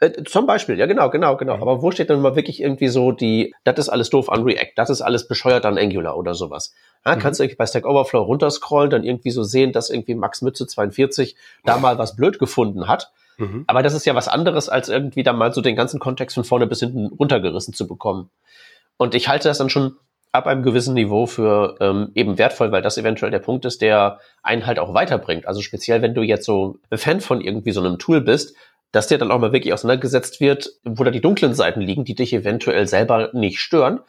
Äh, 0.00 0.24
zum 0.24 0.46
Beispiel, 0.46 0.78
ja 0.78 0.86
genau, 0.86 1.10
genau, 1.10 1.36
genau. 1.36 1.54
Aber 1.54 1.82
wo 1.82 1.90
steht 1.90 2.10
dann 2.10 2.20
mal 2.20 2.36
wirklich 2.36 2.60
irgendwie 2.60 2.88
so 2.88 3.12
die, 3.12 3.54
das 3.64 3.78
ist 3.78 3.88
alles 3.88 4.10
doof 4.10 4.30
an 4.30 4.42
React, 4.42 4.72
das 4.76 4.90
ist 4.90 5.02
alles 5.02 5.28
bescheuert 5.28 5.64
an 5.66 5.78
Angular 5.78 6.16
oder 6.16 6.34
sowas. 6.34 6.74
Ja, 7.06 7.14
mhm. 7.14 7.20
Kannst 7.20 7.38
du 7.38 7.44
irgendwie 7.44 7.56
bei 7.56 7.66
Stack 7.66 7.86
Overflow 7.86 8.22
runterscrollen, 8.22 8.90
dann 8.90 9.04
irgendwie 9.04 9.30
so 9.30 9.44
sehen, 9.44 9.72
dass 9.72 9.90
irgendwie 9.90 10.14
Max 10.14 10.42
Mütze 10.42 10.66
42 10.66 11.36
da 11.64 11.78
mal 11.78 11.98
was 11.98 12.16
blöd 12.16 12.38
gefunden 12.38 12.88
hat. 12.88 13.12
Mhm. 13.38 13.64
Aber 13.66 13.82
das 13.82 13.94
ist 13.94 14.06
ja 14.06 14.14
was 14.14 14.28
anderes, 14.28 14.68
als 14.68 14.88
irgendwie 14.88 15.22
da 15.22 15.32
mal 15.32 15.52
so 15.52 15.60
den 15.60 15.76
ganzen 15.76 16.00
Kontext 16.00 16.34
von 16.34 16.44
vorne 16.44 16.66
bis 16.66 16.80
hinten 16.80 17.06
runtergerissen 17.06 17.74
zu 17.74 17.86
bekommen. 17.86 18.30
Und 18.96 19.14
ich 19.14 19.28
halte 19.28 19.48
das 19.48 19.58
dann 19.58 19.70
schon 19.70 19.96
ab 20.32 20.48
einem 20.48 20.64
gewissen 20.64 20.94
Niveau 20.94 21.26
für 21.26 21.76
ähm, 21.80 22.10
eben 22.14 22.38
wertvoll, 22.38 22.72
weil 22.72 22.82
das 22.82 22.98
eventuell 22.98 23.30
der 23.30 23.38
Punkt 23.38 23.64
ist, 23.64 23.80
der 23.82 24.18
einen 24.42 24.66
halt 24.66 24.80
auch 24.80 24.92
weiterbringt. 24.92 25.46
Also 25.46 25.62
speziell, 25.62 26.02
wenn 26.02 26.14
du 26.14 26.22
jetzt 26.22 26.44
so 26.44 26.78
ein 26.90 26.98
Fan 26.98 27.20
von 27.20 27.40
irgendwie 27.40 27.70
so 27.70 27.80
einem 27.80 27.98
Tool 27.98 28.20
bist, 28.20 28.56
dass 28.94 29.08
der 29.08 29.18
dann 29.18 29.32
auch 29.32 29.40
mal 29.40 29.52
wirklich 29.52 29.72
auseinandergesetzt 29.72 30.40
wird, 30.40 30.70
wo 30.84 31.02
da 31.02 31.10
die 31.10 31.20
dunklen 31.20 31.52
Seiten 31.52 31.80
liegen, 31.80 32.04
die 32.04 32.14
dich 32.14 32.32
eventuell 32.32 32.86
selber 32.86 33.30
nicht 33.32 33.58
stören. 33.58 34.00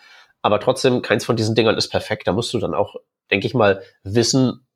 Aber 0.44 0.60
trotzdem, 0.60 1.02
keins 1.02 1.26
von 1.26 1.36
diesen 1.36 1.56
Dingern 1.56 1.76
ist 1.76 1.90
perfekt. 1.90 2.28
Da 2.28 2.34
musst 2.34 2.54
du 2.54 2.60
dann 2.60 2.76
auch, 2.76 2.96
denke 3.32 3.48
ich 3.48 3.56
mal, 3.56 3.82
wissen, 4.04 4.68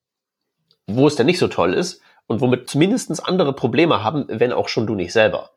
wo 0.88 1.06
es 1.06 1.16
denn 1.16 1.28
nicht 1.28 1.38
so 1.38 1.48
toll 1.48 1.76
ist 1.76 2.02
und 2.26 2.42
womit 2.42 2.68
zumindest 2.68 3.24
andere 3.28 3.54
Probleme 3.54 4.04
haben, 4.04 4.26
wenn 4.28 4.52
auch 4.52 4.68
schon 4.68 4.88
du 4.88 4.96
nicht 4.96 5.14
selber. 5.14 5.52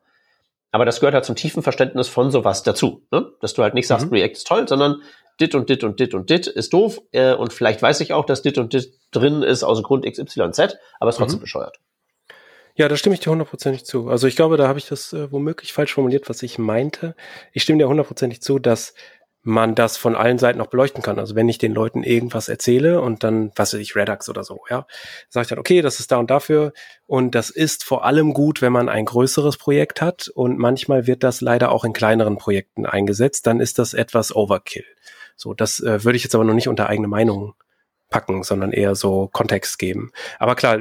Aber 0.71 0.85
das 0.85 0.99
gehört 0.99 1.15
halt 1.15 1.25
zum 1.25 1.35
tiefen 1.35 1.63
Verständnis 1.63 2.07
von 2.07 2.29
sowas 2.29 2.61
dazu, 2.61 3.07
ne? 3.11 3.31
dass 3.41 3.55
du 3.55 3.63
halt 3.63 3.73
nicht 3.73 3.87
sagst, 3.87 4.07
mhm. 4.07 4.13
React 4.13 4.33
ist 4.33 4.47
toll, 4.47 4.67
sondern 4.67 5.01
dit 5.39 5.55
und 5.55 5.67
dit 5.69 5.83
und 5.83 5.99
dit 5.99 6.13
und 6.13 6.29
dit 6.29 6.45
ist 6.45 6.73
doof 6.73 7.01
äh, 7.11 7.33
und 7.33 7.53
vielleicht 7.53 7.81
weiß 7.81 8.01
ich 8.01 8.13
auch, 8.13 8.25
dass 8.25 8.43
dit 8.43 8.59
und 8.59 8.73
dit 8.73 8.93
drin 9.11 9.41
ist 9.41 9.63
aus 9.63 9.81
Grund 9.81 10.05
XYZ, 10.05 10.77
aber 10.99 11.09
ist 11.09 11.17
trotzdem 11.17 11.39
mhm. 11.39 11.41
bescheuert. 11.41 11.79
Ja, 12.75 12.87
da 12.87 12.97
stimme 12.97 13.13
ich 13.13 13.21
dir 13.21 13.29
hundertprozentig 13.29 13.85
zu. 13.85 14.09
Also 14.09 14.27
ich 14.27 14.35
glaube, 14.35 14.57
da 14.57 14.67
habe 14.67 14.79
ich 14.79 14.87
das 14.87 15.13
äh, 15.13 15.31
womöglich 15.31 15.73
falsch 15.73 15.93
formuliert, 15.93 16.27
was 16.27 16.41
ich 16.41 16.57
meinte. 16.57 17.15
Ich 17.51 17.61
stimme 17.61 17.77
dir 17.77 17.87
hundertprozentig 17.87 18.41
zu, 18.41 18.57
dass 18.57 18.95
man 19.43 19.75
das 19.75 19.97
von 19.97 20.15
allen 20.15 20.39
Seiten 20.39 20.57
noch 20.57 20.67
beleuchten 20.67 21.03
kann. 21.03 21.19
Also 21.19 21.35
wenn 21.35 21.49
ich 21.49 21.57
den 21.57 21.73
Leuten 21.73 22.01
irgendwas 22.01 22.47
erzähle 22.47 23.01
und 23.01 23.23
dann, 23.23 23.51
was 23.55 23.73
weiß 23.73 23.79
ich, 23.81 23.95
Redux 23.95 24.29
oder 24.29 24.43
so, 24.43 24.61
ja, 24.69 24.87
sage 25.29 25.43
ich 25.43 25.49
dann, 25.49 25.59
okay, 25.59 25.81
das 25.81 25.99
ist 25.99 26.11
da 26.11 26.17
und 26.17 26.31
dafür. 26.31 26.73
Und 27.05 27.35
das 27.35 27.49
ist 27.49 27.83
vor 27.83 28.05
allem 28.05 28.33
gut, 28.33 28.61
wenn 28.61 28.71
man 28.71 28.89
ein 28.89 29.05
größeres 29.05 29.57
Projekt 29.57 30.01
hat. 30.01 30.29
Und 30.29 30.57
manchmal 30.57 31.05
wird 31.05 31.23
das 31.23 31.41
leider 31.41 31.71
auch 31.71 31.83
in 31.83 31.93
kleineren 31.93 32.37
Projekten 32.37 32.85
eingesetzt. 32.85 33.45
Dann 33.45 33.59
ist 33.59 33.77
das 33.79 33.93
etwas 33.93 34.35
Overkill. 34.35 34.85
So, 35.35 35.53
das 35.53 35.79
äh, 35.81 36.03
würde 36.03 36.15
ich 36.15 36.23
jetzt 36.23 36.35
aber 36.35 36.45
noch 36.45 36.53
nicht 36.53 36.69
unter 36.69 36.87
eigene 36.87 37.07
Meinung 37.07 37.53
packen, 38.13 38.43
sondern 38.43 38.71
eher 38.71 38.93
so 38.93 39.27
Kontext 39.33 39.79
geben. 39.79 40.11
Aber 40.37 40.53
klar, 40.53 40.79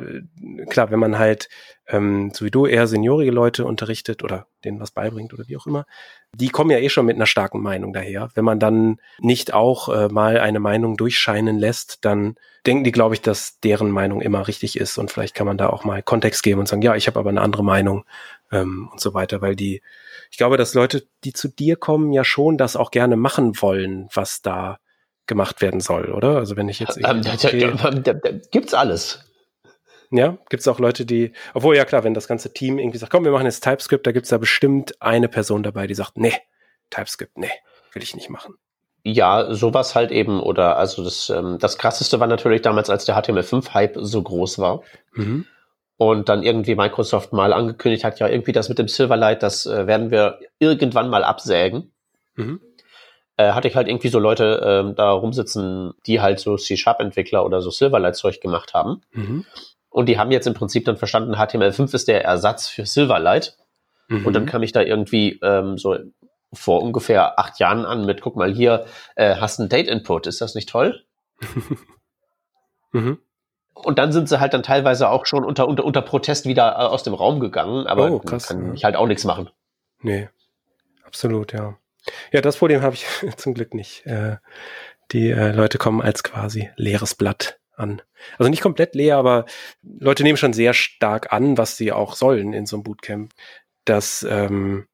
klar, 0.69 0.91
wenn 0.91 1.01
man 1.01 1.19
halt 1.19 1.49
ähm, 1.89 2.31
so 2.35 2.45
wie 2.45 2.51
du 2.51 2.67
eher 2.67 2.87
seniorige 2.87 3.31
Leute 3.31 3.65
unterrichtet 3.65 4.23
oder 4.23 4.47
denen 4.65 4.79
was 4.79 4.91
beibringt 4.91 5.33
oder 5.33 5.49
wie 5.49 5.57
auch 5.57 5.67
immer, 5.67 5.87
die 6.35 6.51
kommen 6.51 6.71
ja 6.71 6.79
eh 6.79 6.91
schon 6.91 7.07
mit 7.07 7.17
einer 7.17 7.27
starken 7.27 7.61
Meinung 7.63 7.93
daher. 7.93 8.31
Wenn 8.35 8.45
man 8.45 8.61
dann 8.61 8.99
nicht 9.19 9.55
auch 9.55 9.89
äh, 9.89 10.09
mal 10.09 10.39
eine 10.39 10.61
Meinung 10.61 10.97
durchscheinen 10.97 11.59
lässt, 11.59 12.05
dann 12.05 12.37
denken 12.67 12.85
die, 12.85 12.93
glaube 12.93 13.15
ich, 13.15 13.23
dass 13.23 13.59
deren 13.61 13.91
Meinung 13.91 14.21
immer 14.21 14.47
richtig 14.47 14.79
ist 14.79 14.99
und 14.99 15.11
vielleicht 15.11 15.35
kann 15.35 15.47
man 15.47 15.59
da 15.59 15.69
auch 15.71 15.85
mal 15.85 16.03
Kontext 16.03 16.43
geben 16.43 16.61
und 16.61 16.69
sagen, 16.69 16.83
ja, 16.83 16.95
ich 16.95 17.07
habe 17.07 17.19
aber 17.19 17.31
eine 17.31 17.41
andere 17.41 17.65
Meinung 17.65 18.05
ähm, 18.53 18.89
und 18.93 19.01
so 19.01 19.15
weiter, 19.15 19.41
weil 19.41 19.57
die, 19.57 19.83
ich 20.31 20.37
glaube, 20.37 20.59
dass 20.59 20.75
Leute, 20.75 21.07
die 21.25 21.33
zu 21.33 21.49
dir 21.49 21.77
kommen, 21.77 22.13
ja 22.13 22.25
schon 22.25 22.59
das 22.59 22.77
auch 22.77 22.91
gerne 22.91 23.17
machen 23.17 23.61
wollen, 23.61 24.09
was 24.13 24.43
da 24.43 24.79
gemacht 25.27 25.61
werden 25.61 25.81
soll, 25.81 26.11
oder? 26.13 26.37
Also 26.37 26.57
wenn 26.57 26.69
ich 26.69 26.81
jetzt 26.81 26.99
ähm, 26.99 27.23
okay, 27.27 28.41
gibt's 28.51 28.75
alles. 28.75 29.25
Ja, 30.11 30.37
gibt's 30.51 30.69
auch 30.69 30.79
Leute, 30.79 31.07
die, 31.07 31.33
obwohl 31.55 31.75
ja 31.75 31.87
klar, 31.87 32.05
wenn 32.05 32.13
das 32.13 32.29
ganze 32.29 32.53
Team 32.53 32.79
irgendwie 32.79 32.99
sagt, 32.99 33.11
komm, 33.11 33.25
wir 33.25 33.33
machen 33.33 33.47
jetzt 33.47 33.65
TypeScript, 33.65 34.07
da 34.07 34.13
gibt's 34.13 34.29
da 34.29 34.37
bestimmt 34.37 35.01
eine 35.01 35.29
Person 35.29 35.63
dabei, 35.63 35.87
die 35.87 35.95
sagt, 35.95 36.19
nee, 36.19 36.35
TypeScript, 36.91 37.39
nee, 37.39 37.51
will 37.93 38.03
ich 38.03 38.15
nicht 38.15 38.29
machen. 38.29 38.57
Ja, 39.05 39.53
sowas 39.55 39.95
halt 39.95 40.11
eben. 40.11 40.41
Oder 40.41 40.77
also 40.77 41.03
das, 41.03 41.31
ähm, 41.31 41.59
das 41.59 41.79
krasseste 41.79 42.21
war 42.21 42.27
natürlich 42.27 42.63
damals, 42.63 42.91
als 42.91 43.05
der 43.05 43.17
HTML5-Hype 43.17 43.97
so 44.01 44.23
groß 44.23 44.59
war. 44.59 44.83
Mhm. 45.15 45.47
Und 45.97 46.29
dann 46.29 46.43
irgendwie 46.43 46.75
Microsoft 46.75 47.33
mal 47.33 47.53
angekündigt 47.53 48.05
hat, 48.05 48.21
ja, 48.21 48.29
irgendwie 48.29 48.53
das 48.53 48.69
mit 48.69 48.79
dem 48.79 48.89
Silverlight, 48.89 49.43
das 49.43 49.67
äh, 49.67 49.87
werden 49.87 50.11
wir 50.11 50.41
irgendwann 50.59 51.09
mal 51.09 51.25
absägen. 51.25 51.93
Mhm. 52.35 52.61
Äh, 53.37 53.53
hatte 53.53 53.69
ich 53.69 53.77
halt 53.77 53.89
irgendwie 53.89 54.09
so 54.09 54.19
Leute 54.19 54.91
äh, 54.91 54.95
da 54.95 55.11
rumsitzen, 55.11 55.93
die 56.07 56.21
halt 56.21 56.39
so 56.39 56.57
C-Sharp-Entwickler 56.57 57.45
oder 57.45 57.63
so 57.63 57.71
Silverlight-Zeug 57.71 58.41
gemacht 58.41 58.75
haben. 58.75 59.03
Mhm. 59.13 59.47
Und 59.89 60.07
die 60.07 60.19
haben 60.19 60.31
jetzt 60.31 60.47
im 60.47 60.55
Prinzip 60.55 60.85
dann 60.85 60.97
verstanden, 60.97 61.35
HTML5 61.35 61.95
ist 61.95 62.09
der 62.09 62.25
Ersatz 62.25 62.69
für 62.69 62.87
Silverlight. 62.87 63.57
Mhm. 64.09 64.27
Und 64.27 64.33
dann 64.35 64.47
kam 64.47 64.63
ich 64.63 64.73
da 64.73 64.83
irgendwie 64.83 65.39
ähm, 65.43 65.79
so 65.79 65.97
vor 66.53 66.83
ungefähr 66.83 67.39
acht 67.39 67.59
Jahren 67.59 67.85
an 67.85 68.05
mit, 68.05 68.21
guck 68.21 68.37
mal 68.37 68.53
hier, 68.53 68.85
äh, 69.17 69.37
hast 69.37 69.61
einen 69.61 69.69
Date-Input, 69.69 70.27
ist 70.27 70.41
das 70.41 70.55
nicht 70.55 70.69
toll? 70.69 71.03
mhm. 72.93 73.19
Und 73.75 73.99
dann 73.99 74.13
sind 74.13 74.29
sie 74.29 74.39
halt 74.39 74.53
dann 74.53 74.63
teilweise 74.63 75.09
auch 75.09 75.25
schon 75.25 75.45
unter, 75.45 75.67
unter, 75.67 75.85
unter 75.85 76.03
Protest 76.03 76.47
wieder 76.47 76.73
äh, 76.73 76.85
aus 76.85 77.03
dem 77.03 77.15
Raum 77.15 77.41
gegangen, 77.41 77.87
aber 77.87 78.11
oh, 78.11 78.19
krass, 78.19 78.49
kann 78.49 78.67
ja. 78.67 78.73
ich 78.75 78.85
halt 78.85 78.97
auch 78.97 79.07
nichts 79.07 79.25
machen. 79.25 79.49
Nee, 80.03 80.29
absolut, 81.05 81.53
ja. 81.53 81.79
Ja, 82.33 82.41
das 82.41 82.57
Problem 82.57 82.83
habe 82.83 82.95
ich 82.95 83.07
zum 83.37 83.55
Glück 83.55 83.75
nicht. 83.75 84.07
Äh, 84.07 84.37
die 85.13 85.31
äh, 85.31 85.53
Leute 85.53 85.79
kommen 85.79 86.01
als 86.01 86.23
quasi 86.23 86.71
leeres 86.77 87.15
Blatt 87.15 87.59
an. 87.77 88.03
Also 88.39 88.51
nicht 88.51 88.63
komplett 88.63 88.95
leer, 88.95 89.17
aber 89.17 89.47
Leute 89.83 90.23
nehmen 90.23 90.39
schon 90.39 90.53
sehr 90.53 90.75
stark 90.75 91.33
an, 91.33 91.59
was 91.59 91.77
sie 91.77 91.93
auch 91.93 92.15
sollen 92.15 92.53
in 92.53 92.67
so 92.67 92.77
einem 92.77 92.85
Bootcamp. 92.85 93.33
Dass 93.85 94.27
ähm, 94.29 94.87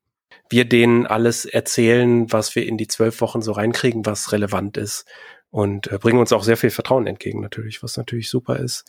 wir 0.49 0.65
denen 0.65 1.07
alles 1.07 1.45
erzählen, 1.45 2.33
was 2.33 2.55
wir 2.55 2.67
in 2.67 2.79
die 2.79 2.89
zwölf 2.89 3.21
Wochen 3.21 3.43
so 3.43 3.53
reinkriegen, 3.53 4.07
was 4.07 4.33
relevant 4.33 4.77
ist. 4.77 5.05
Und 5.51 5.91
äh, 5.91 5.99
bringen 5.99 6.19
uns 6.19 6.33
auch 6.33 6.43
sehr 6.43 6.57
viel 6.57 6.71
Vertrauen 6.71 7.07
entgegen, 7.07 7.41
natürlich, 7.41 7.83
was 7.83 7.97
natürlich 7.97 8.31
super 8.31 8.59
ist. 8.59 8.85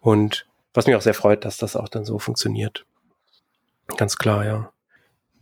Und 0.00 0.46
was 0.72 0.86
mich 0.86 0.96
auch 0.96 1.00
sehr 1.02 1.14
freut, 1.14 1.44
dass 1.44 1.56
das 1.56 1.76
auch 1.76 1.88
dann 1.88 2.04
so 2.04 2.18
funktioniert. 2.18 2.86
Ganz 3.96 4.16
klar, 4.16 4.44
ja. 4.44 4.72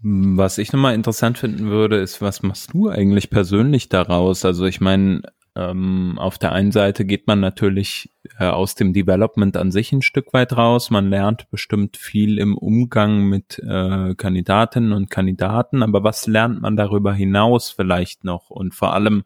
Was 0.01 0.59
ich 0.59 0.73
nochmal 0.73 0.95
interessant 0.95 1.39
finden 1.39 1.71
würde, 1.71 1.97
ist, 1.97 2.23
was 2.23 2.43
machst 2.43 2.73
du 2.73 2.89
eigentlich 2.89 3.31
persönlich 3.31 3.89
daraus? 3.89 4.45
Also 4.45 4.65
ich 4.67 4.81
meine, 4.81 5.23
ähm, 5.57 6.15
auf 6.19 6.39
der 6.39 6.53
einen 6.53 6.71
Seite 6.71 7.05
geht 7.05 7.27
man 7.27 7.41
natürlich 7.41 8.13
äh, 8.39 8.45
aus 8.45 8.77
dem 8.77 8.93
Development 8.93 9.57
an 9.57 9.73
sich 9.73 9.91
ein 9.91 10.03
Stück 10.03 10.33
weit 10.33 10.57
raus. 10.57 10.91
Man 10.91 11.11
lernt 11.11 11.51
bestimmt 11.51 11.97
viel 11.97 12.39
im 12.39 12.57
Umgang 12.57 13.25
mit 13.25 13.59
äh, 13.59 14.15
Kandidatinnen 14.15 14.93
und 14.93 15.11
Kandidaten. 15.11 15.83
Aber 15.83 16.05
was 16.05 16.29
lernt 16.29 16.63
man 16.63 16.77
darüber 16.77 17.13
hinaus 17.13 17.71
vielleicht 17.71 18.23
noch? 18.23 18.51
Und 18.51 18.77
vor 18.77 18.95
allem, 18.95 19.25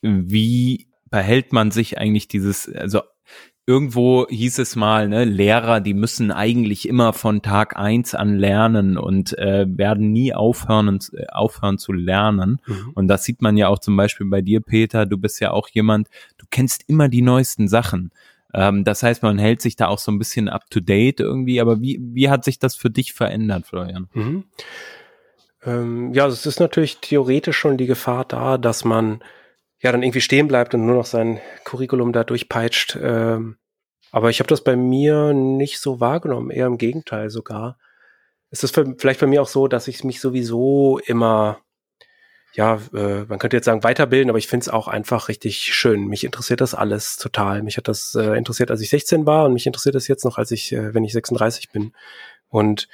wie 0.00 0.88
behält 1.10 1.52
man 1.52 1.70
sich 1.70 1.98
eigentlich 1.98 2.28
dieses, 2.28 2.72
also 2.74 3.02
irgendwo 3.66 4.26
hieß 4.28 4.58
es 4.58 4.74
mal, 4.74 5.08
ne, 5.08 5.24
Lehrer, 5.24 5.80
die 5.80 5.94
müssen 5.94 6.32
eigentlich 6.32 6.88
immer 6.88 7.12
von 7.12 7.42
Tag 7.42 7.76
eins 7.76 8.14
an 8.14 8.36
lernen 8.36 8.98
und 8.98 9.38
äh, 9.38 9.66
werden 9.68 10.10
nie 10.12 10.34
aufhören, 10.34 10.98
äh, 11.12 11.26
aufhören 11.28 11.78
zu 11.78 11.92
lernen. 11.92 12.60
Mhm. 12.66 12.90
Und 12.94 13.08
das 13.08 13.24
sieht 13.24 13.40
man 13.40 13.56
ja 13.56 13.68
auch 13.68 13.78
zum 13.78 13.96
Beispiel 13.96 14.26
bei 14.26 14.40
dir, 14.40 14.60
Peter. 14.60 15.06
Du 15.06 15.16
bist 15.16 15.40
ja 15.40 15.52
auch 15.52 15.68
jemand, 15.68 16.08
du 16.38 16.46
kennst 16.50 16.84
immer 16.88 17.08
die 17.08 17.22
neuesten 17.22 17.68
Sachen. 17.68 18.10
Ähm, 18.52 18.84
das 18.84 19.02
heißt, 19.02 19.22
man 19.22 19.38
hält 19.38 19.62
sich 19.62 19.76
da 19.76 19.86
auch 19.86 19.98
so 19.98 20.10
ein 20.10 20.18
bisschen 20.18 20.48
up 20.48 20.68
to 20.68 20.80
date 20.80 21.20
irgendwie. 21.20 21.60
Aber 21.60 21.80
wie, 21.80 22.00
wie 22.02 22.30
hat 22.30 22.44
sich 22.44 22.58
das 22.58 22.74
für 22.74 22.90
dich 22.90 23.12
verändert, 23.12 23.66
Florian? 23.66 24.08
Mhm. 24.12 24.44
Ähm, 25.64 26.12
ja, 26.12 26.26
es 26.26 26.44
ist 26.46 26.58
natürlich 26.58 26.98
theoretisch 26.98 27.56
schon 27.56 27.78
die 27.78 27.86
Gefahr 27.86 28.24
da, 28.24 28.58
dass 28.58 28.84
man 28.84 29.22
ja 29.82 29.90
dann 29.92 30.02
irgendwie 30.02 30.20
stehen 30.20 30.48
bleibt 30.48 30.74
und 30.74 30.86
nur 30.86 30.94
noch 30.94 31.06
sein 31.06 31.40
Curriculum 31.64 32.12
da 32.12 32.24
durchpeitscht. 32.24 32.96
Ähm, 33.02 33.56
aber 34.12 34.30
ich 34.30 34.38
habe 34.38 34.48
das 34.48 34.62
bei 34.62 34.76
mir 34.76 35.32
nicht 35.32 35.80
so 35.80 35.98
wahrgenommen, 35.98 36.50
eher 36.50 36.66
im 36.66 36.78
Gegenteil 36.78 37.30
sogar. 37.30 37.78
Es 38.50 38.62
ist 38.62 38.74
vielleicht 38.98 39.20
bei 39.20 39.26
mir 39.26 39.42
auch 39.42 39.48
so, 39.48 39.66
dass 39.66 39.88
ich 39.88 40.04
mich 40.04 40.20
sowieso 40.20 40.98
immer, 41.06 41.60
ja, 42.52 42.78
äh, 42.94 43.24
man 43.24 43.38
könnte 43.38 43.56
jetzt 43.56 43.64
sagen 43.64 43.82
weiterbilden, 43.82 44.28
aber 44.28 44.38
ich 44.38 44.46
finde 44.46 44.64
es 44.64 44.68
auch 44.68 44.86
einfach 44.86 45.28
richtig 45.28 45.74
schön. 45.74 46.06
Mich 46.06 46.24
interessiert 46.24 46.60
das 46.60 46.74
alles 46.74 47.16
total. 47.16 47.62
Mich 47.62 47.78
hat 47.78 47.88
das 47.88 48.14
äh, 48.14 48.36
interessiert, 48.36 48.70
als 48.70 48.82
ich 48.82 48.90
16 48.90 49.26
war 49.26 49.46
und 49.46 49.54
mich 49.54 49.66
interessiert 49.66 49.94
das 49.94 50.06
jetzt 50.06 50.24
noch, 50.24 50.36
als 50.36 50.50
ich, 50.50 50.72
äh, 50.72 50.94
wenn 50.94 51.04
ich 51.04 51.14
36 51.14 51.70
bin. 51.70 51.92
Und 52.48 52.88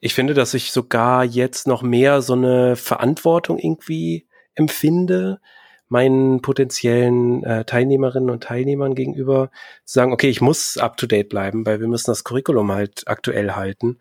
ich 0.00 0.14
finde, 0.14 0.34
dass 0.34 0.52
ich 0.54 0.72
sogar 0.72 1.24
jetzt 1.24 1.68
noch 1.68 1.82
mehr 1.82 2.20
so 2.20 2.34
eine 2.34 2.74
Verantwortung 2.74 3.58
irgendwie 3.58 4.26
empfinde, 4.56 5.40
meinen 5.88 6.42
potenziellen 6.42 7.42
äh, 7.44 7.64
Teilnehmerinnen 7.64 8.30
und 8.30 8.42
Teilnehmern 8.44 8.94
gegenüber 8.94 9.50
zu 9.84 9.94
sagen, 9.94 10.12
okay, 10.12 10.28
ich 10.28 10.40
muss 10.40 10.78
up-to-date 10.78 11.28
bleiben, 11.28 11.66
weil 11.66 11.80
wir 11.80 11.88
müssen 11.88 12.10
das 12.10 12.24
Curriculum 12.24 12.72
halt 12.72 13.04
aktuell 13.06 13.52
halten. 13.52 13.98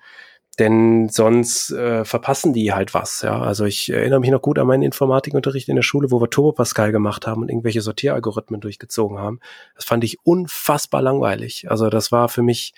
Denn 0.60 1.08
sonst 1.10 1.70
äh, 1.72 2.04
verpassen 2.04 2.52
die 2.52 2.74
halt 2.74 2.96
was. 2.96 3.22
Ja, 3.22 3.40
also 3.40 3.66
ich 3.66 3.92
erinnere 3.92 4.20
mich 4.20 4.32
noch 4.32 4.42
gut 4.42 4.58
an 4.58 4.66
meinen 4.66 4.82
Informatikunterricht 4.82 5.70
in 5.70 5.76
der 5.76 5.84
Schule, 5.84 6.10
wo 6.10 6.20
wir 6.20 6.32
Turbo 6.32 6.52
Pascal 6.52 6.92
gemacht 6.92 7.28
haben 7.28 7.44
und 7.44 7.50
irgendwelche 7.50 7.82
Sortieralgorithmen 7.82 8.60
durchgezogen 8.60 9.20
haben. 9.20 9.40
Das 9.76 9.86
fand 9.86 10.04
ich 10.04 10.18
unfassbar 10.24 11.04
langweilig. 11.04 11.70
Also 11.70 11.92
das 11.92 12.12
war 12.12 12.28
für 12.28 12.42
mich, 12.42 12.74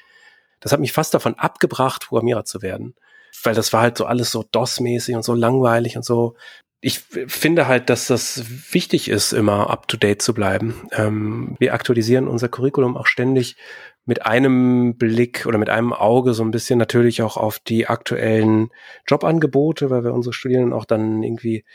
das 0.60 0.74
hat 0.74 0.82
mich 0.82 0.92
fast 0.92 1.14
davon 1.14 1.36
abgebracht, 1.36 2.08
Programmierer 2.08 2.44
zu 2.44 2.62
werden, 2.62 2.96
weil 3.44 3.56
das 3.56 3.72
war 3.72 3.82
halt 3.82 3.98
so 3.98 4.06
alles 4.06 4.30
so 4.32 4.44
DOS-mäßig 4.44 5.16
und 5.16 5.24
so 5.24 5.34
langweilig 5.34 5.96
und 5.96 6.04
so 6.04 6.36
ich 6.82 7.00
finde 7.00 7.68
halt, 7.68 7.90
dass 7.90 8.08
das 8.08 8.74
wichtig 8.74 9.10
ist, 9.10 9.34
immer 9.34 9.70
up-to-date 9.70 10.22
zu 10.22 10.34
bleiben. 10.34 10.88
Ähm, 10.92 11.56
wir 11.60 11.74
aktualisieren 11.74 12.28
unser 12.28 12.48
Curriculum 12.48 12.96
auch 12.96 13.08
ständig 13.08 13.58
mit 14.06 14.26
einem 14.26 14.96
Blick 14.98 15.46
oder 15.46 15.58
mit 15.58 15.70
einem 15.70 15.92
Auge 15.92 16.34
so 16.34 16.44
ein 16.44 16.52
bisschen 16.52 16.80
natürlich 16.80 17.22
auch 17.22 17.38
auf 17.38 17.60
die 17.60 17.88
aktuellen 17.88 18.70
Jobangebote, 19.08 19.90
weil 19.90 20.04
wir 20.04 20.14
unsere 20.14 20.34
Studierenden 20.34 20.74
auch 20.74 20.86
dann 20.86 21.22
irgendwie 21.22 21.66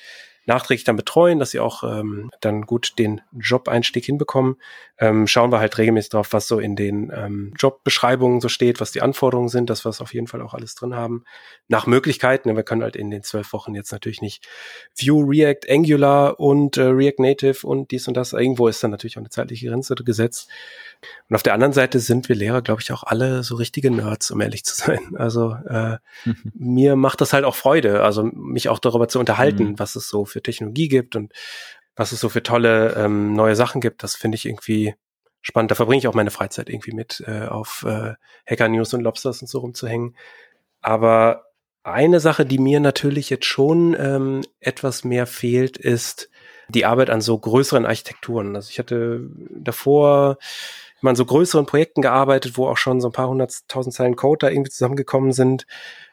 nachträglich 0.46 0.84
dann 0.84 0.96
betreuen, 0.96 1.38
dass 1.38 1.50
sie 1.50 1.60
auch 1.60 1.82
ähm, 1.84 2.30
dann 2.40 2.62
gut 2.62 2.94
den 2.98 3.20
Job-Einstieg 3.32 4.04
hinbekommen. 4.04 4.56
Ähm, 4.98 5.26
schauen 5.26 5.50
wir 5.50 5.58
halt 5.58 5.76
regelmäßig 5.78 6.10
drauf, 6.10 6.32
was 6.32 6.46
so 6.46 6.58
in 6.58 6.76
den 6.76 7.12
ähm, 7.14 7.52
Jobbeschreibungen 7.58 8.40
so 8.40 8.48
steht, 8.48 8.80
was 8.80 8.92
die 8.92 9.02
Anforderungen 9.02 9.48
sind, 9.48 9.70
dass 9.70 9.84
wir 9.84 9.90
es 9.90 10.00
auf 10.00 10.14
jeden 10.14 10.26
Fall 10.26 10.42
auch 10.42 10.54
alles 10.54 10.74
drin 10.74 10.94
haben. 10.94 11.24
Nach 11.68 11.86
Möglichkeiten, 11.86 12.54
wir 12.54 12.62
können 12.62 12.82
halt 12.82 12.96
in 12.96 13.10
den 13.10 13.22
zwölf 13.22 13.52
Wochen 13.52 13.74
jetzt 13.74 13.92
natürlich 13.92 14.20
nicht 14.20 14.46
Vue, 15.00 15.24
React, 15.26 15.68
Angular 15.68 16.38
und 16.38 16.76
äh, 16.76 16.82
React 16.82 17.22
Native 17.22 17.66
und 17.66 17.90
dies 17.90 18.06
und 18.08 18.16
das. 18.16 18.32
Irgendwo 18.32 18.68
ist 18.68 18.82
dann 18.82 18.90
natürlich 18.90 19.16
auch 19.16 19.22
eine 19.22 19.30
zeitliche 19.30 19.68
Grenze 19.68 19.94
gesetzt. 19.94 20.48
Und 21.28 21.36
auf 21.36 21.42
der 21.42 21.54
anderen 21.54 21.72
Seite 21.72 22.00
sind 22.00 22.28
wir 22.28 22.36
Lehrer, 22.36 22.62
glaube 22.62 22.80
ich, 22.80 22.92
auch 22.92 23.02
alle 23.02 23.42
so 23.42 23.56
richtige 23.56 23.90
Nerds, 23.90 24.30
um 24.30 24.40
ehrlich 24.40 24.64
zu 24.64 24.74
sein. 24.74 25.16
Also 25.16 25.56
äh, 25.68 25.98
mhm. 26.24 26.36
mir 26.54 26.96
macht 26.96 27.20
das 27.20 27.32
halt 27.32 27.44
auch 27.44 27.54
Freude, 27.54 28.02
also 28.02 28.24
mich 28.24 28.68
auch 28.68 28.78
darüber 28.78 29.08
zu 29.08 29.18
unterhalten, 29.18 29.70
mhm. 29.70 29.78
was 29.78 29.96
es 29.96 30.08
so 30.08 30.24
für 30.34 30.42
Technologie 30.42 30.88
gibt 30.88 31.16
und 31.16 31.32
was 31.96 32.12
es 32.12 32.20
so 32.20 32.28
für 32.28 32.42
tolle 32.42 32.94
ähm, 32.96 33.32
neue 33.34 33.56
Sachen 33.56 33.80
gibt. 33.80 34.02
Das 34.02 34.14
finde 34.14 34.36
ich 34.36 34.46
irgendwie 34.46 34.94
spannend. 35.40 35.70
Da 35.70 35.74
verbringe 35.74 35.98
ich 35.98 36.08
auch 36.08 36.14
meine 36.14 36.30
Freizeit 36.30 36.68
irgendwie 36.68 36.92
mit, 36.92 37.22
äh, 37.26 37.46
auf 37.46 37.84
äh, 37.86 38.14
Hacker 38.46 38.68
News 38.68 38.92
und 38.94 39.02
Lobsters 39.02 39.40
und 39.40 39.48
so 39.48 39.60
rumzuhängen. 39.60 40.16
Aber 40.80 41.46
eine 41.84 42.18
Sache, 42.18 42.44
die 42.46 42.58
mir 42.58 42.80
natürlich 42.80 43.30
jetzt 43.30 43.46
schon 43.46 43.94
ähm, 43.98 44.42
etwas 44.58 45.04
mehr 45.04 45.26
fehlt, 45.26 45.76
ist 45.76 46.30
die 46.68 46.86
Arbeit 46.86 47.10
an 47.10 47.20
so 47.20 47.38
größeren 47.38 47.86
Architekturen. 47.86 48.56
Also 48.56 48.70
ich 48.70 48.78
hatte 48.78 49.20
davor 49.50 50.38
mal 51.02 51.10
an 51.10 51.16
so 51.16 51.26
größeren 51.26 51.66
Projekten 51.66 52.00
gearbeitet, 52.00 52.56
wo 52.56 52.66
auch 52.66 52.78
schon 52.78 53.00
so 53.00 53.08
ein 53.08 53.12
paar 53.12 53.28
hunderttausend 53.28 53.94
Zeilen 53.94 54.16
Code 54.16 54.46
da 54.46 54.50
irgendwie 54.50 54.70
zusammengekommen 54.70 55.32
sind. 55.32 55.66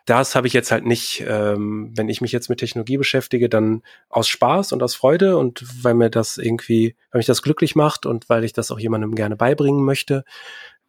Das 0.05 0.35
habe 0.35 0.47
ich 0.47 0.53
jetzt 0.53 0.71
halt 0.71 0.85
nicht, 0.85 1.23
ähm, 1.27 1.91
wenn 1.95 2.09
ich 2.09 2.21
mich 2.21 2.31
jetzt 2.31 2.49
mit 2.49 2.59
Technologie 2.59 2.97
beschäftige, 2.97 3.49
dann 3.49 3.83
aus 4.09 4.27
Spaß 4.27 4.71
und 4.71 4.81
aus 4.83 4.95
Freude 4.95 5.37
und 5.37 5.63
weil 5.83 5.93
mir 5.93 6.09
das 6.09 6.37
irgendwie, 6.37 6.95
weil 7.11 7.19
mich 7.19 7.27
das 7.27 7.41
glücklich 7.41 7.75
macht 7.75 8.05
und 8.05 8.29
weil 8.29 8.43
ich 8.43 8.53
das 8.53 8.71
auch 8.71 8.79
jemandem 8.79 9.15
gerne 9.15 9.35
beibringen 9.35 9.83
möchte. 9.83 10.23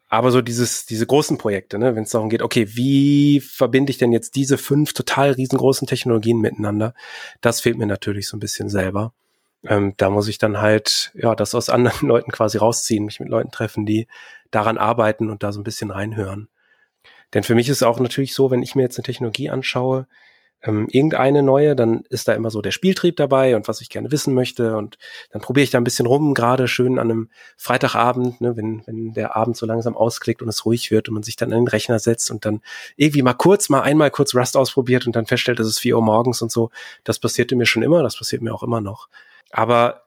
Aber 0.09 0.31
so 0.31 0.43
dieses, 0.43 0.85
diese 0.85 1.07
großen 1.07 1.39
Projekte, 1.39 1.79
ne, 1.79 1.97
wenn 1.97 2.03
es 2.05 2.11
darum 2.11 2.29
geht, 2.29 2.43
okay, 2.43 2.69
wie 2.77 3.41
verbinde 3.41 3.91
ich 3.91 3.99
denn 3.99 4.13
jetzt 4.13 4.37
diese 4.37 4.59
fünf 4.59 4.93
total 4.93 5.33
riesengroßen 5.33 5.87
Technologien 5.87 6.39
miteinander? 6.39 6.95
Das 7.41 7.63
fehlt 7.63 7.79
mir 7.79 7.87
natürlich 7.87 8.29
so 8.29 8.37
ein 8.37 8.41
bisschen 8.41 8.69
selber. 8.69 9.15
Ähm, 9.65 9.95
da 9.97 10.11
muss 10.11 10.29
ich 10.29 10.39
dann 10.39 10.61
halt, 10.61 11.13
ja, 11.15 11.35
das 11.35 11.55
aus 11.55 11.69
anderen 11.71 12.07
Leuten 12.09 12.31
quasi 12.31 12.59
rausziehen, 12.59 13.05
mich 13.05 13.21
mit 13.21 13.29
Leuten 13.29 13.51
treffen, 13.51 13.87
die 13.87 14.07
daran 14.51 14.77
arbeiten 14.79 15.31
und 15.31 15.43
da 15.43 15.53
so 15.53 15.61
ein 15.61 15.65
bisschen 15.65 15.91
reinhören. 15.91 16.49
Denn 17.35 17.43
für 17.43 17.55
mich 17.55 17.69
ist 17.69 17.77
es 17.79 17.83
auch 17.83 18.01
natürlich 18.01 18.35
so, 18.35 18.51
wenn 18.51 18.63
ich 18.63 18.75
mir 18.75 18.83
jetzt 18.83 18.99
eine 18.99 19.05
Technologie 19.05 19.51
anschaue, 19.51 20.07
ähm, 20.65 20.87
irgendeine 20.91 21.43
neue, 21.43 21.75
dann 21.75 22.05
ist 22.09 22.29
da 22.29 22.35
immer 22.35 22.51
so 22.51 22.63
der 22.63 22.71
Spieltrieb 22.71 23.17
dabei 23.17 23.57
und 23.57 23.67
was 23.67 23.81
ich 23.81 23.91
gerne 23.91 24.13
wissen 24.13 24.33
möchte. 24.33 24.77
Und 24.77 24.97
dann 25.31 25.43
probiere 25.43 25.65
ich 25.65 25.71
da 25.71 25.79
ein 25.79 25.85
bisschen 25.85 26.07
rum, 26.07 26.35
gerade 26.35 26.69
schön 26.69 26.99
an 26.99 27.11
einem 27.11 27.31
Freitagabend, 27.57 28.41
ne, 28.41 28.57
wenn, 28.57 28.83
wenn 28.87 29.13
der 29.13 29.35
Abend 29.35 29.57
so 29.57 29.67
langsam 29.67 29.97
ausklickt 29.97 30.41
und 30.41 30.49
es 30.49 30.65
ruhig 30.65 30.91
wird 30.91 31.09
und 31.09 31.15
man 31.15 31.23
sich 31.23 31.37
dann 31.37 31.53
an 31.53 31.61
den 31.61 31.69
Rechner 31.69 31.99
setzt 31.99 32.31
und 32.31 32.45
dann 32.45 32.61
irgendwie 32.97 33.23
mal 33.23 33.35
kurz, 33.35 33.69
mal 33.69 33.83
einmal 33.83 34.11
kurz 34.11 34.35
Rust 34.35 34.57
ausprobiert 34.57 35.07
und 35.07 35.17
dann 35.17 35.27
feststellt, 35.27 35.59
es 35.59 35.67
ist 35.67 35.81
vier 35.81 35.97
Uhr 35.97 36.03
morgens 36.03 36.43
und 36.43 36.53
so. 36.53 36.71
Das 37.03 37.19
passierte 37.19 37.57
mir 37.57 37.67
schon 37.67 37.83
immer, 37.83 38.03
das 38.03 38.17
passiert 38.17 38.43
mir 38.43 38.55
auch 38.55 38.63
immer 38.63 38.81
noch. 38.81 39.09
Aber 39.51 40.05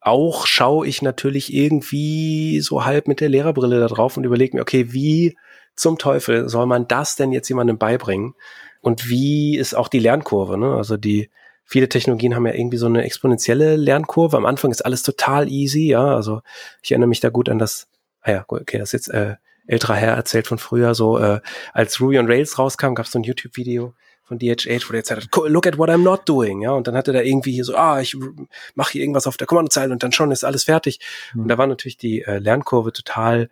auch 0.00 0.46
schaue 0.46 0.86
ich 0.86 1.02
natürlich 1.02 1.52
irgendwie 1.52 2.60
so 2.60 2.84
halb 2.84 3.08
mit 3.08 3.20
der 3.20 3.28
Lehrerbrille 3.28 3.80
da 3.80 3.88
drauf 3.88 4.16
und 4.16 4.24
überlege 4.24 4.56
mir, 4.56 4.62
okay, 4.62 4.92
wie 4.92 5.36
zum 5.78 5.98
Teufel 5.98 6.48
soll 6.48 6.66
man 6.66 6.88
das 6.88 7.16
denn 7.16 7.32
jetzt 7.32 7.48
jemandem 7.48 7.78
beibringen? 7.78 8.34
Und 8.80 9.08
wie 9.08 9.56
ist 9.56 9.74
auch 9.74 9.88
die 9.88 9.98
Lernkurve? 9.98 10.58
Ne? 10.58 10.74
Also 10.74 10.96
die 10.96 11.30
viele 11.68 11.88
Technologien 11.88 12.34
haben 12.34 12.46
ja 12.46 12.54
irgendwie 12.54 12.78
so 12.78 12.86
eine 12.86 13.04
exponentielle 13.04 13.76
Lernkurve. 13.76 14.36
Am 14.36 14.46
Anfang 14.46 14.70
ist 14.70 14.84
alles 14.84 15.02
total 15.02 15.48
easy, 15.48 15.88
ja. 15.88 16.14
Also 16.14 16.40
ich 16.82 16.90
erinnere 16.90 17.08
mich 17.08 17.20
da 17.20 17.28
gut 17.28 17.48
an 17.48 17.58
das, 17.58 17.88
ah 18.22 18.32
ja, 18.32 18.44
okay, 18.48 18.78
das 18.78 18.88
ist 18.88 18.92
jetzt 18.92 19.08
äh, 19.10 19.36
älterer 19.66 19.96
Herr 19.96 20.14
erzählt 20.14 20.46
von 20.46 20.58
früher, 20.58 20.94
so 20.94 21.18
äh, 21.18 21.40
als 21.74 22.00
Ruby 22.00 22.18
on 22.18 22.26
Rails 22.26 22.58
rauskam, 22.58 22.94
gab 22.94 23.04
es 23.04 23.12
so 23.12 23.18
ein 23.18 23.22
YouTube-Video 23.22 23.92
von 24.22 24.38
DHH, 24.38 24.88
wo 24.88 24.92
der 24.92 25.00
jetzt 25.00 25.10
hat, 25.10 25.28
look 25.46 25.66
at 25.66 25.76
what 25.78 25.90
I'm 25.90 26.02
not 26.02 26.26
doing, 26.26 26.62
ja, 26.62 26.72
und 26.72 26.86
dann 26.86 26.96
hatte 26.96 27.12
er 27.12 27.24
irgendwie 27.24 27.52
hier 27.52 27.64
so, 27.64 27.76
ah, 27.76 28.00
ich 28.00 28.16
mache 28.74 28.92
hier 28.92 29.02
irgendwas 29.02 29.26
auf 29.26 29.36
der 29.36 29.46
Kommandozeile 29.46 29.92
und 29.92 30.02
dann 30.02 30.12
schon 30.12 30.30
ist 30.30 30.44
alles 30.44 30.64
fertig. 30.64 31.00
Mhm. 31.34 31.42
Und 31.42 31.48
da 31.48 31.58
war 31.58 31.66
natürlich 31.66 31.98
die 31.98 32.22
äh, 32.22 32.38
Lernkurve 32.38 32.92
total 32.92 33.50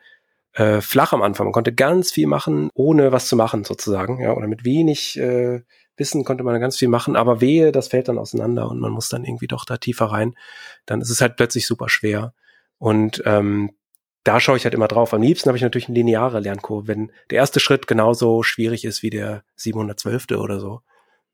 äh, 0.56 0.80
flach 0.80 1.12
am 1.12 1.22
Anfang. 1.22 1.46
Man 1.46 1.52
konnte 1.52 1.74
ganz 1.74 2.10
viel 2.10 2.26
machen, 2.26 2.70
ohne 2.74 3.12
was 3.12 3.28
zu 3.28 3.36
machen 3.36 3.64
sozusagen, 3.64 4.20
ja, 4.20 4.32
oder 4.32 4.48
mit 4.48 4.64
wenig 4.64 5.18
äh, 5.18 5.60
Wissen 5.98 6.24
konnte 6.24 6.44
man 6.44 6.60
ganz 6.60 6.76
viel 6.76 6.88
machen, 6.88 7.16
aber 7.16 7.40
wehe, 7.40 7.72
das 7.72 7.88
fällt 7.88 8.08
dann 8.08 8.18
auseinander 8.18 8.68
und 8.68 8.80
man 8.80 8.92
muss 8.92 9.08
dann 9.08 9.24
irgendwie 9.24 9.46
doch 9.46 9.64
da 9.64 9.78
tiefer 9.78 10.06
rein. 10.06 10.34
Dann 10.84 11.00
ist 11.00 11.10
es 11.10 11.20
halt 11.20 11.36
plötzlich 11.36 11.66
super 11.66 11.88
schwer. 11.88 12.34
Und 12.78 13.22
ähm, 13.24 13.70
da 14.24 14.40
schaue 14.40 14.56
ich 14.56 14.64
halt 14.64 14.74
immer 14.74 14.88
drauf. 14.88 15.14
Am 15.14 15.22
liebsten 15.22 15.48
habe 15.48 15.56
ich 15.56 15.62
natürlich 15.62 15.88
eine 15.88 15.96
lineare 15.96 16.40
Lernkurve, 16.40 16.88
wenn 16.88 17.12
der 17.30 17.38
erste 17.38 17.60
Schritt 17.60 17.86
genauso 17.86 18.42
schwierig 18.42 18.84
ist 18.84 19.02
wie 19.02 19.10
der 19.10 19.42
712. 19.56 20.26
oder 20.32 20.58
so. 20.60 20.80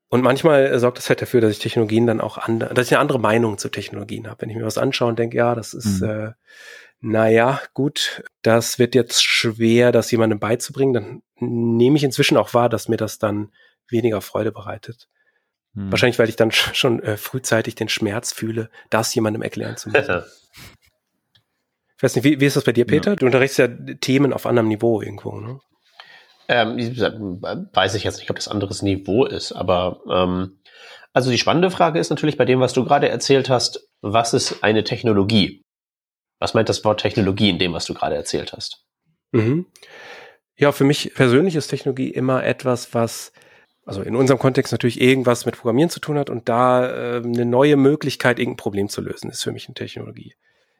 Und 0.08 0.22
manchmal 0.22 0.78
sorgt 0.78 0.98
das 0.98 1.08
halt 1.08 1.22
dafür, 1.22 1.40
dass 1.40 1.52
ich 1.52 1.58
Technologien 1.58 2.06
dann 2.06 2.20
auch 2.20 2.38
andere, 2.38 2.74
dass 2.74 2.86
ich 2.86 2.92
eine 2.92 3.00
andere 3.00 3.18
Meinung 3.18 3.58
zu 3.58 3.68
Technologien 3.68 4.28
habe. 4.28 4.42
Wenn 4.42 4.50
ich 4.50 4.56
mir 4.56 4.64
was 4.66 4.78
anschaue 4.78 5.08
und 5.08 5.18
denke, 5.18 5.38
ja, 5.38 5.54
das 5.54 5.74
ist, 5.74 6.02
mhm. 6.02 6.08
äh, 6.08 6.32
naja, 7.02 7.60
gut, 7.74 8.22
das 8.42 8.78
wird 8.78 8.94
jetzt 8.94 9.24
schwer, 9.24 9.90
das 9.90 10.10
jemandem 10.12 10.38
beizubringen, 10.38 10.94
dann 10.94 11.22
nehme 11.40 11.96
ich 11.96 12.04
inzwischen 12.04 12.36
auch 12.36 12.54
wahr, 12.54 12.68
dass 12.68 12.88
mir 12.88 12.96
das 12.96 13.18
dann 13.18 13.50
weniger 13.88 14.20
Freude 14.20 14.52
bereitet. 14.52 15.08
Hm. 15.74 15.90
Wahrscheinlich, 15.90 16.20
weil 16.20 16.28
ich 16.28 16.36
dann 16.36 16.52
schon 16.52 17.02
äh, 17.02 17.16
frühzeitig 17.16 17.74
den 17.74 17.88
Schmerz 17.88 18.32
fühle, 18.32 18.70
das 18.88 19.12
jemandem 19.16 19.42
erklären 19.42 19.76
zu 19.76 19.90
müssen. 19.90 20.22
ich 21.96 22.02
weiß 22.02 22.14
nicht, 22.14 22.24
wie, 22.24 22.40
wie 22.40 22.46
ist 22.46 22.56
das 22.56 22.64
bei 22.64 22.72
dir, 22.72 22.86
Peter? 22.86 23.10
Ja. 23.10 23.16
Du 23.16 23.26
unterrichtest 23.26 23.58
ja 23.58 23.94
Themen 23.96 24.32
auf 24.32 24.46
anderem 24.46 24.68
Niveau 24.68 25.02
irgendwo, 25.02 25.40
ne? 25.40 25.58
Ähm, 26.48 26.78
weiß 27.72 27.94
ich 27.94 28.04
jetzt 28.04 28.18
nicht, 28.18 28.30
ob 28.30 28.36
das 28.36 28.48
anderes 28.48 28.82
Niveau 28.82 29.24
ist, 29.24 29.52
aber 29.52 30.00
ähm, 30.08 30.58
also 31.12 31.30
die 31.30 31.38
spannende 31.38 31.70
Frage 31.70 31.98
ist 31.98 32.10
natürlich 32.10 32.36
bei 32.36 32.44
dem, 32.44 32.60
was 32.60 32.72
du 32.72 32.84
gerade 32.84 33.08
erzählt 33.08 33.48
hast, 33.48 33.88
was 34.02 34.34
ist 34.34 34.62
eine 34.62 34.84
Technologie? 34.84 35.62
Was 36.42 36.54
meint 36.54 36.68
das 36.68 36.84
Wort 36.84 37.00
Technologie 37.00 37.50
in 37.50 37.60
dem, 37.60 37.72
was 37.72 37.84
du 37.84 37.94
gerade 37.94 38.16
erzählt 38.16 38.52
hast? 38.52 38.84
Mhm. 39.30 39.66
Ja, 40.56 40.72
für 40.72 40.82
mich 40.82 41.14
persönlich 41.14 41.54
ist 41.54 41.68
Technologie 41.68 42.10
immer 42.10 42.42
etwas, 42.42 42.92
was 42.94 43.32
also 43.86 44.02
in 44.02 44.16
unserem 44.16 44.40
Kontext 44.40 44.72
natürlich 44.72 45.00
irgendwas 45.00 45.46
mit 45.46 45.56
Programmieren 45.56 45.88
zu 45.90 46.00
tun 46.00 46.18
hat 46.18 46.30
und 46.30 46.48
da 46.48 46.84
äh, 46.84 47.22
eine 47.22 47.44
neue 47.44 47.76
Möglichkeit, 47.76 48.40
irgendein 48.40 48.56
Problem 48.56 48.88
zu 48.88 49.00
lösen, 49.00 49.30
ist 49.30 49.44
für 49.44 49.52
mich 49.52 49.68
eine 49.68 49.74
Technologie. 49.74 50.34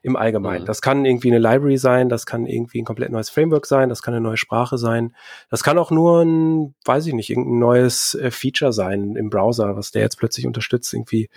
Im 0.05 0.17
Allgemeinen. 0.17 0.63
Mhm. 0.63 0.67
Das 0.67 0.83
kann 0.83 1.05
irgendwie 1.05 1.31
eine 1.31 1.39
Library 1.39 1.79
sein, 1.79 2.09
das 2.09 2.27
kann 2.27 2.47
irgendwie 2.47 2.83
ein 2.83 2.85
komplett 2.85 3.13
neues 3.13 3.31
Framework 3.31 3.67
sein, 3.67 3.89
das 3.89 4.03
kann 4.03 4.15
eine 4.15 4.21
neue 4.21 4.37
Sprache 4.37 4.79
sein, 4.79 5.15
das 5.49 5.63
kann 5.63 5.79
auch 5.79 5.93
nur 5.93 6.23
ein, 6.23 6.75
weiß 6.85 7.07
ich 7.07 7.15
nicht, 7.15 7.31
irgendein 7.31 7.61
neues 7.61 8.17
äh, 8.17 8.33
Feature 8.33 8.73
sein 8.73 9.15
im 9.15 9.31
Browser, 9.31 9.77
was 9.77 9.93
der 9.93 10.03
jetzt 10.03 10.19
plötzlich 10.19 10.45
unterstützt, 10.45 10.93
irgendwie. 10.93 11.31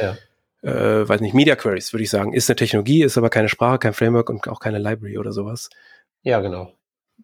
Ja 0.00 0.16
äh, 0.62 1.08
weiß 1.08 1.20
nicht, 1.20 1.34
Media 1.34 1.56
Queries, 1.56 1.92
würde 1.92 2.04
ich 2.04 2.10
sagen. 2.10 2.32
Ist 2.32 2.48
eine 2.48 2.56
Technologie, 2.56 3.02
ist 3.02 3.18
aber 3.18 3.30
keine 3.30 3.48
Sprache, 3.48 3.78
kein 3.78 3.92
Framework 3.92 4.30
und 4.30 4.48
auch 4.48 4.60
keine 4.60 4.78
Library 4.78 5.18
oder 5.18 5.32
sowas. 5.32 5.70
Ja, 6.22 6.40
genau. 6.40 6.72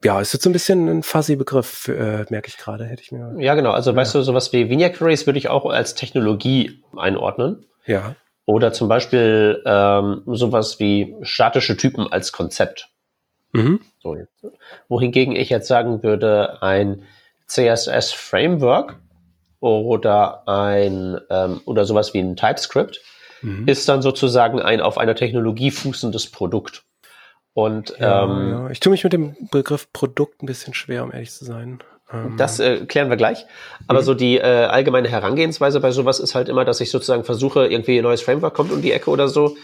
Ja, 0.05 0.21
ist 0.21 0.33
jetzt 0.33 0.45
so 0.45 0.51
ein 0.51 0.53
bisschen 0.53 0.89
ein 0.89 1.03
fuzzy 1.03 1.37
Begriff, 1.37 1.89
äh, 1.89 2.25
merke 2.29 2.49
ich 2.49 2.57
gerade, 2.57 2.85
hätte 2.85 3.03
ich 3.03 3.11
mir. 3.11 3.35
Ja, 3.39 3.55
genau. 3.55 3.71
Also, 3.71 3.91
ja. 3.91 3.97
weißt 3.97 4.15
du, 4.15 4.23
sowas 4.23 4.53
wie 4.53 4.65
Media 4.65 4.89
Queries 4.89 5.27
würde 5.27 5.39
ich 5.39 5.49
auch 5.49 5.67
als 5.67 5.95
Technologie 5.95 6.83
einordnen. 6.97 7.65
Ja. 7.87 8.15
Oder 8.45 8.73
zum 8.73 8.89
Beispiel 8.89 9.63
ähm, 9.67 10.23
sowas 10.27 10.79
wie 10.79 11.15
statische 11.23 11.77
Typen 11.77 12.11
als 12.11 12.33
Konzept. 12.33 12.89
Mhm. 13.53 13.81
So, 14.01 14.17
wohingegen 14.89 15.35
ich 15.35 15.51
jetzt 15.51 15.69
sagen 15.69 16.03
würde, 16.03 16.63
ein 16.63 17.03
CSS-Framework 17.47 18.97
oder 19.61 20.47
ein 20.47 21.21
ähm, 21.31 21.61
oder 21.65 21.85
sowas 21.85 22.15
wie 22.15 22.21
ein 22.21 22.37
TypeScript 22.37 23.01
mhm. 23.43 23.67
ist 23.67 23.89
dann 23.89 24.03
sozusagen 24.03 24.61
ein 24.61 24.81
auf 24.81 24.99
einer 24.99 25.15
Technologie 25.15 25.71
fußendes 25.71 26.31
Produkt. 26.31 26.85
Und 27.55 27.95
ja, 27.99 28.25
ähm, 28.25 28.51
ja. 28.51 28.71
ich 28.71 28.81
tue 28.81 28.93
mich 28.93 29.05
mit 29.05 29.13
dem 29.13 29.37
Begriff 29.51 29.93
Produkt 29.93 30.43
ein 30.43 30.47
bisschen 30.47 30.75
schwer, 30.75 31.03
um 31.05 31.13
ehrlich 31.13 31.33
zu 31.33 31.45
sein. 31.45 31.83
Ähm, 32.13 32.37
das 32.37 32.61
äh, 32.61 32.87
klären 32.87 33.11
wir 33.11 33.17
gleich. 33.17 33.47
Aber 33.87 34.01
mhm. 34.01 34.05
so 34.05 34.15
die 34.15 34.39
äh, 34.39 34.43
allgemeine 34.43 35.09
Herangehensweise 35.09 35.81
bei 35.81 35.91
sowas 35.91 36.21
ist 36.21 36.35
halt 36.35 36.49
immer, 36.49 36.65
dass 36.65 36.81
ich 36.81 36.91
sozusagen 36.91 37.25
versuche, 37.25 37.67
irgendwie 37.67 37.99
ein 37.99 38.05
neues 38.05 38.23
Framework 38.23 38.55
kommt 38.55 38.73
um 38.73 38.83
die 38.83 38.93
Ecke 38.93 39.11
oder 39.11 39.29
so. 39.29 39.57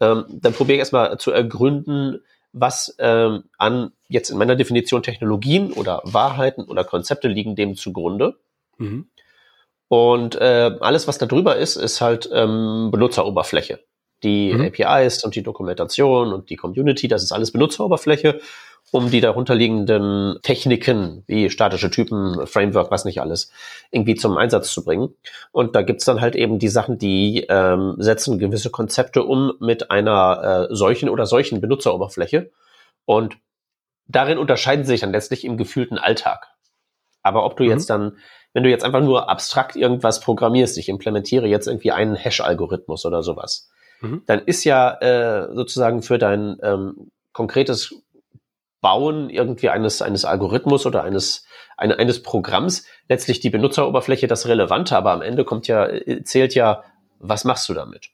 Ähm, 0.00 0.24
dann 0.28 0.52
probiere 0.52 0.76
ich 0.76 0.80
erstmal 0.80 1.18
zu 1.18 1.30
ergründen, 1.30 2.20
was 2.52 2.94
ähm, 2.98 3.44
an 3.56 3.92
jetzt 4.08 4.30
in 4.30 4.38
meiner 4.38 4.56
Definition 4.56 5.02
Technologien 5.02 5.72
oder 5.72 6.02
Wahrheiten 6.04 6.64
oder 6.64 6.84
Konzepte 6.84 7.28
liegen 7.28 7.56
dem 7.56 7.76
zugrunde. 7.76 8.36
Mhm. 8.78 9.08
Und 9.92 10.36
äh, 10.36 10.70
alles, 10.80 11.06
was 11.06 11.18
da 11.18 11.26
drüber 11.26 11.56
ist, 11.56 11.76
ist 11.76 12.00
halt 12.00 12.26
ähm, 12.32 12.88
Benutzeroberfläche. 12.90 13.80
Die 14.22 14.54
mhm. 14.54 14.62
APIs 14.62 15.22
und 15.22 15.34
die 15.34 15.42
Dokumentation 15.42 16.32
und 16.32 16.48
die 16.48 16.56
Community, 16.56 17.08
das 17.08 17.22
ist 17.22 17.30
alles 17.30 17.52
Benutzeroberfläche, 17.52 18.40
um 18.90 19.10
die 19.10 19.20
darunterliegenden 19.20 20.38
Techniken 20.40 21.24
wie 21.26 21.50
statische 21.50 21.90
Typen, 21.90 22.46
Framework, 22.46 22.90
was 22.90 23.04
nicht 23.04 23.20
alles, 23.20 23.52
irgendwie 23.90 24.14
zum 24.14 24.38
Einsatz 24.38 24.72
zu 24.72 24.82
bringen. 24.82 25.14
Und 25.50 25.76
da 25.76 25.82
gibt's 25.82 26.06
dann 26.06 26.22
halt 26.22 26.36
eben 26.36 26.58
die 26.58 26.68
Sachen, 26.68 26.96
die 26.96 27.44
ähm, 27.50 27.96
setzen 27.98 28.38
gewisse 28.38 28.70
Konzepte 28.70 29.24
um 29.24 29.52
mit 29.60 29.90
einer 29.90 30.68
äh, 30.70 30.74
solchen 30.74 31.10
oder 31.10 31.26
solchen 31.26 31.60
Benutzeroberfläche. 31.60 32.50
Und 33.04 33.36
darin 34.06 34.38
unterscheiden 34.38 34.86
sie 34.86 34.92
sich 34.92 35.02
dann 35.02 35.12
letztlich 35.12 35.44
im 35.44 35.58
gefühlten 35.58 35.98
Alltag. 35.98 36.48
Aber 37.22 37.44
ob 37.44 37.58
du 37.58 37.64
mhm. 37.64 37.70
jetzt 37.70 37.90
dann 37.90 38.16
wenn 38.52 38.62
du 38.62 38.70
jetzt 38.70 38.84
einfach 38.84 39.00
nur 39.00 39.28
abstrakt 39.28 39.76
irgendwas 39.76 40.20
programmierst, 40.20 40.76
ich 40.78 40.88
implementiere 40.88 41.46
jetzt 41.46 41.66
irgendwie 41.66 41.92
einen 41.92 42.16
Hash-Algorithmus 42.16 43.06
oder 43.06 43.22
sowas, 43.22 43.70
mhm. 44.00 44.22
dann 44.26 44.40
ist 44.40 44.64
ja 44.64 44.92
äh, 45.00 45.54
sozusagen 45.54 46.02
für 46.02 46.18
dein 46.18 46.58
ähm, 46.62 47.10
konkretes 47.32 47.94
Bauen 48.80 49.30
irgendwie 49.30 49.70
eines, 49.70 50.02
eines 50.02 50.24
Algorithmus 50.24 50.86
oder 50.86 51.04
eines, 51.04 51.46
eine, 51.76 51.98
eines 51.98 52.22
Programms 52.22 52.84
letztlich 53.08 53.40
die 53.40 53.50
Benutzeroberfläche 53.50 54.26
das 54.26 54.46
Relevante, 54.46 54.96
aber 54.96 55.12
am 55.12 55.22
Ende 55.22 55.44
kommt 55.44 55.68
ja, 55.68 55.86
äh, 55.86 56.22
zählt 56.24 56.54
ja, 56.54 56.82
was 57.18 57.44
machst 57.44 57.68
du 57.68 57.74
damit? 57.74 58.10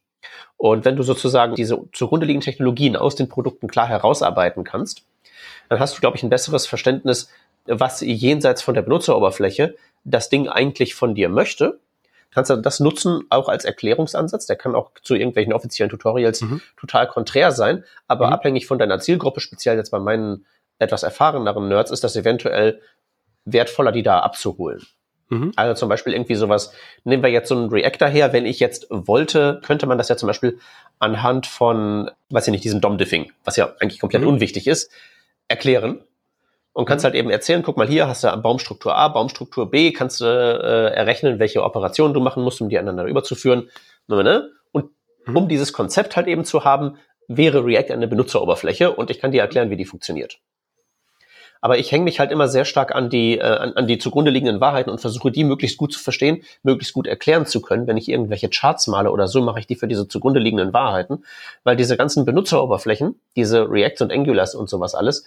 Und 0.56 0.84
wenn 0.84 0.96
du 0.96 1.02
sozusagen 1.02 1.54
diese 1.54 1.84
zugrunde 1.92 2.26
liegenden 2.26 2.44
Technologien 2.44 2.96
aus 2.96 3.14
den 3.14 3.28
Produkten 3.28 3.68
klar 3.68 3.88
herausarbeiten 3.88 4.64
kannst, 4.64 5.04
dann 5.68 5.80
hast 5.80 5.96
du, 5.96 6.00
glaube 6.00 6.16
ich, 6.16 6.22
ein 6.22 6.30
besseres 6.30 6.66
Verständnis, 6.66 7.30
was 7.66 8.00
jenseits 8.00 8.62
von 8.62 8.74
der 8.74 8.82
Benutzeroberfläche 8.82 9.76
das 10.04 10.28
Ding 10.28 10.48
eigentlich 10.48 10.94
von 10.94 11.14
dir 11.14 11.28
möchte, 11.28 11.80
kannst 12.30 12.50
du 12.50 12.56
das 12.56 12.80
nutzen, 12.80 13.24
auch 13.30 13.48
als 13.48 13.64
Erklärungsansatz. 13.64 14.46
Der 14.46 14.56
kann 14.56 14.74
auch 14.74 14.90
zu 15.02 15.14
irgendwelchen 15.14 15.52
offiziellen 15.52 15.90
Tutorials 15.90 16.42
mhm. 16.42 16.60
total 16.78 17.08
konträr 17.08 17.52
sein, 17.52 17.84
aber 18.06 18.28
mhm. 18.28 18.32
abhängig 18.34 18.66
von 18.66 18.78
deiner 18.78 19.00
Zielgruppe, 19.00 19.40
speziell 19.40 19.76
jetzt 19.76 19.90
bei 19.90 19.98
meinen 19.98 20.46
etwas 20.78 21.02
erfahreneren 21.02 21.68
Nerds, 21.68 21.90
ist 21.90 22.04
das 22.04 22.16
eventuell 22.16 22.80
wertvoller, 23.44 23.92
die 23.92 24.02
da 24.02 24.20
abzuholen. 24.20 24.86
Mhm. 25.30 25.52
Also 25.56 25.74
zum 25.74 25.88
Beispiel 25.88 26.12
irgendwie 26.12 26.34
sowas, 26.34 26.72
nehmen 27.04 27.22
wir 27.22 27.30
jetzt 27.30 27.48
so 27.48 27.56
einen 27.56 27.70
Reactor 27.70 28.08
her, 28.08 28.32
wenn 28.32 28.46
ich 28.46 28.60
jetzt 28.60 28.86
wollte, 28.90 29.60
könnte 29.64 29.86
man 29.86 29.98
das 29.98 30.08
ja 30.08 30.16
zum 30.16 30.26
Beispiel 30.26 30.58
anhand 30.98 31.46
von, 31.46 32.10
weiß 32.30 32.48
ich 32.48 32.52
nicht, 32.52 32.64
diesem 32.64 32.80
DOM-Diffing, 32.80 33.32
was 33.44 33.56
ja 33.56 33.74
eigentlich 33.80 34.00
komplett 34.00 34.22
mhm. 34.22 34.28
unwichtig 34.28 34.66
ist, 34.66 34.90
erklären. 35.48 36.02
Und 36.78 36.84
kannst 36.84 37.02
mhm. 37.02 37.06
halt 37.06 37.14
eben 37.16 37.30
erzählen, 37.30 37.64
guck 37.64 37.76
mal 37.76 37.88
hier, 37.88 38.06
hast 38.06 38.22
du 38.22 38.28
Baumstruktur 38.36 38.94
A, 38.94 39.08
Baumstruktur 39.08 39.68
B, 39.68 39.90
kannst 39.90 40.20
du 40.20 40.24
äh, 40.26 40.94
errechnen, 40.94 41.40
welche 41.40 41.64
Operationen 41.64 42.14
du 42.14 42.20
machen 42.20 42.44
musst, 42.44 42.60
um 42.60 42.68
die 42.68 42.78
aneinander 42.78 43.10
überzuführen. 43.10 43.68
Ne? 44.06 44.48
Und 44.70 44.90
mhm. 45.26 45.36
um 45.36 45.48
dieses 45.48 45.72
Konzept 45.72 46.14
halt 46.14 46.28
eben 46.28 46.44
zu 46.44 46.62
haben, 46.62 46.98
wäre 47.26 47.64
React 47.64 47.90
eine 47.90 48.06
Benutzeroberfläche 48.06 48.92
und 48.92 49.10
ich 49.10 49.18
kann 49.18 49.32
dir 49.32 49.40
erklären, 49.40 49.70
wie 49.70 49.76
die 49.76 49.86
funktioniert. 49.86 50.38
Aber 51.60 51.78
ich 51.78 51.90
hänge 51.90 52.04
mich 52.04 52.20
halt 52.20 52.30
immer 52.30 52.46
sehr 52.46 52.64
stark 52.64 52.94
an 52.94 53.10
die, 53.10 53.38
äh, 53.38 53.42
an, 53.42 53.72
an 53.72 53.88
die 53.88 53.98
zugrunde 53.98 54.30
liegenden 54.30 54.60
Wahrheiten 54.60 54.90
und 54.90 55.00
versuche 55.00 55.32
die 55.32 55.42
möglichst 55.42 55.78
gut 55.78 55.92
zu 55.92 55.98
verstehen, 55.98 56.44
möglichst 56.62 56.94
gut 56.94 57.08
erklären 57.08 57.44
zu 57.44 57.60
können. 57.60 57.88
Wenn 57.88 57.96
ich 57.96 58.08
irgendwelche 58.08 58.50
Charts 58.50 58.86
male 58.86 59.10
oder 59.10 59.26
so, 59.26 59.42
mache 59.42 59.58
ich 59.58 59.66
die 59.66 59.74
für 59.74 59.88
diese 59.88 60.06
zugrunde 60.06 60.38
liegenden 60.38 60.72
Wahrheiten. 60.72 61.24
Weil 61.64 61.74
diese 61.74 61.96
ganzen 61.96 62.24
Benutzeroberflächen, 62.24 63.20
diese 63.34 63.68
Reacts 63.68 64.00
und 64.00 64.12
Angulars 64.12 64.54
und 64.54 64.70
sowas 64.70 64.94
alles, 64.94 65.24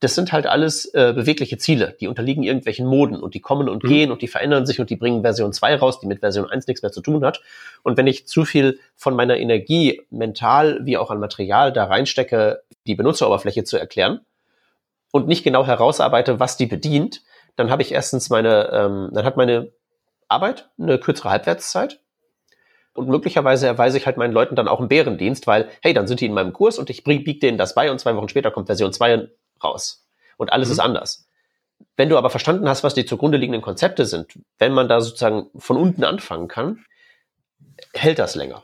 das 0.00 0.14
sind 0.14 0.32
halt 0.32 0.46
alles 0.46 0.86
äh, 0.94 1.12
bewegliche 1.14 1.58
Ziele, 1.58 1.96
die 2.00 2.08
unterliegen 2.08 2.42
irgendwelchen 2.42 2.86
Moden 2.86 3.16
und 3.16 3.34
die 3.34 3.40
kommen 3.40 3.68
und 3.68 3.84
mhm. 3.84 3.88
gehen 3.88 4.10
und 4.10 4.22
die 4.22 4.28
verändern 4.28 4.66
sich 4.66 4.80
und 4.80 4.90
die 4.90 4.96
bringen 4.96 5.22
Version 5.22 5.52
2 5.52 5.76
raus, 5.76 6.00
die 6.00 6.06
mit 6.06 6.20
Version 6.20 6.50
1 6.50 6.66
nichts 6.66 6.82
mehr 6.82 6.92
zu 6.92 7.02
tun 7.02 7.24
hat. 7.24 7.42
Und 7.82 7.96
wenn 7.96 8.06
ich 8.06 8.26
zu 8.26 8.44
viel 8.44 8.80
von 8.96 9.14
meiner 9.14 9.36
Energie 9.36 10.02
mental 10.10 10.80
wie 10.84 10.96
auch 10.96 11.10
an 11.10 11.20
Material 11.20 11.72
da 11.72 11.84
reinstecke, 11.84 12.62
die 12.86 12.94
Benutzeroberfläche 12.94 13.64
zu 13.64 13.76
erklären, 13.76 14.20
und 15.12 15.26
nicht 15.26 15.42
genau 15.42 15.66
herausarbeite, 15.66 16.40
was 16.40 16.56
die 16.56 16.66
bedient, 16.66 17.22
dann 17.56 17.70
habe 17.70 17.82
ich 17.82 17.92
erstens 17.92 18.30
meine, 18.30 18.70
ähm, 18.72 19.10
dann 19.12 19.24
hat 19.24 19.36
meine 19.36 19.72
Arbeit 20.28 20.70
eine 20.78 20.98
kürzere 20.98 21.30
Halbwertszeit. 21.30 22.00
Und 22.92 23.08
möglicherweise 23.08 23.66
erweise 23.66 23.98
ich 23.98 24.06
halt 24.06 24.16
meinen 24.16 24.32
Leuten 24.32 24.56
dann 24.56 24.68
auch 24.68 24.80
einen 24.80 24.88
Bärendienst, 24.88 25.46
weil, 25.46 25.68
hey, 25.80 25.94
dann 25.94 26.06
sind 26.06 26.20
die 26.20 26.26
in 26.26 26.32
meinem 26.32 26.52
Kurs 26.52 26.78
und 26.78 26.90
ich 26.90 27.04
biege 27.04 27.38
denen 27.38 27.56
das 27.56 27.74
bei 27.74 27.90
und 27.90 28.00
zwei 28.00 28.14
Wochen 28.16 28.28
später 28.28 28.50
kommt 28.50 28.66
Version 28.66 28.92
2 28.92 29.28
raus. 29.62 30.06
Und 30.36 30.52
alles 30.52 30.68
mhm. 30.68 30.72
ist 30.72 30.78
anders. 30.78 31.26
Wenn 31.96 32.08
du 32.08 32.18
aber 32.18 32.30
verstanden 32.30 32.68
hast, 32.68 32.84
was 32.84 32.94
die 32.94 33.04
zugrunde 33.04 33.38
liegenden 33.38 33.62
Konzepte 33.62 34.04
sind, 34.06 34.38
wenn 34.58 34.72
man 34.72 34.88
da 34.88 35.00
sozusagen 35.00 35.50
von 35.56 35.76
unten 35.76 36.04
anfangen 36.04 36.48
kann, 36.48 36.84
hält 37.94 38.18
das 38.18 38.34
länger. 38.34 38.62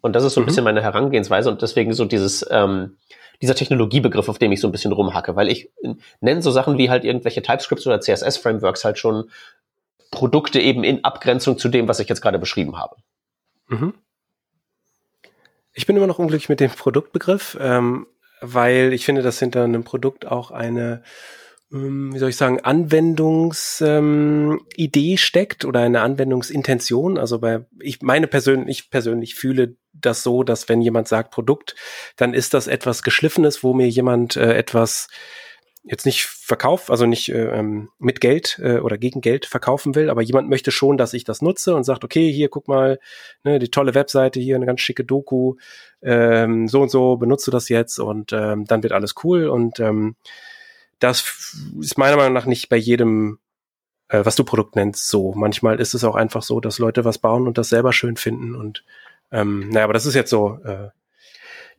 Und 0.00 0.14
das 0.14 0.24
ist 0.24 0.34
so 0.34 0.40
ein 0.40 0.44
mhm. 0.44 0.46
bisschen 0.46 0.64
meine 0.64 0.82
Herangehensweise 0.82 1.50
und 1.50 1.62
deswegen 1.62 1.94
so 1.94 2.04
dieses, 2.04 2.46
ähm, 2.50 2.96
dieser 3.40 3.54
Technologiebegriff, 3.54 4.28
auf 4.28 4.38
dem 4.38 4.52
ich 4.52 4.60
so 4.60 4.68
ein 4.68 4.72
bisschen 4.72 4.92
rumhacke, 4.92 5.36
weil 5.36 5.48
ich 5.48 5.70
nenne 6.20 6.42
so 6.42 6.50
Sachen 6.50 6.78
wie 6.78 6.90
halt 6.90 7.04
irgendwelche 7.04 7.42
TypeScripts 7.42 7.86
oder 7.86 8.00
CSS-Frameworks 8.00 8.84
halt 8.84 8.98
schon 8.98 9.30
Produkte 10.10 10.60
eben 10.60 10.84
in 10.84 11.04
Abgrenzung 11.04 11.58
zu 11.58 11.68
dem, 11.68 11.88
was 11.88 11.98
ich 11.98 12.08
jetzt 12.08 12.20
gerade 12.20 12.38
beschrieben 12.38 12.78
habe. 12.78 12.96
Mhm. 13.68 13.94
Ich 15.72 15.86
bin 15.86 15.96
immer 15.96 16.06
noch 16.06 16.18
unglücklich 16.18 16.48
mit 16.48 16.60
dem 16.60 16.70
Produktbegriff, 16.70 17.56
ähm, 17.60 18.06
weil 18.42 18.92
ich 18.92 19.04
finde, 19.04 19.22
dass 19.22 19.38
hinter 19.38 19.64
einem 19.64 19.84
Produkt 19.84 20.26
auch 20.26 20.50
eine 20.50 21.02
ähm, 21.72 22.12
wie 22.12 22.18
soll 22.18 22.28
ich 22.28 22.36
sagen, 22.36 22.60
Anwendungsidee 22.60 25.12
ähm, 25.12 25.16
steckt 25.16 25.64
oder 25.64 25.80
eine 25.80 26.02
Anwendungsintention. 26.02 27.16
Also 27.18 27.38
bei 27.38 27.64
ich 27.80 28.02
meine 28.02 28.26
persönlich, 28.26 28.80
ich 28.80 28.90
persönlich 28.90 29.34
fühle 29.34 29.76
das 29.92 30.22
so, 30.22 30.42
dass 30.42 30.68
wenn 30.68 30.82
jemand 30.82 31.08
sagt 31.08 31.30
Produkt, 31.30 31.74
dann 32.16 32.34
ist 32.34 32.52
das 32.54 32.66
etwas 32.66 33.02
Geschliffenes, 33.02 33.64
wo 33.64 33.72
mir 33.72 33.88
jemand 33.88 34.36
äh, 34.36 34.54
etwas 34.54 35.08
jetzt 35.84 36.06
nicht 36.06 36.24
verkauft, 36.24 36.90
also 36.90 37.06
nicht 37.06 37.28
äh, 37.28 37.58
ähm, 37.58 37.90
mit 37.98 38.20
Geld 38.20 38.60
äh, 38.62 38.78
oder 38.78 38.98
gegen 38.98 39.20
Geld 39.20 39.46
verkaufen 39.46 39.94
will, 39.94 40.10
aber 40.10 40.22
jemand 40.22 40.48
möchte 40.48 40.70
schon, 40.70 40.96
dass 40.96 41.12
ich 41.12 41.24
das 41.24 41.42
nutze 41.42 41.74
und 41.74 41.84
sagt, 41.84 42.04
okay, 42.04 42.30
hier 42.32 42.48
guck 42.48 42.68
mal, 42.68 43.00
ne, 43.42 43.58
die 43.58 43.70
tolle 43.70 43.94
Webseite 43.94 44.38
hier, 44.38 44.56
eine 44.56 44.66
ganz 44.66 44.80
schicke 44.80 45.04
Doku, 45.04 45.56
ähm, 46.00 46.68
so 46.68 46.82
und 46.82 46.90
so 46.90 47.16
benutze 47.16 47.50
das 47.50 47.68
jetzt 47.68 47.98
und 47.98 48.32
ähm, 48.32 48.64
dann 48.64 48.82
wird 48.84 48.92
alles 48.92 49.14
cool 49.24 49.48
und 49.48 49.80
ähm, 49.80 50.14
das 51.00 51.56
ist 51.80 51.98
meiner 51.98 52.16
Meinung 52.16 52.32
nach 52.32 52.46
nicht 52.46 52.68
bei 52.68 52.76
jedem, 52.76 53.40
äh, 54.08 54.24
was 54.24 54.36
du 54.36 54.44
Produkt 54.44 54.76
nennst, 54.76 55.08
so. 55.08 55.32
Manchmal 55.34 55.80
ist 55.80 55.94
es 55.94 56.04
auch 56.04 56.14
einfach 56.14 56.42
so, 56.42 56.60
dass 56.60 56.78
Leute 56.78 57.04
was 57.04 57.18
bauen 57.18 57.48
und 57.48 57.58
das 57.58 57.70
selber 57.70 57.92
schön 57.92 58.16
finden 58.16 58.54
und 58.54 58.84
ähm, 59.32 59.70
naja, 59.70 59.84
aber 59.84 59.94
das 59.94 60.06
ist 60.06 60.14
jetzt 60.14 60.30
so. 60.30 60.60
Äh, 60.64 60.90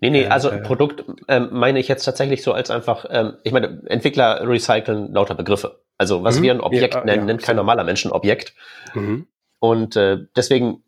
Nee, 0.04 0.10
nee, 0.10 0.28
also 0.28 0.50
äh, 0.50 0.58
Produkt 0.58 1.06
ähm, 1.30 1.48
meine 1.54 1.80
ich 1.80 1.88
jetzt 1.88 2.04
tatsächlich 2.04 2.44
so 2.44 2.52
als 2.52 2.70
einfach, 2.70 3.06
ähm, 3.10 3.38
ich 3.44 3.54
meine, 3.54 3.84
Entwickler 3.86 4.46
recyceln 4.46 5.14
lauter 5.14 5.34
Begriffe. 5.34 5.80
Also 5.98 6.26
was 6.26 6.40
mhm. 6.40 6.44
wir 6.44 6.52
ein 6.52 6.60
Objekt 6.60 6.94
ja, 6.94 7.06
nennen, 7.06 7.22
ja, 7.22 7.26
nennt 7.26 7.42
kein 7.42 7.56
normaler 7.56 7.86
Mensch 7.86 8.04
ein 8.04 8.12
Objekt. 8.12 8.54
Mhm. 8.96 9.28
Und 9.60 9.96
äh, 9.96 10.18
deswegen 10.36 10.84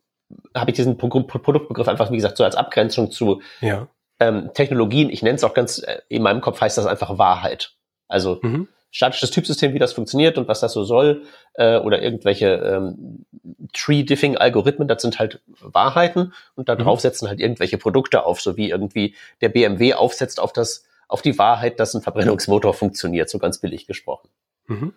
habe 0.53 0.71
ich 0.71 0.75
diesen 0.75 0.97
Pro 0.97 1.07
Produktbegriff 1.07 1.87
einfach, 1.87 2.11
wie 2.11 2.17
gesagt, 2.17 2.35
so 2.35 2.43
als 2.43 2.57
Abgrenzung 2.57 3.09
zu 3.09 3.41
ja. 3.61 3.87
ähm, 4.19 4.51
Technologien. 4.53 5.09
Ich 5.09 5.23
nenne 5.23 5.35
es 5.35 5.45
auch 5.45 5.53
ganz, 5.53 5.79
äh, 5.79 6.01
in 6.09 6.21
meinem 6.21 6.41
Kopf 6.41 6.59
heißt 6.59 6.77
das 6.77 6.85
einfach 6.85 7.17
Wahrheit. 7.17 7.71
Also 8.09 8.39
mhm. 8.41 8.67
Statisches 8.95 9.29
Typsystem, 9.31 9.73
wie 9.73 9.79
das 9.79 9.91
funktioniert 9.91 10.37
und 10.37 10.47
was 10.47 10.61
das 10.61 10.71
so 10.71 10.85
soll, 10.85 11.23
äh, 11.55 11.77
oder 11.79 12.01
irgendwelche 12.01 12.47
ähm, 12.47 13.25
Tree-Diffing-Algorithmen, 13.73 14.87
das 14.87 15.01
sind 15.01 15.19
halt 15.19 15.41
Wahrheiten 15.59 16.31
und 16.55 16.69
da 16.69 16.75
mhm. 16.75 16.79
drauf 16.79 17.01
setzen 17.01 17.27
halt 17.27 17.41
irgendwelche 17.41 17.77
Produkte 17.77 18.25
auf, 18.25 18.39
so 18.39 18.55
wie 18.55 18.69
irgendwie 18.69 19.13
der 19.41 19.49
BMW 19.49 19.95
aufsetzt 19.95 20.39
auf 20.39 20.53
das, 20.53 20.85
auf 21.09 21.21
die 21.21 21.37
Wahrheit, 21.37 21.81
dass 21.81 21.93
ein 21.93 22.01
Verbrennungsmotor 22.01 22.73
funktioniert, 22.73 23.29
so 23.29 23.37
ganz 23.37 23.59
billig 23.59 23.85
gesprochen. 23.85 24.29
Mhm. 24.67 24.93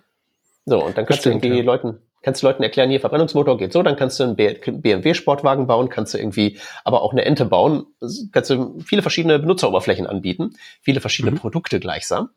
So, 0.64 0.76
und 0.78 0.96
dann 0.96 1.04
kannst 1.04 1.24
Bestimmt, 1.24 1.42
du 1.42 1.48
irgendwie 1.48 1.62
ja. 1.62 1.66
Leuten, 1.66 1.98
kannst 2.22 2.40
du 2.40 2.46
Leuten 2.46 2.62
erklären, 2.62 2.90
hier 2.90 3.00
Verbrennungsmotor 3.00 3.58
geht 3.58 3.72
so, 3.72 3.82
dann 3.82 3.96
kannst 3.96 4.20
du 4.20 4.24
einen 4.24 4.36
BMW-Sportwagen 4.36 5.66
bauen, 5.66 5.88
kannst 5.88 6.14
du 6.14 6.18
irgendwie 6.18 6.58
aber 6.84 7.02
auch 7.02 7.10
eine 7.10 7.24
Ente 7.24 7.46
bauen, 7.46 7.86
kannst 8.30 8.50
du 8.50 8.78
viele 8.78 9.02
verschiedene 9.02 9.40
Benutzeroberflächen 9.40 10.06
anbieten, 10.06 10.54
viele 10.82 11.00
verschiedene 11.00 11.32
mhm. 11.32 11.38
Produkte 11.38 11.80
gleichsam 11.80 12.30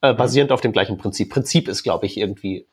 äh, 0.00 0.14
basierend 0.14 0.52
auf 0.52 0.60
dem 0.60 0.72
gleichen 0.72 0.98
Prinzip. 0.98 1.30
Prinzip 1.30 1.68
ist, 1.68 1.82
glaube 1.82 2.06
ich, 2.06 2.16
irgendwie 2.16 2.66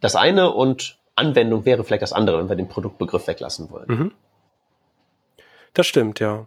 das 0.00 0.16
eine 0.16 0.52
und 0.52 0.98
Anwendung 1.16 1.64
wäre 1.64 1.84
vielleicht 1.84 2.02
das 2.02 2.12
andere, 2.12 2.38
wenn 2.38 2.48
wir 2.48 2.56
den 2.56 2.68
Produktbegriff 2.68 3.26
weglassen 3.26 3.70
wollen. 3.70 3.86
Mhm. 3.88 4.12
Das 5.74 5.86
stimmt, 5.86 6.20
ja. 6.20 6.46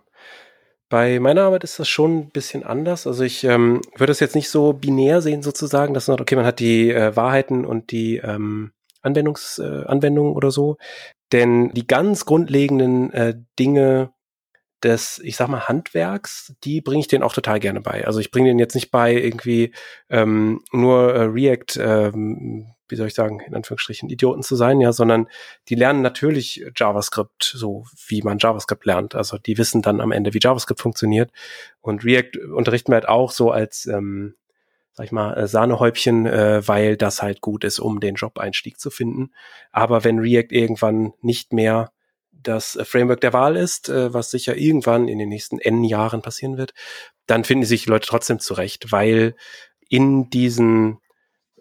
Bei 0.89 1.20
meiner 1.20 1.44
Arbeit 1.44 1.64
ist 1.64 1.80
das 1.80 1.88
schon 1.88 2.18
ein 2.18 2.30
bisschen 2.32 2.64
anders. 2.64 3.08
Also 3.08 3.24
ich 3.24 3.46
ähm, 3.46 3.82
würde 3.96 4.12
das 4.12 4.20
jetzt 4.20 4.36
nicht 4.36 4.50
so 4.50 4.74
binär 4.74 5.22
sehen 5.22 5.42
sozusagen, 5.42 5.94
dass 5.94 6.10
man, 6.10 6.20
okay, 6.20 6.36
man 6.36 6.46
hat 6.46 6.60
die 6.60 6.92
äh, 6.92 7.16
Wahrheiten 7.16 7.66
und 7.66 7.92
die 7.92 8.18
ähm, 8.18 8.72
Anwendungs, 9.02 9.60
äh, 9.60 9.86
Anwendungen 9.86 10.34
oder 10.34 10.52
so. 10.52 10.78
Denn 11.32 11.70
die 11.70 11.88
ganz 11.88 12.26
grundlegenden 12.26 13.14
äh, 13.14 13.36
Dinge 13.58 14.12
des, 14.84 15.20
ich 15.24 15.36
sag 15.36 15.48
mal, 15.48 15.68
Handwerks, 15.68 16.54
die 16.64 16.82
bringe 16.82 17.02
ich 17.02 17.08
denen 17.08 17.24
auch 17.24 17.34
total 17.34 17.60
gerne 17.60 17.82
bei. 17.82 18.06
Also 18.06 18.20
ich 18.20 18.32
bringe 18.32 18.50
denen 18.50 18.60
jetzt 18.60 18.76
nicht 18.76 18.92
bei, 18.92 19.14
irgendwie 19.14 19.74
ähm, 20.10 20.64
nur 20.72 21.14
äh, 21.14 21.24
React, 21.24 21.78
ähm, 21.80 22.74
wie 22.90 22.96
soll 22.96 23.08
ich 23.08 23.14
sagen, 23.14 23.40
in 23.40 23.56
Anführungsstrichen 23.56 24.10
Idioten 24.10 24.44
zu 24.44 24.56
sein, 24.56 24.82
ja, 24.82 24.92
sondern 24.92 25.28
die 25.70 25.76
lernen 25.76 26.02
natürlich 26.02 26.66
JavaScript, 26.76 27.44
so 27.44 27.86
wie 28.08 28.22
man 28.22 28.38
JavaScript 28.38 28.86
lernt. 28.86 29.16
Also 29.16 29.38
die 29.38 29.58
wissen 29.58 29.82
dann 29.82 30.02
am 30.02 30.12
Ende, 30.12 30.34
wie 30.34 30.40
JavaScript 30.42 30.82
funktioniert. 30.82 31.32
Und 31.80 32.04
React 32.04 32.38
unterrichten 32.54 32.92
wir 32.92 32.96
halt 32.96 33.08
auch 33.08 33.32
so 33.32 33.52
als, 33.52 33.86
ähm, 33.86 34.36
sag 34.94 35.06
ich 35.06 35.12
mal, 35.12 35.34
äh, 35.36 35.48
Sahnehäubchen, 35.48 36.26
äh, 36.26 36.68
weil 36.68 36.98
das 36.98 37.22
halt 37.22 37.40
gut 37.42 37.64
ist, 37.64 37.80
um 37.80 38.02
den 38.02 38.16
Job-Einstieg 38.16 38.80
zu 38.80 38.90
finden. 38.90 39.32
Aber 39.72 40.04
wenn 40.04 40.20
React 40.20 40.52
irgendwann 40.52 41.14
nicht 41.22 41.54
mehr 41.54 41.92
das 42.44 42.76
äh, 42.76 42.86
Framework 42.86 43.22
der 43.22 43.34
Wahl 43.34 43.56
ist, 43.56 43.89
äh, 43.89 44.14
was 44.14 44.32
sicher 44.32 44.56
irgendwann 44.56 45.08
in 45.08 45.20
den 45.20 45.30
nächsten 45.30 45.60
N 45.60 45.84
Jahren 45.84 46.22
passieren 46.22 46.58
wird, 46.58 46.74
dann 47.28 47.44
finden 47.44 47.66
sich 47.66 47.84
die 47.84 47.89
Leute 47.89 48.08
trotzdem 48.08 48.39
zurecht, 48.39 48.92
weil 48.92 49.36
in 49.89 50.30
diesen 50.30 51.00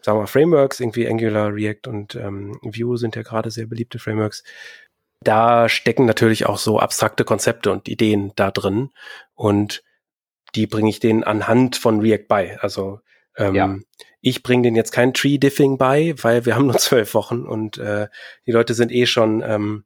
sagen 0.03 0.19
wir 0.19 0.23
mal, 0.23 0.27
Frameworks, 0.27 0.81
irgendwie 0.81 1.09
Angular, 1.09 1.55
React 1.55 1.89
und 1.89 2.15
ähm, 2.15 2.59
Vue 2.63 2.97
sind 2.97 3.17
ja 3.17 3.23
gerade 3.23 3.51
sehr 3.51 3.67
beliebte 3.67 3.99
Frameworks. 3.99 4.43
Da 5.23 5.69
stecken 5.69 6.07
natürlich 6.07 6.47
auch 6.47 6.59
so 6.59 6.79
abstrakte 6.79 7.25
Konzepte 7.25 7.71
und 7.71 7.89
Ideen 7.89 8.33
da 8.37 8.51
drin 8.51 8.91
und 9.35 9.83
die 10.55 10.67
bringe 10.67 10.89
ich 10.89 11.01
denen 11.01 11.23
anhand 11.23 11.77
von 11.77 12.01
React 12.01 12.27
bei. 12.29 12.59
Also 12.61 13.01
ähm, 13.37 13.55
ja. 13.55 13.77
ich 14.21 14.43
bringe 14.43 14.65
denen 14.65 14.77
jetzt 14.77 14.93
kein 14.93 15.15
Tree-Diffing 15.15 15.79
bei, 15.79 16.15
weil 16.23 16.47
wir 16.47 16.55
haben 16.55 16.67
nur 16.67 16.77
zwölf 16.79 17.15
Wochen 17.15 17.43
und 17.47 17.79
äh, 17.79 18.09
die 18.47 18.53
Leute 18.53 18.75
sind 18.75 18.91
eh 18.93 19.07
schon 19.07 19.43
ähm, 19.43 19.85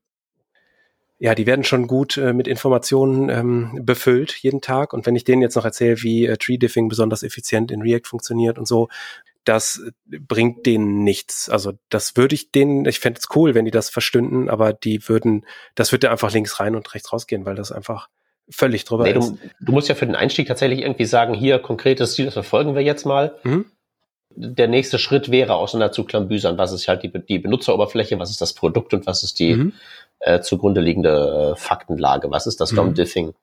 ja, 1.24 1.34
die 1.34 1.46
werden 1.46 1.64
schon 1.64 1.86
gut 1.86 2.18
äh, 2.18 2.34
mit 2.34 2.46
Informationen 2.46 3.30
ähm, 3.30 3.80
befüllt 3.80 4.34
jeden 4.42 4.60
Tag. 4.60 4.92
Und 4.92 5.06
wenn 5.06 5.16
ich 5.16 5.24
denen 5.24 5.40
jetzt 5.40 5.54
noch 5.54 5.64
erzähle, 5.64 6.02
wie 6.02 6.26
äh, 6.26 6.36
Tree 6.36 6.58
Diffing 6.58 6.90
besonders 6.90 7.22
effizient 7.22 7.70
in 7.70 7.80
React 7.80 8.02
funktioniert 8.04 8.58
und 8.58 8.68
so, 8.68 8.88
das 9.44 9.80
bringt 10.04 10.66
denen 10.66 11.02
nichts. 11.02 11.48
Also 11.48 11.72
das 11.88 12.18
würde 12.18 12.34
ich 12.34 12.50
denen, 12.50 12.84
ich 12.84 13.00
fände 13.00 13.20
es 13.20 13.34
cool, 13.34 13.54
wenn 13.54 13.64
die 13.64 13.70
das 13.70 13.88
verstünden, 13.88 14.50
aber 14.50 14.74
die 14.74 15.08
würden, 15.08 15.46
das 15.74 15.92
würde 15.92 16.10
einfach 16.10 16.30
links 16.30 16.60
rein 16.60 16.76
und 16.76 16.92
rechts 16.92 17.10
rausgehen, 17.10 17.46
weil 17.46 17.54
das 17.54 17.72
einfach 17.72 18.10
völlig 18.50 18.84
drüber 18.84 19.04
nee, 19.04 19.12
ist. 19.12 19.30
Du, 19.30 19.38
du, 19.60 19.72
musst 19.72 19.88
ja 19.88 19.94
für 19.94 20.04
den 20.04 20.16
Einstieg 20.16 20.46
tatsächlich 20.46 20.80
irgendwie 20.80 21.06
sagen, 21.06 21.32
hier 21.32 21.58
konkretes 21.58 22.16
Ziel, 22.16 22.26
das 22.26 22.34
verfolgen 22.34 22.74
wir 22.74 22.82
jetzt 22.82 23.06
mal. 23.06 23.38
Mhm. 23.44 23.64
Der 24.36 24.68
nächste 24.68 24.98
Schritt 24.98 25.30
wäre, 25.30 25.54
auseinanderzuklambüsern, 25.54 26.58
was 26.58 26.72
ist 26.72 26.88
halt 26.88 27.02
die, 27.02 27.10
die 27.10 27.38
Benutzeroberfläche, 27.38 28.18
was 28.18 28.30
ist 28.30 28.40
das 28.40 28.52
Produkt 28.52 28.94
und 28.94 29.06
was 29.06 29.22
ist 29.22 29.38
die 29.38 29.54
mhm. 29.54 29.72
äh, 30.20 30.40
zugrunde 30.40 30.80
liegende 30.80 31.52
äh, 31.54 31.58
Faktenlage, 31.58 32.30
was 32.30 32.46
ist 32.46 32.60
das 32.60 32.72
mhm. 32.72 32.76
DOM-Diffing. 32.76 33.34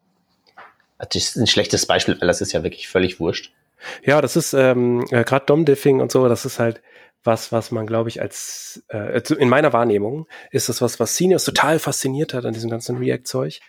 Das 0.98 1.16
ist 1.16 1.36
ein 1.36 1.48
schlechtes 1.48 1.86
Beispiel, 1.86 2.20
weil 2.20 2.28
das 2.28 2.42
ist 2.42 2.52
ja 2.52 2.64
wirklich 2.64 2.88
völlig 2.88 3.20
wurscht. 3.20 3.52
Ja, 4.04 4.22
das 4.22 4.36
ist 4.36 4.54
ähm, 4.54 5.06
äh, 5.10 5.24
gerade 5.24 5.46
DOM-Diffing 5.46 6.02
und 6.02 6.12
so, 6.12 6.28
das 6.28 6.46
ist 6.46 6.60
halt 6.60 6.82
was, 7.24 7.52
was 7.52 7.72
man, 7.72 7.86
glaube 7.86 8.10
ich, 8.10 8.22
als 8.22 8.84
äh, 8.89 9.22
in 9.36 9.50
meiner 9.50 9.74
Wahrnehmung 9.74 10.28
ist 10.50 10.70
das 10.70 10.82
was, 10.82 11.00
was 11.00 11.16
Seniors 11.16 11.46
total 11.46 11.80
fasziniert 11.80 12.34
hat 12.34 12.46
an 12.46 12.54
diesem 12.54 12.70
ganzen 12.70 12.98
React-Zeug. 12.98 13.62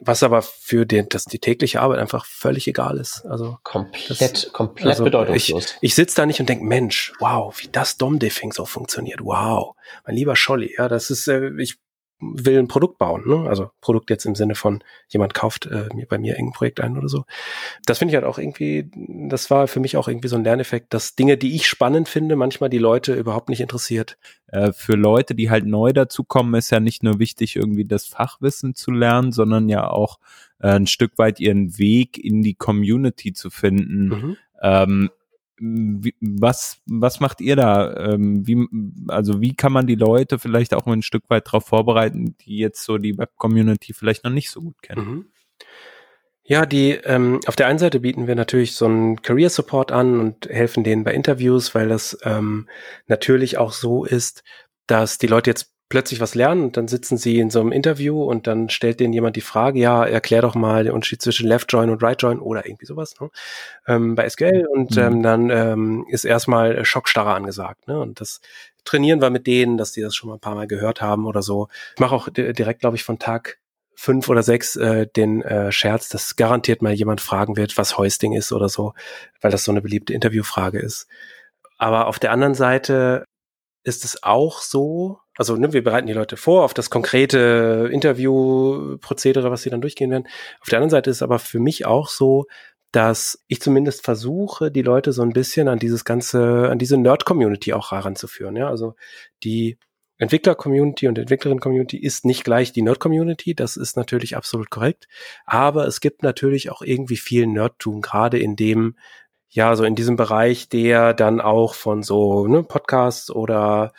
Was 0.00 0.22
aber 0.22 0.42
für 0.42 0.86
den, 0.86 1.08
das, 1.08 1.24
die 1.24 1.40
tägliche 1.40 1.80
Arbeit 1.80 1.98
einfach 1.98 2.24
völlig 2.24 2.68
egal 2.68 2.98
ist. 2.98 3.26
Also 3.26 3.58
komplett, 3.64 4.20
das, 4.20 4.52
komplett 4.52 4.86
also 4.86 5.04
bedeutungslos. 5.04 5.76
Ich, 5.80 5.90
ich 5.90 5.94
sitze 5.96 6.16
da 6.16 6.26
nicht 6.26 6.38
und 6.38 6.48
denke, 6.48 6.64
Mensch, 6.64 7.12
wow, 7.18 7.52
wie 7.58 7.68
das 7.68 7.96
DOM-Diffing 7.96 8.52
so 8.52 8.64
funktioniert. 8.64 9.20
Wow, 9.22 9.74
mein 10.06 10.14
lieber 10.14 10.36
Scholli, 10.36 10.74
ja, 10.78 10.88
das 10.88 11.10
ist, 11.10 11.26
äh, 11.26 11.50
ich 11.58 11.78
will 12.20 12.58
ein 12.58 12.68
Produkt 12.68 12.98
bauen, 12.98 13.22
ne? 13.26 13.48
Also 13.48 13.70
Produkt 13.80 14.10
jetzt 14.10 14.24
im 14.26 14.34
Sinne 14.34 14.54
von 14.54 14.82
jemand 15.08 15.34
kauft 15.34 15.66
äh, 15.66 15.88
mir 15.94 16.06
bei 16.06 16.18
mir 16.18 16.34
irgendein 16.34 16.52
Projekt 16.52 16.80
ein 16.80 16.98
oder 16.98 17.08
so. 17.08 17.24
Das 17.86 17.98
finde 17.98 18.12
ich 18.12 18.16
halt 18.16 18.24
auch 18.24 18.38
irgendwie, 18.38 18.90
das 19.28 19.50
war 19.50 19.68
für 19.68 19.80
mich 19.80 19.96
auch 19.96 20.08
irgendwie 20.08 20.28
so 20.28 20.36
ein 20.36 20.44
Lerneffekt, 20.44 20.92
dass 20.94 21.14
Dinge, 21.14 21.36
die 21.36 21.54
ich 21.54 21.66
spannend 21.66 22.08
finde, 22.08 22.36
manchmal 22.36 22.70
die 22.70 22.78
Leute 22.78 23.14
überhaupt 23.14 23.48
nicht 23.48 23.60
interessiert. 23.60 24.18
Äh, 24.48 24.72
für 24.72 24.94
Leute, 24.94 25.34
die 25.34 25.50
halt 25.50 25.66
neu 25.66 25.92
dazukommen, 25.92 26.54
ist 26.54 26.70
ja 26.70 26.80
nicht 26.80 27.02
nur 27.02 27.18
wichtig, 27.18 27.56
irgendwie 27.56 27.84
das 27.84 28.06
Fachwissen 28.06 28.74
zu 28.74 28.90
lernen, 28.90 29.32
sondern 29.32 29.68
ja 29.68 29.88
auch 29.88 30.18
äh, 30.60 30.68
ein 30.68 30.86
Stück 30.86 31.18
weit 31.18 31.40
ihren 31.40 31.78
Weg 31.78 32.18
in 32.18 32.42
die 32.42 32.54
Community 32.54 33.32
zu 33.32 33.50
finden. 33.50 34.08
Mhm. 34.08 34.36
Ähm, 34.60 35.10
wie, 35.60 36.14
was, 36.20 36.80
was 36.86 37.20
macht 37.20 37.40
ihr 37.40 37.56
da? 37.56 37.94
Ähm, 37.96 38.46
wie, 38.46 38.66
also 39.08 39.40
wie 39.40 39.54
kann 39.54 39.72
man 39.72 39.86
die 39.86 39.94
Leute 39.94 40.38
vielleicht 40.38 40.74
auch 40.74 40.86
ein 40.86 41.02
Stück 41.02 41.24
weit 41.28 41.46
darauf 41.46 41.66
vorbereiten, 41.66 42.36
die 42.40 42.58
jetzt 42.58 42.84
so 42.84 42.98
die 42.98 43.18
Web-Community 43.18 43.92
vielleicht 43.92 44.24
noch 44.24 44.30
nicht 44.30 44.50
so 44.50 44.62
gut 44.62 44.82
kennen? 44.82 45.06
Mhm. 45.06 45.26
Ja, 46.44 46.64
die 46.64 46.92
ähm, 46.92 47.40
auf 47.46 47.56
der 47.56 47.66
einen 47.66 47.78
Seite 47.78 48.00
bieten 48.00 48.26
wir 48.26 48.34
natürlich 48.34 48.74
so 48.74 48.86
einen 48.86 49.20
Career 49.20 49.50
Support 49.50 49.92
an 49.92 50.18
und 50.18 50.46
helfen 50.48 50.82
denen 50.82 51.04
bei 51.04 51.12
Interviews, 51.12 51.74
weil 51.74 51.88
das 51.88 52.18
ähm, 52.22 52.68
natürlich 53.06 53.58
auch 53.58 53.72
so 53.72 54.04
ist, 54.04 54.42
dass 54.86 55.18
die 55.18 55.26
Leute 55.26 55.50
jetzt 55.50 55.74
plötzlich 55.88 56.20
was 56.20 56.34
lernen 56.34 56.64
und 56.64 56.76
dann 56.76 56.86
sitzen 56.86 57.16
sie 57.16 57.38
in 57.38 57.50
so 57.50 57.60
einem 57.60 57.72
Interview 57.72 58.22
und 58.22 58.46
dann 58.46 58.68
stellt 58.68 59.00
denen 59.00 59.14
jemand 59.14 59.36
die 59.36 59.40
Frage, 59.40 59.78
ja, 59.78 60.04
erklär 60.04 60.42
doch 60.42 60.54
mal 60.54 60.84
den 60.84 60.92
Unterschied 60.92 61.22
zwischen 61.22 61.48
Left 61.48 61.72
Join 61.72 61.88
und 61.88 62.02
Right 62.02 62.20
Join 62.20 62.40
oder 62.40 62.66
irgendwie 62.66 62.84
sowas 62.84 63.14
ne? 63.20 63.30
ähm, 63.86 64.14
bei 64.14 64.28
SQL 64.28 64.66
und 64.70 64.96
mhm. 64.96 65.02
ähm, 65.02 65.22
dann 65.22 65.50
ähm, 65.50 66.06
ist 66.08 66.24
erstmal 66.24 66.84
Schockstarre 66.84 67.32
angesagt. 67.32 67.88
Ne? 67.88 67.98
Und 67.98 68.20
das 68.20 68.40
trainieren 68.84 69.22
wir 69.22 69.30
mit 69.30 69.46
denen, 69.46 69.78
dass 69.78 69.92
die 69.92 70.02
das 70.02 70.14
schon 70.14 70.28
mal 70.28 70.36
ein 70.36 70.40
paar 70.40 70.54
Mal 70.54 70.66
gehört 70.66 71.00
haben 71.00 71.26
oder 71.26 71.42
so. 71.42 71.68
Ich 71.94 72.00
mache 72.00 72.14
auch 72.14 72.28
direkt, 72.28 72.80
glaube 72.80 72.96
ich, 72.96 73.04
von 73.04 73.18
Tag 73.18 73.58
fünf 73.94 74.28
oder 74.28 74.42
sechs 74.42 74.76
äh, 74.76 75.06
den 75.06 75.42
äh, 75.42 75.72
Scherz, 75.72 76.08
dass 76.08 76.36
garantiert 76.36 76.82
mal 76.82 76.92
jemand 76.92 77.20
fragen 77.20 77.56
wird, 77.56 77.76
was 77.78 77.98
Hoisting 77.98 78.32
ist 78.32 78.52
oder 78.52 78.68
so, 78.68 78.94
weil 79.40 79.50
das 79.50 79.64
so 79.64 79.72
eine 79.72 79.80
beliebte 79.80 80.12
Interviewfrage 80.12 80.78
ist. 80.78 81.08
Aber 81.78 82.06
auf 82.06 82.18
der 82.18 82.30
anderen 82.30 82.54
Seite 82.54 83.24
ist 83.82 84.04
es 84.04 84.22
auch 84.22 84.60
so, 84.60 85.18
also 85.38 85.56
ne, 85.56 85.72
wir 85.72 85.84
bereiten 85.84 86.08
die 86.08 86.12
Leute 86.12 86.36
vor 86.36 86.64
auf 86.64 86.74
das 86.74 86.90
konkrete 86.90 87.88
Interviewprozedere, 87.92 89.50
was 89.50 89.62
sie 89.62 89.70
dann 89.70 89.80
durchgehen 89.80 90.10
werden. 90.10 90.26
Auf 90.60 90.68
der 90.68 90.78
anderen 90.78 90.90
Seite 90.90 91.10
ist 91.10 91.18
es 91.18 91.22
aber 91.22 91.38
für 91.38 91.60
mich 91.60 91.86
auch 91.86 92.08
so, 92.08 92.46
dass 92.90 93.42
ich 93.46 93.60
zumindest 93.60 94.04
versuche, 94.04 94.72
die 94.72 94.82
Leute 94.82 95.12
so 95.12 95.22
ein 95.22 95.32
bisschen 95.32 95.68
an 95.68 95.78
dieses 95.78 96.04
ganze, 96.04 96.68
an 96.70 96.78
diese 96.78 96.96
Nerd-Community 96.96 97.72
auch 97.72 97.92
heranzuführen. 97.92 98.56
Ja, 98.56 98.68
also 98.68 98.94
die 99.44 99.78
Entwickler-Community 100.18 101.06
und 101.06 101.18
Entwicklerin-Community 101.18 101.98
ist 101.98 102.24
nicht 102.24 102.42
gleich 102.42 102.72
die 102.72 102.82
Nerd-Community, 102.82 103.54
das 103.54 103.76
ist 103.76 103.96
natürlich 103.96 104.36
absolut 104.36 104.70
korrekt. 104.70 105.06
Aber 105.46 105.86
es 105.86 106.00
gibt 106.00 106.24
natürlich 106.24 106.70
auch 106.70 106.82
irgendwie 106.82 107.16
viel 107.16 107.46
Nerdtum, 107.46 108.00
gerade 108.00 108.38
in 108.40 108.56
dem, 108.56 108.96
ja, 109.50 109.74
so 109.76 109.84
in 109.84 109.94
diesem 109.94 110.16
Bereich, 110.16 110.68
der 110.68 111.14
dann 111.14 111.40
auch 111.40 111.74
von 111.74 112.02
so 112.02 112.46
ne, 112.46 112.62
Podcasts 112.62 113.30
oder 113.30 113.92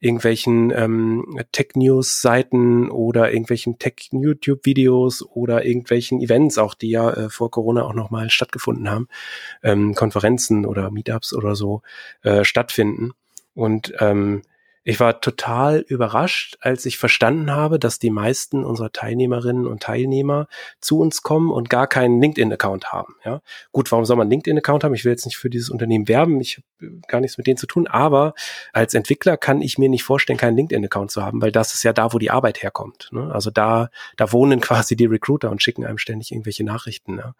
irgendwelchen 0.00 0.72
ähm, 0.74 1.38
Tech-News-Seiten 1.52 2.90
oder 2.90 3.30
irgendwelchen 3.30 3.78
Tech-YouTube-Videos 3.78 5.22
oder 5.22 5.64
irgendwelchen 5.64 6.20
Events, 6.20 6.58
auch 6.58 6.74
die 6.74 6.90
ja 6.90 7.10
äh, 7.10 7.30
vor 7.30 7.52
Corona 7.52 7.84
auch 7.84 7.94
nochmal 7.94 8.30
stattgefunden 8.30 8.90
haben, 8.90 9.06
ähm, 9.62 9.94
Konferenzen 9.94 10.66
oder 10.66 10.90
Meetups 10.90 11.32
oder 11.32 11.54
so 11.54 11.82
äh, 12.22 12.44
stattfinden. 12.44 13.12
Und 13.54 13.94
ähm, 14.00 14.42
ich 14.88 15.00
war 15.00 15.20
total 15.20 15.80
überrascht, 15.80 16.58
als 16.60 16.86
ich 16.86 16.96
verstanden 16.96 17.50
habe, 17.50 17.80
dass 17.80 17.98
die 17.98 18.10
meisten 18.10 18.64
unserer 18.64 18.92
Teilnehmerinnen 18.92 19.66
und 19.66 19.82
Teilnehmer 19.82 20.46
zu 20.80 21.00
uns 21.00 21.22
kommen 21.24 21.50
und 21.50 21.68
gar 21.68 21.88
keinen 21.88 22.20
LinkedIn-Account 22.20 22.92
haben. 22.92 23.16
Ja, 23.24 23.40
gut, 23.72 23.90
warum 23.90 24.04
soll 24.04 24.16
man 24.16 24.30
LinkedIn-Account 24.30 24.84
haben? 24.84 24.94
Ich 24.94 25.04
will 25.04 25.10
jetzt 25.10 25.24
nicht 25.24 25.38
für 25.38 25.50
dieses 25.50 25.70
Unternehmen 25.70 26.06
werben. 26.06 26.40
Ich 26.40 26.62
habe 26.78 27.00
gar 27.08 27.20
nichts 27.20 27.36
mit 27.36 27.48
denen 27.48 27.56
zu 27.56 27.66
tun. 27.66 27.88
Aber 27.88 28.34
als 28.72 28.94
Entwickler 28.94 29.36
kann 29.36 29.60
ich 29.60 29.76
mir 29.76 29.88
nicht 29.88 30.04
vorstellen, 30.04 30.38
keinen 30.38 30.56
LinkedIn-Account 30.56 31.10
zu 31.10 31.24
haben, 31.24 31.42
weil 31.42 31.50
das 31.50 31.74
ist 31.74 31.82
ja 31.82 31.92
da, 31.92 32.12
wo 32.12 32.20
die 32.20 32.30
Arbeit 32.30 32.62
herkommt. 32.62 33.08
Ne? 33.10 33.28
Also 33.34 33.50
da, 33.50 33.90
da 34.16 34.30
wohnen 34.30 34.60
quasi 34.60 34.94
die 34.94 35.06
Recruiter 35.06 35.50
und 35.50 35.64
schicken 35.64 35.84
einem 35.84 35.98
ständig 35.98 36.30
irgendwelche 36.30 36.62
Nachrichten. 36.62 37.18
Ja? 37.18 37.34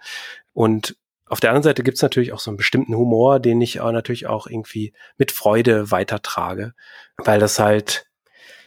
Und 0.53 0.97
auf 1.27 1.41
der 1.41 1.51
anderen 1.51 1.64
Seite 1.64 1.83
gibt's 1.83 2.03
natürlich 2.03 2.33
auch 2.33 2.39
so 2.39 2.51
einen 2.51 2.57
bestimmten 2.57 2.97
Humor, 2.97 3.41
den 3.41 3.61
ich 3.61 3.81
auch 3.81 3.93
natürlich 3.93 4.27
auch 4.27 4.47
irgendwie 4.47 4.93
mit 5.18 5.33
Freude 5.33 5.91
weitertrage, 5.91 6.72
weil 7.16 7.41
das 7.41 7.59
halt, 7.59 8.07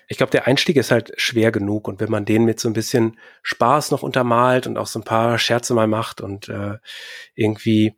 ich 0.07 0.17
glaube, 0.17 0.31
der 0.31 0.45
Einstieg 0.45 0.75
ist 0.75 0.91
halt 0.91 1.13
schwer 1.17 1.51
genug. 1.51 1.87
Und 1.87 2.01
wenn 2.01 2.11
man 2.11 2.25
den 2.25 2.43
mit 2.43 2.59
so 2.59 2.69
ein 2.69 2.73
bisschen 2.73 3.17
Spaß 3.43 3.91
noch 3.91 4.03
untermalt 4.03 4.67
und 4.67 4.77
auch 4.77 4.87
so 4.87 4.99
ein 4.99 5.05
paar 5.05 5.39
Scherze 5.39 5.73
mal 5.73 5.87
macht 5.87 6.19
und 6.19 6.49
äh, 6.49 6.77
irgendwie 7.33 7.97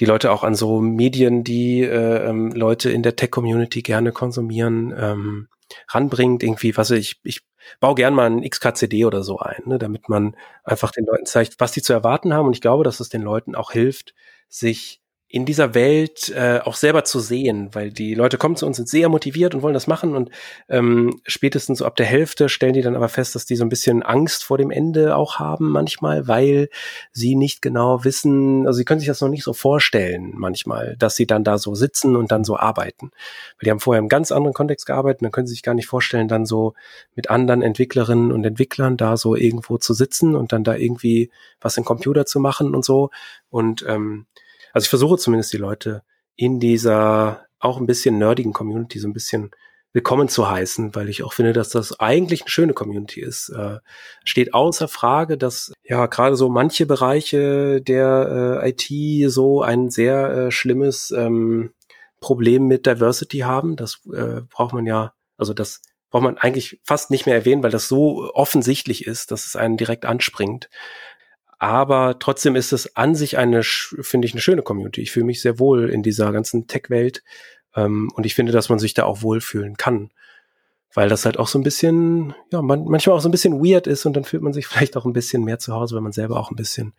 die 0.00 0.06
Leute 0.06 0.32
auch 0.32 0.42
an 0.42 0.56
so 0.56 0.80
Medien, 0.80 1.44
die 1.44 1.82
äh, 1.82 2.28
ähm, 2.28 2.50
Leute 2.50 2.90
in 2.90 3.04
der 3.04 3.14
Tech-Community 3.14 3.82
gerne 3.82 4.10
konsumieren, 4.10 4.92
ähm, 4.98 5.48
ranbringt, 5.88 6.42
irgendwie, 6.42 6.76
was 6.76 6.90
ich, 6.90 7.20
ich 7.22 7.42
baue 7.80 7.94
gern 7.94 8.14
mal 8.14 8.26
ein 8.26 8.48
XKCD 8.48 9.04
oder 9.04 9.22
so 9.22 9.38
ein, 9.38 9.62
ne, 9.66 9.78
damit 9.78 10.08
man 10.08 10.36
einfach 10.64 10.90
den 10.90 11.06
Leuten 11.06 11.26
zeigt, 11.26 11.60
was 11.60 11.72
die 11.72 11.82
zu 11.82 11.92
erwarten 11.92 12.34
haben. 12.34 12.46
Und 12.46 12.54
ich 12.54 12.62
glaube, 12.62 12.84
dass 12.84 13.00
es 13.00 13.08
den 13.08 13.22
Leuten 13.22 13.54
auch 13.54 13.72
hilft, 13.72 14.14
sich 14.48 15.02
in 15.34 15.44
dieser 15.44 15.74
Welt 15.74 16.28
äh, 16.28 16.60
auch 16.62 16.76
selber 16.76 17.02
zu 17.02 17.18
sehen, 17.18 17.70
weil 17.72 17.90
die 17.90 18.14
Leute 18.14 18.38
kommen 18.38 18.54
zu 18.54 18.66
uns, 18.66 18.76
sind 18.76 18.88
sehr 18.88 19.08
motiviert 19.08 19.52
und 19.52 19.62
wollen 19.62 19.74
das 19.74 19.88
machen 19.88 20.14
und 20.14 20.30
ähm, 20.68 21.20
spätestens 21.26 21.78
so 21.78 21.86
ab 21.86 21.96
der 21.96 22.06
Hälfte 22.06 22.48
stellen 22.48 22.72
die 22.72 22.82
dann 22.82 22.94
aber 22.94 23.08
fest, 23.08 23.34
dass 23.34 23.44
die 23.44 23.56
so 23.56 23.64
ein 23.64 23.68
bisschen 23.68 24.04
Angst 24.04 24.44
vor 24.44 24.58
dem 24.58 24.70
Ende 24.70 25.16
auch 25.16 25.40
haben 25.40 25.70
manchmal, 25.70 26.28
weil 26.28 26.68
sie 27.10 27.34
nicht 27.34 27.62
genau 27.62 28.04
wissen, 28.04 28.64
also 28.64 28.76
sie 28.76 28.84
können 28.84 29.00
sich 29.00 29.08
das 29.08 29.20
noch 29.20 29.28
nicht 29.28 29.42
so 29.42 29.54
vorstellen 29.54 30.34
manchmal, 30.36 30.94
dass 31.00 31.16
sie 31.16 31.26
dann 31.26 31.42
da 31.42 31.58
so 31.58 31.74
sitzen 31.74 32.14
und 32.14 32.30
dann 32.30 32.44
so 32.44 32.56
arbeiten. 32.56 33.10
Weil 33.58 33.64
die 33.64 33.70
haben 33.72 33.80
vorher 33.80 34.00
im 34.00 34.08
ganz 34.08 34.30
anderen 34.30 34.54
Kontext 34.54 34.86
gearbeitet, 34.86 35.22
dann 35.22 35.32
können 35.32 35.48
sie 35.48 35.54
sich 35.54 35.64
gar 35.64 35.74
nicht 35.74 35.88
vorstellen, 35.88 36.28
dann 36.28 36.46
so 36.46 36.74
mit 37.16 37.28
anderen 37.28 37.60
Entwicklerinnen 37.60 38.30
und 38.30 38.44
Entwicklern 38.44 38.96
da 38.96 39.16
so 39.16 39.34
irgendwo 39.34 39.78
zu 39.78 39.94
sitzen 39.94 40.36
und 40.36 40.52
dann 40.52 40.62
da 40.62 40.76
irgendwie 40.76 41.32
was 41.60 41.76
im 41.76 41.84
Computer 41.84 42.24
zu 42.24 42.38
machen 42.38 42.72
und 42.72 42.84
so. 42.84 43.10
Und 43.50 43.84
ähm, 43.88 44.26
also 44.74 44.84
ich 44.84 44.90
versuche 44.90 45.16
zumindest 45.16 45.52
die 45.52 45.58
Leute 45.58 46.02
in 46.36 46.58
dieser 46.58 47.46
auch 47.60 47.78
ein 47.78 47.86
bisschen 47.86 48.18
nerdigen 48.18 48.52
Community 48.52 48.98
so 48.98 49.08
ein 49.08 49.14
bisschen 49.14 49.52
willkommen 49.92 50.28
zu 50.28 50.50
heißen, 50.50 50.96
weil 50.96 51.08
ich 51.08 51.22
auch 51.22 51.32
finde, 51.32 51.52
dass 51.52 51.68
das 51.68 52.00
eigentlich 52.00 52.42
eine 52.42 52.50
schöne 52.50 52.72
Community 52.74 53.20
ist. 53.20 53.50
Äh, 53.50 53.78
steht 54.24 54.52
außer 54.52 54.88
Frage, 54.88 55.38
dass 55.38 55.72
ja 55.84 56.06
gerade 56.06 56.34
so 56.34 56.48
manche 56.48 56.84
Bereiche 56.86 57.80
der 57.80 58.60
äh, 58.64 58.70
IT 58.70 59.30
so 59.30 59.62
ein 59.62 59.90
sehr 59.90 60.28
äh, 60.30 60.50
schlimmes 60.50 61.12
ähm, 61.12 61.72
Problem 62.20 62.66
mit 62.66 62.86
Diversity 62.86 63.38
haben. 63.40 63.76
Das 63.76 64.00
äh, 64.12 64.40
braucht 64.50 64.74
man 64.74 64.86
ja, 64.86 65.14
also 65.36 65.54
das 65.54 65.82
braucht 66.10 66.24
man 66.24 66.38
eigentlich 66.38 66.80
fast 66.82 67.12
nicht 67.12 67.26
mehr 67.26 67.36
erwähnen, 67.36 67.62
weil 67.62 67.70
das 67.70 67.86
so 67.86 68.28
offensichtlich 68.34 69.06
ist, 69.06 69.30
dass 69.30 69.46
es 69.46 69.54
einen 69.54 69.76
direkt 69.76 70.04
anspringt. 70.04 70.68
Aber 71.64 72.18
trotzdem 72.18 72.56
ist 72.56 72.74
es 72.74 72.94
an 72.94 73.14
sich 73.14 73.38
eine, 73.38 73.62
finde 73.62 74.26
ich, 74.26 74.34
eine 74.34 74.42
schöne 74.42 74.60
Community. 74.60 75.00
Ich 75.00 75.12
fühle 75.12 75.24
mich 75.24 75.40
sehr 75.40 75.58
wohl 75.58 75.88
in 75.88 76.02
dieser 76.02 76.30
ganzen 76.30 76.66
Tech-Welt. 76.66 77.22
Ähm, 77.74 78.10
und 78.14 78.26
ich 78.26 78.34
finde, 78.34 78.52
dass 78.52 78.68
man 78.68 78.78
sich 78.78 78.92
da 78.92 79.04
auch 79.04 79.22
wohlfühlen 79.22 79.78
kann. 79.78 80.10
Weil 80.92 81.08
das 81.08 81.24
halt 81.24 81.38
auch 81.38 81.48
so 81.48 81.58
ein 81.58 81.62
bisschen, 81.62 82.34
ja, 82.52 82.60
man, 82.60 82.84
manchmal 82.84 83.16
auch 83.16 83.22
so 83.22 83.30
ein 83.30 83.32
bisschen 83.32 83.64
weird 83.64 83.86
ist 83.86 84.04
und 84.04 84.12
dann 84.12 84.24
fühlt 84.24 84.42
man 84.42 84.52
sich 84.52 84.66
vielleicht 84.66 84.94
auch 84.94 85.06
ein 85.06 85.14
bisschen 85.14 85.42
mehr 85.42 85.58
zu 85.58 85.72
Hause, 85.72 85.96
wenn 85.96 86.02
man 86.02 86.12
selber 86.12 86.38
auch 86.38 86.50
ein 86.50 86.56
bisschen 86.56 86.92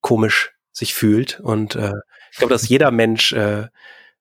komisch 0.00 0.54
sich 0.72 0.94
fühlt. 0.94 1.38
Und 1.40 1.76
äh, 1.76 1.92
ich 2.32 2.38
glaube, 2.38 2.54
dass 2.54 2.70
jeder 2.70 2.90
Mensch 2.92 3.34
äh, 3.34 3.66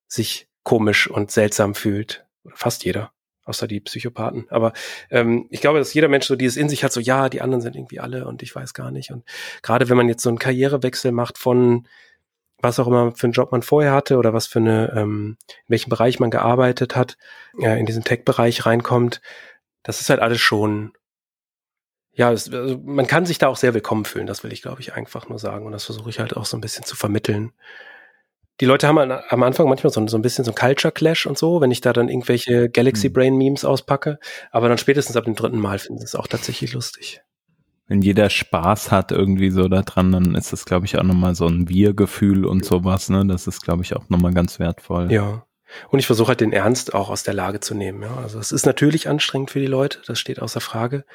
sich 0.07 0.49
komisch 0.63 1.07
und 1.09 1.31
seltsam 1.31 1.73
fühlt. 1.73 2.25
Fast 2.53 2.83
jeder 2.83 3.13
außer 3.45 3.67
die 3.67 3.79
Psychopathen. 3.79 4.47
Aber 4.49 4.73
ähm, 5.09 5.47
ich 5.49 5.61
glaube, 5.61 5.79
dass 5.79 5.93
jeder 5.93 6.07
Mensch 6.07 6.25
so 6.25 6.35
dieses 6.35 6.57
in 6.57 6.69
sich 6.69 6.83
hat, 6.83 6.91
so 6.91 6.99
ja, 6.99 7.29
die 7.29 7.41
anderen 7.41 7.61
sind 7.61 7.75
irgendwie 7.75 7.99
alle 7.99 8.27
und 8.27 8.43
ich 8.43 8.53
weiß 8.53 8.73
gar 8.73 8.91
nicht. 8.91 9.11
Und 9.11 9.23
gerade 9.61 9.89
wenn 9.89 9.97
man 9.97 10.09
jetzt 10.09 10.23
so 10.23 10.29
einen 10.29 10.39
Karrierewechsel 10.39 11.11
macht 11.11 11.37
von 11.37 11.87
was 12.61 12.79
auch 12.79 12.87
immer 12.87 13.11
für 13.11 13.27
einen 13.27 13.33
Job 13.33 13.51
man 13.51 13.61
vorher 13.61 13.93
hatte 13.93 14.17
oder 14.17 14.33
was 14.33 14.47
für 14.47 14.59
eine, 14.59 14.91
ähm, 14.95 15.37
in 15.49 15.69
welchem 15.69 15.89
Bereich 15.89 16.19
man 16.19 16.31
gearbeitet 16.31 16.95
hat, 16.95 17.17
äh, 17.59 17.79
in 17.79 17.85
diesen 17.85 18.03
Tech-Bereich 18.03 18.65
reinkommt, 18.65 19.21
das 19.83 20.01
ist 20.01 20.09
halt 20.09 20.19
alles 20.19 20.41
schon, 20.41 20.93
ja, 22.11 22.31
es, 22.31 22.51
also 22.51 22.77
man 22.83 23.07
kann 23.07 23.25
sich 23.25 23.37
da 23.37 23.49
auch 23.49 23.57
sehr 23.57 23.73
willkommen 23.73 24.05
fühlen, 24.05 24.25
das 24.25 24.43
will 24.43 24.53
ich, 24.53 24.61
glaube 24.61 24.81
ich, 24.81 24.93
einfach 24.93 25.29
nur 25.29 25.37
sagen. 25.37 25.65
Und 25.65 25.73
das 25.73 25.85
versuche 25.85 26.09
ich 26.09 26.19
halt 26.19 26.35
auch 26.35 26.45
so 26.45 26.57
ein 26.57 26.61
bisschen 26.61 26.85
zu 26.85 26.95
vermitteln. 26.95 27.51
Die 28.61 28.65
Leute 28.65 28.87
haben 28.87 28.97
am 28.97 29.43
Anfang 29.43 29.67
manchmal 29.67 29.91
so, 29.91 30.05
so 30.07 30.17
ein 30.17 30.21
bisschen 30.21 30.45
so 30.45 30.51
ein 30.51 30.55
Culture 30.55 30.91
Clash 30.91 31.25
und 31.25 31.37
so, 31.37 31.59
wenn 31.59 31.71
ich 31.71 31.81
da 31.81 31.91
dann 31.91 32.07
irgendwelche 32.07 32.69
Galaxy 32.69 33.09
mhm. 33.09 33.13
Brain 33.13 33.37
Memes 33.37 33.65
auspacke. 33.65 34.19
Aber 34.51 34.69
dann 34.69 34.77
spätestens 34.77 35.17
ab 35.17 35.25
dem 35.25 35.35
dritten 35.35 35.59
Mal 35.59 35.79
finden 35.79 35.99
sie 35.99 36.05
es 36.05 36.15
auch 36.15 36.27
tatsächlich 36.27 36.73
lustig 36.73 37.21
wenn 37.87 38.01
jeder 38.01 38.29
Spaß 38.29 38.91
hat 38.91 39.11
irgendwie 39.11 39.51
so 39.51 39.67
da 39.67 39.81
dran, 39.83 40.11
dann 40.11 40.35
ist 40.35 40.51
das, 40.51 40.65
glaube 40.65 40.85
ich, 40.85 40.97
auch 40.97 41.03
nochmal 41.03 41.35
so 41.35 41.47
ein 41.47 41.69
Wir-Gefühl 41.69 42.45
und 42.45 42.65
sowas, 42.65 43.09
ne? 43.09 43.25
Das 43.27 43.47
ist, 43.47 43.61
glaube 43.61 43.83
ich, 43.83 43.95
auch 43.95 44.09
nochmal 44.09 44.33
ganz 44.33 44.59
wertvoll. 44.59 45.11
Ja. 45.11 45.45
Und 45.89 45.99
ich 45.99 46.07
versuche 46.07 46.29
halt 46.29 46.41
den 46.41 46.53
Ernst 46.53 46.93
auch 46.93 47.09
aus 47.09 47.23
der 47.23 47.33
Lage 47.33 47.59
zu 47.59 47.75
nehmen, 47.75 48.01
ja. 48.01 48.15
Also 48.17 48.39
es 48.39 48.51
ist 48.51 48.65
natürlich 48.65 49.07
anstrengend 49.07 49.51
für 49.51 49.59
die 49.59 49.67
Leute, 49.67 49.99
das 50.07 50.19
steht 50.19 50.41
außer 50.41 50.61
Frage. 50.61 51.05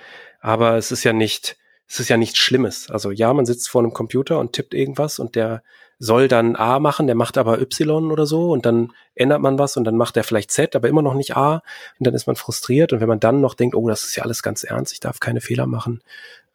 Aber 0.41 0.77
es 0.77 0.93
ist 0.93 1.03
ja 1.03 1.13
nicht, 1.13 1.57
es 1.89 1.99
ist 1.99 2.09
ja 2.09 2.17
nichts 2.17 2.39
Schlimmes. 2.39 2.89
Also 2.89 3.11
ja, 3.11 3.33
man 3.35 3.47
sitzt 3.47 3.69
vor 3.69 3.83
einem 3.83 3.93
Computer 3.93 4.39
und 4.39 4.53
tippt 4.53 4.75
irgendwas 4.75 5.19
und 5.19 5.35
der 5.35 5.63
soll 6.03 6.29
dann 6.29 6.57
A 6.57 6.81
machen, 6.81 7.07
der 7.07 7.15
macht 7.15 7.37
aber 7.37 7.61
Y 7.61 8.11
oder 8.11 8.25
so 8.25 8.51
und 8.51 8.65
dann 8.65 8.93
ändert 9.15 9.43
man 9.43 9.59
was 9.59 9.77
und 9.77 9.85
dann 9.85 9.97
macht 9.97 10.17
er 10.17 10.25
vielleicht 10.25 10.51
Z, 10.51 10.75
aber 10.75 10.89
immer 10.89 11.03
noch 11.03 11.15
nicht 11.15 11.37
A 11.37 11.63
und 11.99 12.07
dann 12.07 12.15
ist 12.15 12.27
man 12.27 12.37
frustriert 12.37 12.93
und 12.93 13.01
wenn 13.01 13.09
man 13.09 13.21
dann 13.21 13.43
noch 13.43 13.55
denkt, 13.55 13.77
oh, 13.77 13.87
das 13.87 14.05
ist 14.05 14.17
ja 14.17 14.25
alles 14.25 14.43
ganz 14.43 14.65
ernst, 14.65 14.95
ich 14.95 15.01
darf 15.01 15.21
keine 15.21 15.43
Fehler 15.43 15.67
machen, 15.67 16.03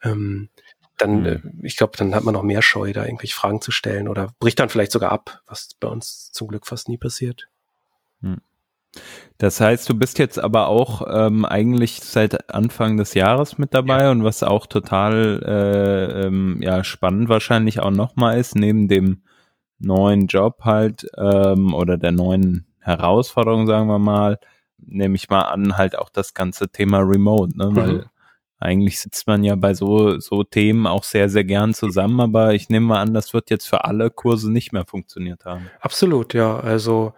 ähm, 0.03 0.49
dann, 0.97 1.21
mhm. 1.21 1.59
ich 1.61 1.77
glaube, 1.77 1.93
dann 1.95 2.15
hat 2.15 2.23
man 2.23 2.33
noch 2.33 2.41
mehr 2.41 2.63
Scheu, 2.63 2.91
da 2.91 3.05
irgendwelche 3.05 3.35
Fragen 3.35 3.61
zu 3.61 3.69
stellen 3.69 4.07
oder 4.07 4.33
bricht 4.39 4.59
dann 4.59 4.69
vielleicht 4.69 4.91
sogar 4.91 5.11
ab, 5.11 5.41
was 5.45 5.69
bei 5.79 5.89
uns 5.89 6.31
zum 6.31 6.47
Glück 6.47 6.65
fast 6.65 6.89
nie 6.89 6.97
passiert. 6.97 7.47
Mhm. 8.21 8.41
Das 9.37 9.59
heißt, 9.59 9.87
du 9.89 9.93
bist 9.93 10.17
jetzt 10.17 10.39
aber 10.39 10.69
auch 10.69 11.05
ähm, 11.07 11.45
eigentlich 11.45 11.99
seit 11.99 12.49
Anfang 12.51 12.97
des 12.97 13.13
Jahres 13.13 13.57
mit 13.57 13.73
dabei 13.73 14.03
ja. 14.03 14.11
und 14.11 14.23
was 14.23 14.41
auch 14.41 14.65
total 14.65 15.43
äh, 15.45 16.25
ähm, 16.25 16.61
ja 16.61 16.83
spannend 16.83 17.27
wahrscheinlich 17.29 17.81
auch 17.81 17.91
nochmal 17.91 18.39
ist, 18.39 18.55
neben 18.55 18.87
dem 18.87 19.21
neuen 19.79 20.27
Job 20.27 20.61
halt 20.61 21.07
ähm, 21.17 21.73
oder 21.73 21.97
der 21.97 22.11
neuen 22.11 22.65
Herausforderung, 22.79 23.67
sagen 23.67 23.87
wir 23.87 23.99
mal, 23.99 24.39
nehme 24.77 25.15
ich 25.15 25.29
mal 25.29 25.43
an, 25.43 25.77
halt 25.77 25.97
auch 25.97 26.09
das 26.09 26.33
ganze 26.33 26.69
Thema 26.69 26.99
Remote, 26.99 27.57
ne? 27.57 27.69
Mhm. 27.71 27.75
Weil 27.75 28.05
eigentlich 28.59 28.99
sitzt 28.99 29.27
man 29.27 29.43
ja 29.43 29.55
bei 29.55 29.73
so, 29.73 30.19
so 30.19 30.43
Themen 30.43 30.87
auch 30.87 31.03
sehr, 31.03 31.29
sehr 31.29 31.43
gern 31.43 31.73
zusammen, 31.73 32.19
aber 32.19 32.53
ich 32.53 32.69
nehme 32.69 32.87
mal 32.87 33.01
an, 33.01 33.13
das 33.13 33.33
wird 33.33 33.49
jetzt 33.49 33.67
für 33.67 33.83
alle 33.83 34.09
Kurse 34.09 34.51
nicht 34.51 34.71
mehr 34.71 34.85
funktioniert 34.85 35.45
haben. 35.45 35.69
Absolut, 35.81 36.33
ja. 36.33 36.59
Also 36.59 37.13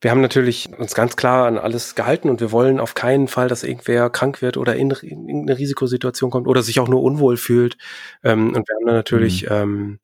wir 0.00 0.12
haben 0.12 0.20
natürlich 0.20 0.70
uns 0.78 0.94
ganz 0.94 1.16
klar 1.16 1.46
an 1.46 1.58
alles 1.58 1.96
gehalten 1.96 2.30
und 2.30 2.40
wir 2.40 2.52
wollen 2.52 2.78
auf 2.78 2.94
keinen 2.94 3.26
Fall, 3.26 3.48
dass 3.48 3.64
irgendwer 3.64 4.08
krank 4.10 4.40
wird 4.40 4.56
oder 4.56 4.76
in, 4.76 4.90
in 4.90 5.28
irgendeine 5.28 5.58
Risikosituation 5.58 6.30
kommt 6.30 6.46
oder 6.46 6.62
sich 6.62 6.78
auch 6.78 6.88
nur 6.88 7.02
unwohl 7.02 7.36
fühlt. 7.36 7.76
Ähm, 8.22 8.54
und 8.54 8.68
wir 8.68 8.76
haben 8.76 8.86
dann 8.86 8.94
natürlich 8.94 9.42
mhm. 9.42 9.48
ähm, 9.50 9.98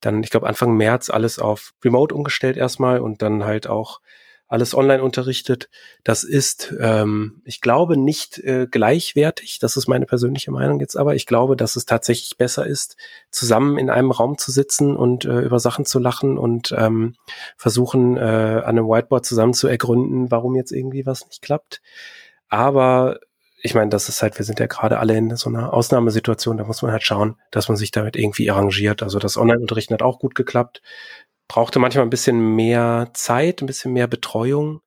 dann, 0.00 0.22
ich 0.22 0.30
glaube, 0.30 0.46
Anfang 0.46 0.76
März 0.76 1.10
alles 1.10 1.38
auf 1.38 1.72
Remote 1.84 2.14
umgestellt 2.14 2.56
erstmal 2.56 3.00
und 3.00 3.22
dann 3.22 3.44
halt 3.44 3.66
auch 3.66 4.00
alles 4.50 4.74
online 4.74 5.02
unterrichtet. 5.02 5.70
Das 6.02 6.24
ist, 6.24 6.74
ähm, 6.80 7.40
ich 7.44 7.60
glaube, 7.60 7.96
nicht 7.96 8.38
äh, 8.38 8.66
gleichwertig. 8.68 9.60
Das 9.60 9.76
ist 9.76 9.86
meine 9.86 10.06
persönliche 10.06 10.50
Meinung 10.50 10.80
jetzt 10.80 10.96
aber. 10.96 11.14
Ich 11.14 11.24
glaube, 11.24 11.54
dass 11.54 11.76
es 11.76 11.86
tatsächlich 11.86 12.36
besser 12.36 12.66
ist, 12.66 12.96
zusammen 13.30 13.78
in 13.78 13.90
einem 13.90 14.10
Raum 14.10 14.38
zu 14.38 14.50
sitzen 14.50 14.96
und 14.96 15.24
äh, 15.24 15.38
über 15.40 15.60
Sachen 15.60 15.84
zu 15.84 16.00
lachen 16.00 16.36
und 16.36 16.74
ähm, 16.76 17.14
versuchen, 17.56 18.16
äh, 18.16 18.20
an 18.20 18.76
einem 18.76 18.88
Whiteboard 18.88 19.24
zusammen 19.24 19.54
zu 19.54 19.68
ergründen, 19.68 20.32
warum 20.32 20.56
jetzt 20.56 20.72
irgendwie 20.72 21.06
was 21.06 21.24
nicht 21.28 21.42
klappt. 21.42 21.80
Aber 22.48 23.20
ich 23.62 23.74
meine, 23.74 23.90
das 23.90 24.08
ist 24.08 24.22
halt, 24.22 24.38
wir 24.38 24.44
sind 24.44 24.60
ja 24.60 24.66
gerade 24.66 24.98
alle 24.98 25.16
in 25.16 25.36
so 25.36 25.50
einer 25.50 25.72
Ausnahmesituation, 25.72 26.56
da 26.56 26.64
muss 26.64 26.82
man 26.82 26.92
halt 26.92 27.02
schauen, 27.02 27.36
dass 27.50 27.68
man 27.68 27.76
sich 27.76 27.90
damit 27.90 28.16
irgendwie 28.16 28.50
arrangiert. 28.50 29.02
Also 29.02 29.18
das 29.18 29.36
Online-Unterrichten 29.36 29.94
hat 29.94 30.02
auch 30.02 30.18
gut 30.18 30.34
geklappt 30.34 30.82
brauchte 31.50 31.80
manchmal 31.80 32.06
ein 32.06 32.10
bisschen 32.10 32.54
mehr 32.54 33.10
Zeit, 33.12 33.60
ein 33.60 33.66
bisschen 33.66 33.92
mehr 33.92 34.06
Betreuung. 34.06 34.82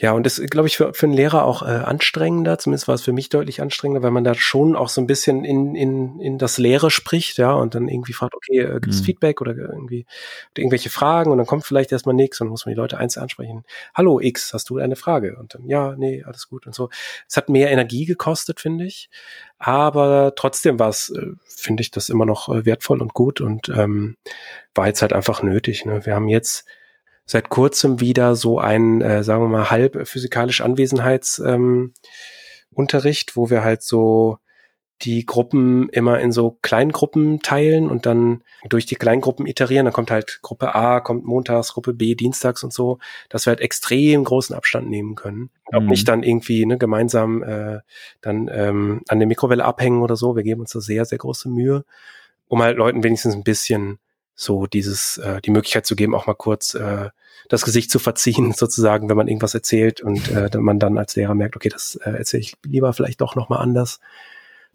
Ja, 0.00 0.12
und 0.12 0.24
das 0.24 0.40
glaube 0.48 0.66
ich 0.66 0.78
für, 0.78 0.94
für 0.94 1.04
einen 1.04 1.12
Lehrer 1.12 1.44
auch 1.44 1.60
äh, 1.60 1.66
anstrengender, 1.66 2.56
zumindest 2.56 2.88
war 2.88 2.94
es 2.94 3.02
für 3.02 3.12
mich 3.12 3.28
deutlich 3.28 3.60
anstrengender, 3.60 4.02
weil 4.02 4.10
man 4.10 4.24
da 4.24 4.34
schon 4.34 4.74
auch 4.74 4.88
so 4.88 4.98
ein 4.98 5.06
bisschen 5.06 5.44
in, 5.44 5.74
in, 5.74 6.18
in 6.20 6.38
das 6.38 6.56
Leere 6.56 6.90
spricht, 6.90 7.36
ja, 7.36 7.52
und 7.52 7.74
dann 7.74 7.86
irgendwie 7.86 8.14
fragt, 8.14 8.34
okay, 8.34 8.60
äh, 8.60 8.80
gibt 8.80 8.94
es 8.94 9.02
mhm. 9.02 9.04
Feedback 9.04 9.42
oder 9.42 9.54
irgendwie 9.54 10.06
oder 10.52 10.62
irgendwelche 10.62 10.88
Fragen 10.88 11.30
und 11.30 11.36
dann 11.36 11.46
kommt 11.46 11.66
vielleicht 11.66 11.92
erstmal 11.92 12.14
nichts 12.14 12.40
und 12.40 12.46
dann 12.46 12.52
muss 12.52 12.64
man 12.64 12.74
die 12.74 12.80
Leute 12.80 12.96
eins 12.96 13.18
ansprechen. 13.18 13.64
Hallo 13.94 14.20
X, 14.20 14.54
hast 14.54 14.70
du 14.70 14.78
eine 14.78 14.96
Frage? 14.96 15.36
Und 15.38 15.52
dann, 15.52 15.68
ja, 15.68 15.94
nee, 15.98 16.24
alles 16.24 16.48
gut 16.48 16.66
und 16.66 16.74
so. 16.74 16.88
Es 17.28 17.36
hat 17.36 17.50
mehr 17.50 17.70
Energie 17.70 18.06
gekostet, 18.06 18.58
finde 18.58 18.86
ich. 18.86 19.10
Aber 19.58 20.32
trotzdem 20.34 20.78
war 20.78 20.88
es, 20.88 21.10
äh, 21.10 21.26
finde 21.44 21.82
ich, 21.82 21.90
das 21.90 22.08
immer 22.08 22.24
noch 22.24 22.48
äh, 22.48 22.64
wertvoll 22.64 23.02
und 23.02 23.12
gut 23.12 23.42
und 23.42 23.68
ähm, 23.68 24.16
war 24.74 24.86
jetzt 24.86 25.02
halt 25.02 25.12
einfach 25.12 25.42
nötig. 25.42 25.84
Ne? 25.84 26.06
Wir 26.06 26.14
haben 26.14 26.28
jetzt 26.28 26.64
seit 27.30 27.48
kurzem 27.48 28.00
wieder 28.00 28.34
so 28.34 28.58
einen, 28.58 29.00
äh, 29.02 29.22
sagen 29.22 29.44
wir 29.44 29.48
mal, 29.48 29.70
halb 29.70 30.08
physikalisch 30.08 30.62
Anwesenheitsunterricht, 30.62 31.94
ähm, 33.30 33.34
wo 33.36 33.50
wir 33.50 33.62
halt 33.62 33.82
so 33.82 34.38
die 35.02 35.24
Gruppen 35.24 35.88
immer 35.90 36.18
in 36.18 36.32
so 36.32 36.58
Kleingruppen 36.60 37.38
teilen 37.38 37.88
und 37.88 38.04
dann 38.04 38.42
durch 38.68 38.84
die 38.84 38.96
Kleingruppen 38.96 39.46
iterieren. 39.46 39.84
Dann 39.84 39.94
kommt 39.94 40.10
halt 40.10 40.40
Gruppe 40.42 40.74
A, 40.74 40.98
kommt 40.98 41.24
montags, 41.24 41.72
Gruppe 41.72 41.94
B 41.94 42.16
dienstags 42.16 42.64
und 42.64 42.72
so, 42.72 42.98
dass 43.28 43.46
wir 43.46 43.52
halt 43.52 43.60
extrem 43.60 44.24
großen 44.24 44.56
Abstand 44.56 44.90
nehmen 44.90 45.14
können. 45.14 45.50
Mhm. 45.70 45.78
Auch 45.78 45.82
nicht 45.82 46.08
dann 46.08 46.24
irgendwie 46.24 46.66
ne, 46.66 46.78
gemeinsam 46.78 47.44
äh, 47.44 47.78
dann 48.22 48.50
ähm, 48.52 49.02
an 49.06 49.20
der 49.20 49.28
Mikrowelle 49.28 49.64
abhängen 49.64 50.02
oder 50.02 50.16
so. 50.16 50.34
Wir 50.34 50.42
geben 50.42 50.62
uns 50.62 50.72
da 50.72 50.80
sehr, 50.80 51.04
sehr 51.04 51.18
große 51.18 51.48
Mühe, 51.48 51.84
um 52.48 52.60
halt 52.60 52.76
Leuten 52.76 53.04
wenigstens 53.04 53.36
ein 53.36 53.44
bisschen 53.44 54.00
so 54.40 54.66
dieses, 54.66 55.18
äh, 55.18 55.40
die 55.42 55.50
Möglichkeit 55.50 55.84
zu 55.84 55.94
geben, 55.94 56.14
auch 56.14 56.26
mal 56.26 56.34
kurz 56.34 56.74
äh, 56.74 57.10
das 57.50 57.62
Gesicht 57.62 57.90
zu 57.90 57.98
verziehen, 57.98 58.52
sozusagen, 58.56 59.10
wenn 59.10 59.16
man 59.16 59.28
irgendwas 59.28 59.54
erzählt 59.54 60.00
und 60.00 60.30
äh, 60.30 60.48
man 60.56 60.78
dann 60.78 60.96
als 60.96 61.14
Lehrer 61.14 61.34
merkt, 61.34 61.56
okay, 61.56 61.68
das 61.68 61.96
äh, 61.96 62.12
erzähle 62.12 62.40
ich 62.40 62.56
lieber 62.64 62.92
vielleicht 62.94 63.20
doch 63.20 63.36
nochmal 63.36 63.60
anders. 63.60 64.00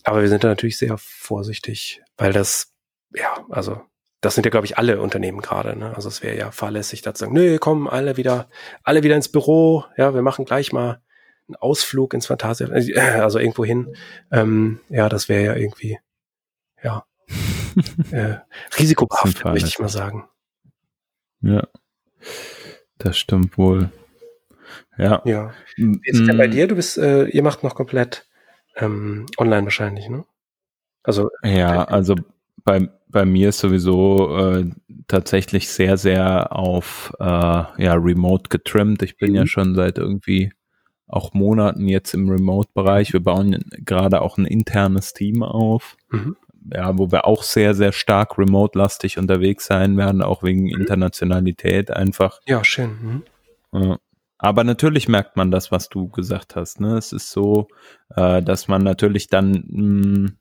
Aber 0.03 0.21
wir 0.21 0.29
sind 0.29 0.43
da 0.43 0.49
natürlich 0.49 0.77
sehr 0.77 0.95
vorsichtig, 0.99 2.03
weil 2.15 2.31
das, 2.31 2.73
ja, 3.15 3.43
also 3.49 3.81
das 4.21 4.35
sind 4.35 4.45
ja, 4.45 4.51
glaube 4.51 4.67
ich, 4.67 4.77
alle 4.77 5.01
Unternehmen 5.01 5.41
gerade. 5.41 5.75
Ne? 5.75 5.95
Also 5.95 6.09
es 6.09 6.21
wäre 6.21 6.37
ja 6.37 6.51
fahrlässig, 6.51 7.01
da 7.01 7.15
zu 7.15 7.21
sagen, 7.21 7.33
nö, 7.33 7.57
komm, 7.57 7.87
alle 7.87 8.17
wieder, 8.17 8.47
alle 8.83 9.01
wieder 9.01 9.15
ins 9.15 9.29
Büro, 9.29 9.83
ja, 9.97 10.13
wir 10.13 10.21
machen 10.21 10.45
gleich 10.45 10.71
mal 10.71 11.01
einen 11.47 11.55
Ausflug 11.55 12.13
ins 12.13 12.27
Fantasia, 12.27 12.67
äh, 12.69 12.99
also 13.19 13.39
irgendwo 13.39 13.65
hin. 13.65 13.95
Ähm, 14.31 14.79
ja, 14.89 15.09
das 15.09 15.27
wäre 15.27 15.43
ja 15.43 15.55
irgendwie, 15.55 15.97
ja, 16.83 17.03
äh, 18.11 18.35
risikobehaft, 18.79 19.43
möchte 19.45 19.67
ich 19.67 19.79
mal 19.79 19.89
sagen. 19.89 20.27
Ja, 21.41 21.67
das 22.97 23.17
stimmt 23.17 23.57
wohl. 23.57 23.91
Ja. 24.97 25.21
Ja. 25.25 25.53
Wie 25.75 25.99
ist 26.03 26.21
es 26.21 26.27
denn 26.27 26.37
bei 26.37 26.47
mm. 26.47 26.51
dir? 26.51 26.67
Du 26.67 26.75
bist, 26.75 26.97
äh, 26.97 27.25
ihr 27.25 27.43
macht 27.43 27.63
noch 27.63 27.75
komplett 27.75 28.27
ähm, 28.75 29.25
online 29.37 29.65
wahrscheinlich, 29.65 30.09
ne? 30.09 30.25
Also 31.03 31.29
ja, 31.43 31.83
äh, 31.83 31.87
also 31.87 32.15
bei 32.63 32.89
bei 33.07 33.25
mir 33.25 33.49
ist 33.49 33.59
sowieso 33.59 34.37
äh, 34.37 34.69
tatsächlich 35.07 35.69
sehr 35.69 35.97
sehr 35.97 36.51
auf 36.53 37.13
äh, 37.19 37.23
ja 37.23 37.93
Remote 37.93 38.49
getrimmt. 38.49 39.03
Ich 39.03 39.17
bin 39.17 39.31
mhm. 39.31 39.35
ja 39.35 39.47
schon 39.47 39.75
seit 39.75 39.97
irgendwie 39.97 40.51
auch 41.07 41.33
Monaten 41.33 41.87
jetzt 41.87 42.13
im 42.13 42.29
Remote-Bereich. 42.29 43.13
Wir 43.13 43.19
bauen 43.19 43.63
gerade 43.85 44.21
auch 44.21 44.37
ein 44.37 44.45
internes 44.45 45.13
Team 45.13 45.43
auf. 45.43 45.97
Mhm 46.09 46.35
ja, 46.73 46.97
wo 46.97 47.11
wir 47.11 47.25
auch 47.25 47.43
sehr, 47.43 47.73
sehr 47.73 47.91
stark 47.91 48.37
remote-lastig 48.37 49.17
unterwegs 49.17 49.65
sein 49.65 49.97
werden, 49.97 50.21
auch 50.21 50.43
wegen 50.43 50.63
mhm. 50.63 50.81
Internationalität 50.81 51.91
einfach. 51.91 52.39
Ja, 52.47 52.63
schön. 52.63 53.23
Mhm. 53.71 53.97
Aber 54.37 54.63
natürlich 54.63 55.07
merkt 55.07 55.37
man 55.37 55.51
das, 55.51 55.71
was 55.71 55.89
du 55.89 56.09
gesagt 56.09 56.55
hast. 56.55 56.79
Ne? 56.79 56.97
Es 56.97 57.13
ist 57.13 57.31
so, 57.31 57.67
äh, 58.15 58.41
dass 58.41 58.67
man 58.67 58.83
natürlich 58.83 59.27
dann 59.27 59.63
mh, 59.67 60.27
mm, 60.27 60.37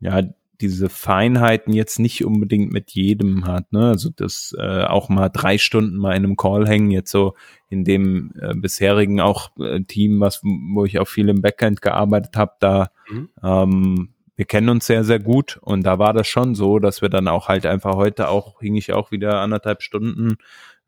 ja 0.00 0.22
diese 0.60 0.90
Feinheiten 0.90 1.72
jetzt 1.72 1.98
nicht 1.98 2.24
unbedingt 2.24 2.70
mit 2.72 2.90
jedem 2.90 3.46
hat. 3.46 3.72
Ne? 3.72 3.88
Also 3.88 4.10
das 4.14 4.54
äh, 4.58 4.84
auch 4.84 5.08
mal 5.08 5.30
drei 5.30 5.56
Stunden 5.56 5.96
mal 5.96 6.14
in 6.14 6.24
einem 6.24 6.36
Call 6.36 6.68
hängen, 6.68 6.90
jetzt 6.90 7.10
so 7.10 7.34
in 7.70 7.84
dem 7.84 8.32
äh, 8.40 8.54
bisherigen 8.54 9.20
auch 9.20 9.50
äh, 9.58 9.80
Team, 9.84 10.20
was 10.20 10.42
wo 10.42 10.84
ich 10.84 10.98
auch 10.98 11.08
viel 11.08 11.28
im 11.28 11.40
Backend 11.40 11.80
gearbeitet 11.80 12.36
habe, 12.36 12.52
da 12.60 12.90
mhm. 13.10 13.28
ähm, 13.42 14.08
wir 14.40 14.46
kennen 14.46 14.70
uns 14.70 14.86
sehr, 14.86 15.04
sehr 15.04 15.18
gut 15.18 15.58
und 15.60 15.82
da 15.82 15.98
war 15.98 16.14
das 16.14 16.26
schon 16.26 16.54
so, 16.54 16.78
dass 16.78 17.02
wir 17.02 17.10
dann 17.10 17.28
auch 17.28 17.48
halt 17.48 17.66
einfach 17.66 17.96
heute 17.96 18.30
auch, 18.30 18.62
hing 18.62 18.74
ich 18.74 18.90
auch 18.90 19.10
wieder 19.10 19.38
anderthalb 19.38 19.82
Stunden 19.82 20.38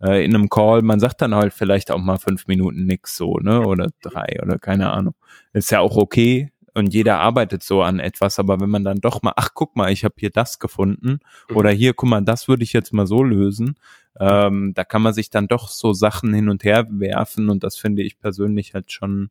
äh, 0.03 0.25
in 0.25 0.35
einem 0.35 0.49
Call, 0.49 0.81
man 0.81 1.01
sagt 1.01 1.21
dann 1.21 1.35
halt 1.35 1.53
vielleicht 1.53 1.91
auch 1.91 1.99
mal 1.99 2.17
fünf 2.17 2.47
Minuten 2.47 2.87
nix 2.87 3.15
so, 3.15 3.37
ne, 3.41 3.61
oder 3.61 3.89
drei 4.01 4.39
oder 4.43 4.59
keine 4.59 4.91
Ahnung. 4.91 5.15
Ist 5.53 5.71
ja 5.71 5.81
auch 5.81 5.99
okay 5.99 6.51
und 6.73 6.95
jeder 6.95 7.19
arbeitet 7.19 7.63
so 7.63 7.83
an 7.83 8.01
etwas, 8.01 8.39
aber 8.39 8.59
wenn 8.59 8.71
man 8.71 8.85
dann 8.85 9.03
doch 9.03 9.21
mal, 9.21 9.35
ach 9.37 9.51
guck 9.53 9.77
mal, 9.77 9.93
ich 9.93 10.03
habe 10.03 10.15
hier 10.17 10.31
das 10.31 10.59
gefunden 10.59 11.21
mhm. 11.51 11.57
oder 11.57 11.69
hier, 11.69 11.93
guck 11.93 12.09
mal, 12.09 12.23
das 12.23 12.49
würde 12.49 12.63
ich 12.63 12.73
jetzt 12.73 12.95
mal 12.95 13.07
so 13.07 13.23
lösen, 13.23 13.77
Ähm, 14.19 14.73
da 14.75 14.83
kann 14.85 15.03
man 15.03 15.13
sich 15.13 15.29
dann 15.29 15.47
doch 15.47 15.69
so 15.69 15.93
Sachen 15.93 16.33
hin 16.33 16.49
und 16.49 16.65
her 16.65 16.87
werfen 16.89 17.51
und 17.51 17.63
das 17.65 17.77
finde 17.77 18.01
ich 18.03 18.19
persönlich 18.19 18.73
halt 18.73 18.93
schon, 18.93 19.29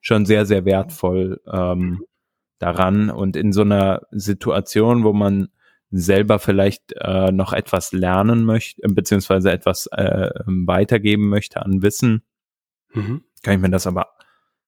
schon 0.00 0.26
sehr, 0.26 0.46
sehr 0.46 0.64
wertvoll 0.64 1.40
ähm, 1.52 2.04
daran. 2.58 3.10
Und 3.10 3.36
in 3.36 3.52
so 3.52 3.62
einer 3.62 4.02
Situation, 4.10 5.04
wo 5.04 5.12
man 5.12 5.48
selber 5.90 6.38
vielleicht 6.38 6.92
äh, 7.00 7.30
noch 7.30 7.52
etwas 7.52 7.92
lernen 7.92 8.44
möchte, 8.44 8.82
beziehungsweise 8.88 9.52
etwas 9.52 9.86
äh, 9.92 10.30
weitergeben 10.44 11.28
möchte 11.28 11.62
an 11.62 11.82
Wissen, 11.82 12.22
mhm. 12.92 13.22
kann 13.42 13.54
ich 13.54 13.60
mir 13.60 13.70
das 13.70 13.86
aber, 13.86 14.08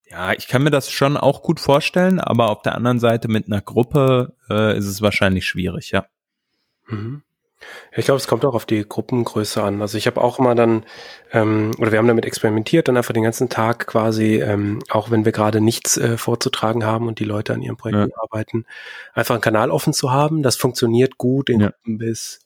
ja, 0.09 0.33
ich 0.33 0.47
kann 0.47 0.63
mir 0.63 0.71
das 0.71 0.91
schon 0.91 1.17
auch 1.17 1.43
gut 1.43 1.59
vorstellen, 1.59 2.21
aber 2.21 2.51
auf 2.51 2.63
der 2.63 2.77
anderen 2.77 3.01
Seite 3.01 3.29
mit 3.29 3.47
einer 3.47 3.61
Gruppe 3.61 4.37
äh, 4.49 4.79
ist 4.79 4.87
es 4.87 5.03
wahrscheinlich 5.03 5.47
schwierig, 5.47 5.91
ja. 5.91 6.07
Mhm. 6.87 7.23
Ich 7.95 8.05
glaube, 8.05 8.19
es 8.19 8.27
kommt 8.27 8.45
auch 8.45 8.55
auf 8.55 8.67
die 8.67 8.87
Gruppengröße 8.87 9.63
an. 9.63 9.81
Also 9.81 9.99
ich 9.99 10.07
habe 10.07 10.21
auch 10.21 10.39
immer 10.39 10.55
dann, 10.55 10.85
ähm, 11.33 11.73
oder 11.79 11.93
wir 11.93 11.99
haben 11.99 12.09
damit 12.09 12.27
experimentiert, 12.27 12.89
dann 12.89 12.97
einfach 12.97 13.15
den 13.15 13.23
ganzen 13.23 13.49
Tag 13.49 13.87
quasi, 13.87 14.41
ähm, 14.41 14.81
auch 14.91 15.11
wenn 15.11 15.25
wir 15.25 15.33
gerade 15.33 15.61
nichts 15.61 15.97
äh, 15.97 16.17
vorzutragen 16.17 16.85
haben 16.85 17.09
und 17.09 17.19
die 17.19 17.25
Leute 17.25 17.55
an 17.55 17.63
ihren 17.63 17.77
Projekten 17.77 18.11
ja. 18.11 18.23
arbeiten, 18.23 18.67
einfach 19.15 19.35
einen 19.35 19.43
Kanal 19.43 19.71
offen 19.71 19.93
zu 19.93 20.13
haben. 20.13 20.43
Das 20.43 20.57
funktioniert 20.57 21.19
gut 21.19 21.51
in 21.51 21.61
ja. 21.61 21.71
Gruppen 21.71 21.99
bis, 21.99 22.41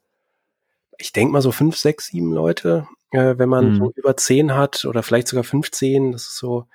ich 0.99 1.13
denke 1.13 1.33
mal 1.33 1.43
so 1.43 1.53
fünf, 1.53 1.77
sechs, 1.77 2.07
sieben 2.07 2.33
Leute. 2.33 2.87
Äh, 3.11 3.39
wenn 3.39 3.49
man 3.49 3.73
mhm. 3.73 3.77
so 3.77 3.93
über 3.97 4.17
zehn 4.17 4.55
hat 4.55 4.85
oder 4.85 5.03
vielleicht 5.03 5.29
sogar 5.29 5.45
15, 5.45 6.13
das 6.13 6.23
ist 6.23 6.37
so, 6.37 6.67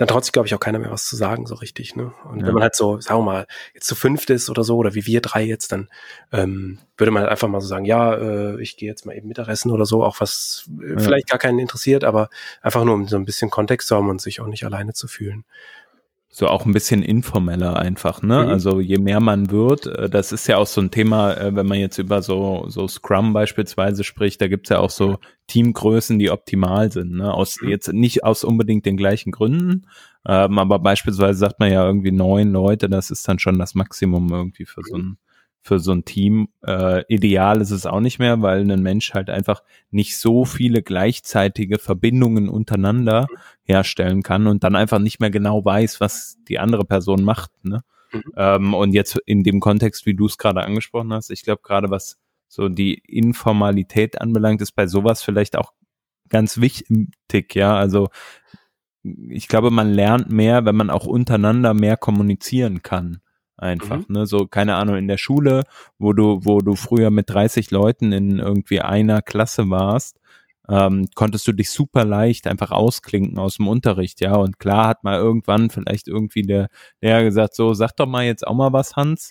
dann 0.00 0.08
traut 0.08 0.24
sich, 0.24 0.32
glaube 0.32 0.46
ich, 0.46 0.54
auch 0.54 0.60
keiner 0.60 0.78
mehr 0.78 0.90
was 0.90 1.06
zu 1.06 1.14
sagen, 1.14 1.44
so 1.44 1.54
richtig. 1.56 1.94
Ne? 1.94 2.14
Und 2.24 2.40
ja. 2.40 2.46
wenn 2.46 2.54
man 2.54 2.62
halt 2.62 2.74
so, 2.74 2.98
sagen 3.02 3.20
wir 3.20 3.24
mal, 3.24 3.46
jetzt 3.74 3.86
zu 3.86 3.94
fünft 3.94 4.30
ist 4.30 4.48
oder 4.48 4.64
so, 4.64 4.78
oder 4.78 4.94
wie 4.94 5.04
wir 5.04 5.20
drei 5.20 5.42
jetzt, 5.42 5.72
dann 5.72 5.90
ähm, 6.32 6.78
würde 6.96 7.10
man 7.10 7.20
halt 7.20 7.30
einfach 7.30 7.48
mal 7.48 7.60
so 7.60 7.66
sagen, 7.66 7.84
ja, 7.84 8.14
äh, 8.14 8.62
ich 8.62 8.78
gehe 8.78 8.88
jetzt 8.88 9.04
mal 9.04 9.14
eben 9.14 9.28
Mittagessen 9.28 9.70
oder 9.70 9.84
so, 9.84 10.02
auch 10.02 10.18
was 10.18 10.70
äh, 10.80 10.94
ja. 10.94 10.98
vielleicht 11.00 11.28
gar 11.28 11.38
keinen 11.38 11.58
interessiert, 11.58 12.04
aber 12.04 12.30
einfach 12.62 12.82
nur, 12.82 12.94
um 12.94 13.08
so 13.08 13.16
ein 13.16 13.26
bisschen 13.26 13.50
Kontext 13.50 13.88
zu 13.88 13.96
haben 13.96 14.08
und 14.08 14.22
sich 14.22 14.40
auch 14.40 14.46
nicht 14.46 14.64
alleine 14.64 14.94
zu 14.94 15.06
fühlen 15.06 15.44
so 16.32 16.46
auch 16.46 16.64
ein 16.64 16.72
bisschen 16.72 17.02
informeller 17.02 17.76
einfach, 17.76 18.22
ne? 18.22 18.44
Mhm. 18.44 18.50
Also 18.50 18.78
je 18.78 18.98
mehr 18.98 19.18
man 19.18 19.50
wird, 19.50 19.86
äh, 19.86 20.08
das 20.08 20.30
ist 20.30 20.46
ja 20.46 20.58
auch 20.58 20.66
so 20.68 20.80
ein 20.80 20.92
Thema, 20.92 21.34
äh, 21.34 21.56
wenn 21.56 21.66
man 21.66 21.80
jetzt 21.80 21.98
über 21.98 22.22
so, 22.22 22.66
so 22.68 22.86
Scrum 22.86 23.32
beispielsweise 23.32 24.04
spricht, 24.04 24.40
da 24.40 24.46
gibt's 24.46 24.70
ja 24.70 24.78
auch 24.78 24.90
so 24.90 25.18
Teamgrößen, 25.48 26.20
die 26.20 26.30
optimal 26.30 26.92
sind, 26.92 27.12
ne? 27.12 27.34
Aus 27.34 27.60
mhm. 27.60 27.70
jetzt 27.70 27.92
nicht 27.92 28.22
aus 28.22 28.44
unbedingt 28.44 28.86
den 28.86 28.96
gleichen 28.96 29.32
Gründen, 29.32 29.88
ähm, 30.24 30.58
aber 30.60 30.78
beispielsweise 30.78 31.36
sagt 31.36 31.58
man 31.58 31.72
ja 31.72 31.84
irgendwie 31.84 32.12
neun 32.12 32.52
Leute, 32.52 32.88
das 32.88 33.10
ist 33.10 33.26
dann 33.26 33.40
schon 33.40 33.58
das 33.58 33.74
Maximum 33.74 34.32
irgendwie 34.32 34.66
für 34.66 34.82
so 34.84 34.96
ein 34.96 35.18
für 35.62 35.78
so 35.78 35.92
ein 35.92 36.04
Team. 36.04 36.48
Äh, 36.64 37.04
ideal 37.08 37.60
ist 37.60 37.70
es 37.70 37.86
auch 37.86 38.00
nicht 38.00 38.18
mehr, 38.18 38.42
weil 38.42 38.70
ein 38.70 38.82
Mensch 38.82 39.12
halt 39.14 39.30
einfach 39.30 39.62
nicht 39.90 40.18
so 40.18 40.44
viele 40.44 40.82
gleichzeitige 40.82 41.78
Verbindungen 41.78 42.48
untereinander 42.48 43.26
herstellen 43.62 44.22
kann 44.22 44.46
und 44.46 44.64
dann 44.64 44.76
einfach 44.76 44.98
nicht 44.98 45.20
mehr 45.20 45.30
genau 45.30 45.64
weiß, 45.64 46.00
was 46.00 46.38
die 46.48 46.58
andere 46.58 46.84
Person 46.84 47.22
macht. 47.22 47.50
Ne? 47.62 47.82
Mhm. 48.12 48.22
Ähm, 48.36 48.74
und 48.74 48.92
jetzt 48.92 49.18
in 49.26 49.42
dem 49.44 49.60
Kontext, 49.60 50.06
wie 50.06 50.14
du 50.14 50.26
es 50.26 50.38
gerade 50.38 50.62
angesprochen 50.62 51.12
hast, 51.12 51.30
ich 51.30 51.42
glaube 51.42 51.62
gerade 51.62 51.90
was 51.90 52.18
so 52.48 52.68
die 52.68 52.94
Informalität 53.06 54.20
anbelangt, 54.20 54.60
ist 54.60 54.72
bei 54.72 54.86
sowas 54.86 55.22
vielleicht 55.22 55.56
auch 55.56 55.72
ganz 56.28 56.60
wichtig, 56.60 57.54
ja. 57.54 57.76
Also 57.76 58.08
ich 59.02 59.46
glaube, 59.48 59.70
man 59.70 59.90
lernt 59.90 60.30
mehr, 60.30 60.64
wenn 60.64 60.76
man 60.76 60.90
auch 60.90 61.06
untereinander 61.06 61.74
mehr 61.74 61.96
kommunizieren 61.96 62.82
kann 62.82 63.20
einfach, 63.60 63.98
mhm. 63.98 64.14
ne, 64.14 64.26
so 64.26 64.46
keine 64.46 64.76
Ahnung 64.76 64.96
in 64.96 65.08
der 65.08 65.18
Schule, 65.18 65.64
wo 65.98 66.12
du 66.12 66.40
wo 66.44 66.60
du 66.60 66.74
früher 66.74 67.10
mit 67.10 67.30
30 67.30 67.70
Leuten 67.70 68.12
in 68.12 68.38
irgendwie 68.38 68.80
einer 68.80 69.22
Klasse 69.22 69.70
warst, 69.70 70.18
ähm, 70.68 71.08
konntest 71.14 71.46
du 71.46 71.52
dich 71.52 71.70
super 71.70 72.04
leicht 72.04 72.46
einfach 72.46 72.70
ausklinken 72.70 73.38
aus 73.38 73.56
dem 73.56 73.68
Unterricht, 73.68 74.20
ja, 74.20 74.36
und 74.36 74.58
klar 74.58 74.88
hat 74.88 75.04
mal 75.04 75.18
irgendwann 75.18 75.70
vielleicht 75.70 76.08
irgendwie 76.08 76.42
der 76.42 76.68
Lehrer 77.00 77.24
gesagt, 77.24 77.54
so 77.54 77.74
sag 77.74 77.92
doch 77.96 78.06
mal 78.06 78.24
jetzt 78.24 78.46
auch 78.46 78.54
mal 78.54 78.72
was, 78.72 78.96
Hans, 78.96 79.30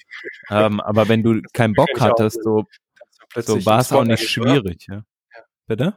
ähm, 0.49 0.79
aber 0.79 1.07
wenn 1.09 1.23
du 1.23 1.41
keinen 1.53 1.73
Bock 1.73 1.99
hattest, 1.99 2.43
so 2.43 2.65
so 3.35 3.65
war 3.65 3.79
es 3.79 3.91
auch 3.91 4.03
nicht 4.03 4.27
schwierig, 4.27 4.87
ja. 4.87 4.95
ja. 4.95 5.41
Bitte? 5.67 5.95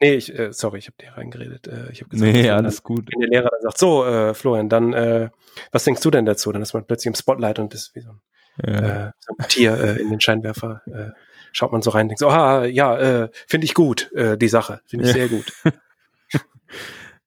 Nee, 0.00 0.14
ich, 0.14 0.38
äh, 0.38 0.52
sorry, 0.52 0.78
ich 0.78 0.88
habe 0.88 0.96
dir 1.00 1.16
reingeredet. 1.16 1.68
Äh, 1.68 1.90
ich 1.90 2.02
hab 2.02 2.10
gesagt, 2.10 2.32
nee, 2.32 2.50
alles 2.50 2.82
dann, 2.82 2.84
gut. 2.84 3.08
Wenn 3.12 3.20
der 3.20 3.30
Lehrer 3.30 3.48
dann 3.50 3.62
sagt, 3.62 3.78
so, 3.78 4.04
äh, 4.04 4.34
Florian, 4.34 4.68
dann, 4.68 4.92
äh, 4.92 5.30
was 5.72 5.84
denkst 5.84 6.02
du 6.02 6.10
denn 6.10 6.26
dazu? 6.26 6.52
Dann 6.52 6.62
ist 6.62 6.74
man 6.74 6.84
plötzlich 6.84 7.06
im 7.06 7.14
Spotlight 7.14 7.58
und 7.58 7.72
ist 7.72 7.94
wie 7.94 8.00
so 8.00 8.10
ein, 8.10 8.20
ja. 8.66 9.08
äh, 9.08 9.12
so 9.20 9.34
ein 9.38 9.48
Tier 9.48 9.78
äh, 9.78 10.00
in 10.00 10.10
den 10.10 10.20
Scheinwerfer. 10.20 10.82
Äh, 10.86 11.10
schaut 11.52 11.72
man 11.72 11.80
so 11.80 11.90
rein 11.90 12.02
und 12.02 12.08
denkt 12.08 12.20
so, 12.20 12.28
ah, 12.28 12.66
ja, 12.66 12.98
äh, 12.98 13.28
finde 13.46 13.64
ich 13.64 13.72
gut, 13.72 14.12
äh, 14.12 14.36
die 14.36 14.48
Sache. 14.48 14.80
Finde 14.86 15.06
ich 15.06 15.16
ja. 15.16 15.26
sehr 15.26 15.28
gut. 15.28 15.52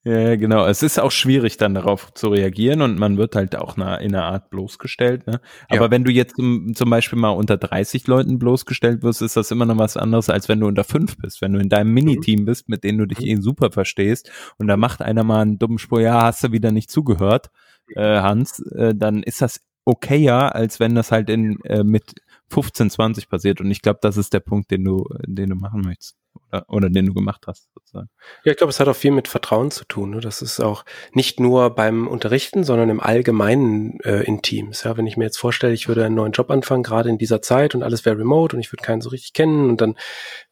Ja, 0.06 0.38
genau. 0.38 0.66
Es 0.66 0.82
ist 0.82 0.98
auch 0.98 1.12
schwierig, 1.12 1.58
dann 1.58 1.74
darauf 1.74 2.14
zu 2.14 2.30
reagieren 2.30 2.82
und 2.82 2.98
man 2.98 3.18
wird 3.18 3.36
halt 3.36 3.58
auch 3.58 3.76
in 3.76 3.84
einer 3.84 4.24
Art 4.24 4.50
bloßgestellt. 4.50 5.28
Ne? 5.28 5.42
Aber 5.68 5.86
ja. 5.86 5.92
wenn 5.92 6.06
du 6.06 6.12
jetzt 6.12 6.36
zum, 6.38 6.90
Beispiel 6.90 7.20
mal 7.20 7.32
unter 7.32 7.58
30 7.58 8.08
Leuten 8.08 8.40
bloßgestellt 8.40 9.04
wirst, 9.04 9.22
ist 9.22 9.36
das 9.36 9.52
immer 9.52 9.66
noch 9.66 9.78
was 9.78 9.98
anderes, 9.98 10.30
als 10.30 10.48
wenn 10.48 10.62
du 10.62 10.68
unter 10.68 10.86
fünf 10.86 11.18
bist. 11.18 11.42
Wenn 11.42 11.52
du 11.52 11.60
in 11.60 11.68
deinem 11.68 11.94
Miniteam 11.94 12.46
bist, 12.46 12.70
mit 12.70 12.86
denen 12.86 13.00
du 13.00 13.08
dich 13.08 13.20
mhm. 13.20 13.26
eh 13.26 13.36
super 13.42 13.72
verstehst 13.72 14.32
und 14.58 14.68
da 14.68 14.78
macht 14.78 15.02
einer 15.02 15.26
mal 15.26 15.42
einen 15.42 15.60
dummen 15.60 15.80
Spur, 15.80 16.00
ja, 16.00 16.24
hast 16.24 16.46
du 16.46 16.54
wieder 16.54 16.72
nicht 16.72 16.90
zugehört, 16.90 17.50
äh, 17.96 18.22
Hans, 18.22 18.62
äh, 18.72 18.96
dann 18.96 19.22
ist 19.22 19.42
das 19.42 19.60
okayer, 19.84 20.56
als 20.56 20.80
wenn 20.80 20.96
das 20.96 21.12
halt 21.12 21.30
in 21.30 21.60
äh, 21.66 21.84
mit 21.84 22.14
15, 22.50 22.90
20 22.90 23.30
passiert. 23.30 23.62
Und 23.62 23.72
ich 23.72 23.82
glaube, 23.82 24.00
das 24.02 24.18
ist 24.18 24.34
der 24.34 24.40
Punkt, 24.40 24.72
den 24.72 24.84
du, 24.84 25.06
den 25.26 25.50
du 25.50 25.56
machen 25.56 25.82
möchtest 25.82 26.16
oder, 26.52 26.66
oder 26.68 26.90
den 26.90 27.08
du 27.08 27.14
gemacht 27.14 27.46
hast. 27.48 27.70
Sozusagen. 27.74 28.10
Ja, 28.44 28.52
ich 28.52 28.58
glaube, 28.58 28.72
es 28.72 28.80
hat 28.80 28.88
auch 28.88 28.96
viel 28.96 29.12
mit 29.12 29.28
Vertrauen 29.28 29.72
zu 29.72 29.86
tun. 29.86 30.12
Ne? 30.12 30.20
Das 30.20 30.42
ist 30.42 30.60
auch 30.60 30.86
nicht 31.14 31.40
nur 31.40 31.70
beim 31.72 32.08
Unterrichten, 32.08 32.64
sondern 32.64 32.90
im 32.90 33.00
Allgemeinen 33.00 34.00
äh, 34.02 34.24
in 34.24 34.42
Teams. 34.42 34.84
Ja, 34.84 34.98
wenn 34.98 35.08
ich 35.08 35.18
mir 35.18 35.26
jetzt 35.26 35.38
vorstelle, 35.38 35.74
ich 35.74 35.88
würde 35.88 36.06
einen 36.06 36.16
neuen 36.16 36.32
Job 36.32 36.50
anfangen, 36.52 36.84
gerade 36.84 37.10
in 37.10 37.18
dieser 37.18 37.42
Zeit 37.42 37.76
und 37.76 37.84
alles 37.84 38.06
wäre 38.06 38.18
remote 38.18 38.56
und 38.56 38.62
ich 38.62 38.72
würde 38.72 38.84
keinen 38.84 39.02
so 39.02 39.10
richtig 39.10 39.34
kennen 39.34 39.70
und 39.70 39.82
dann 39.82 39.96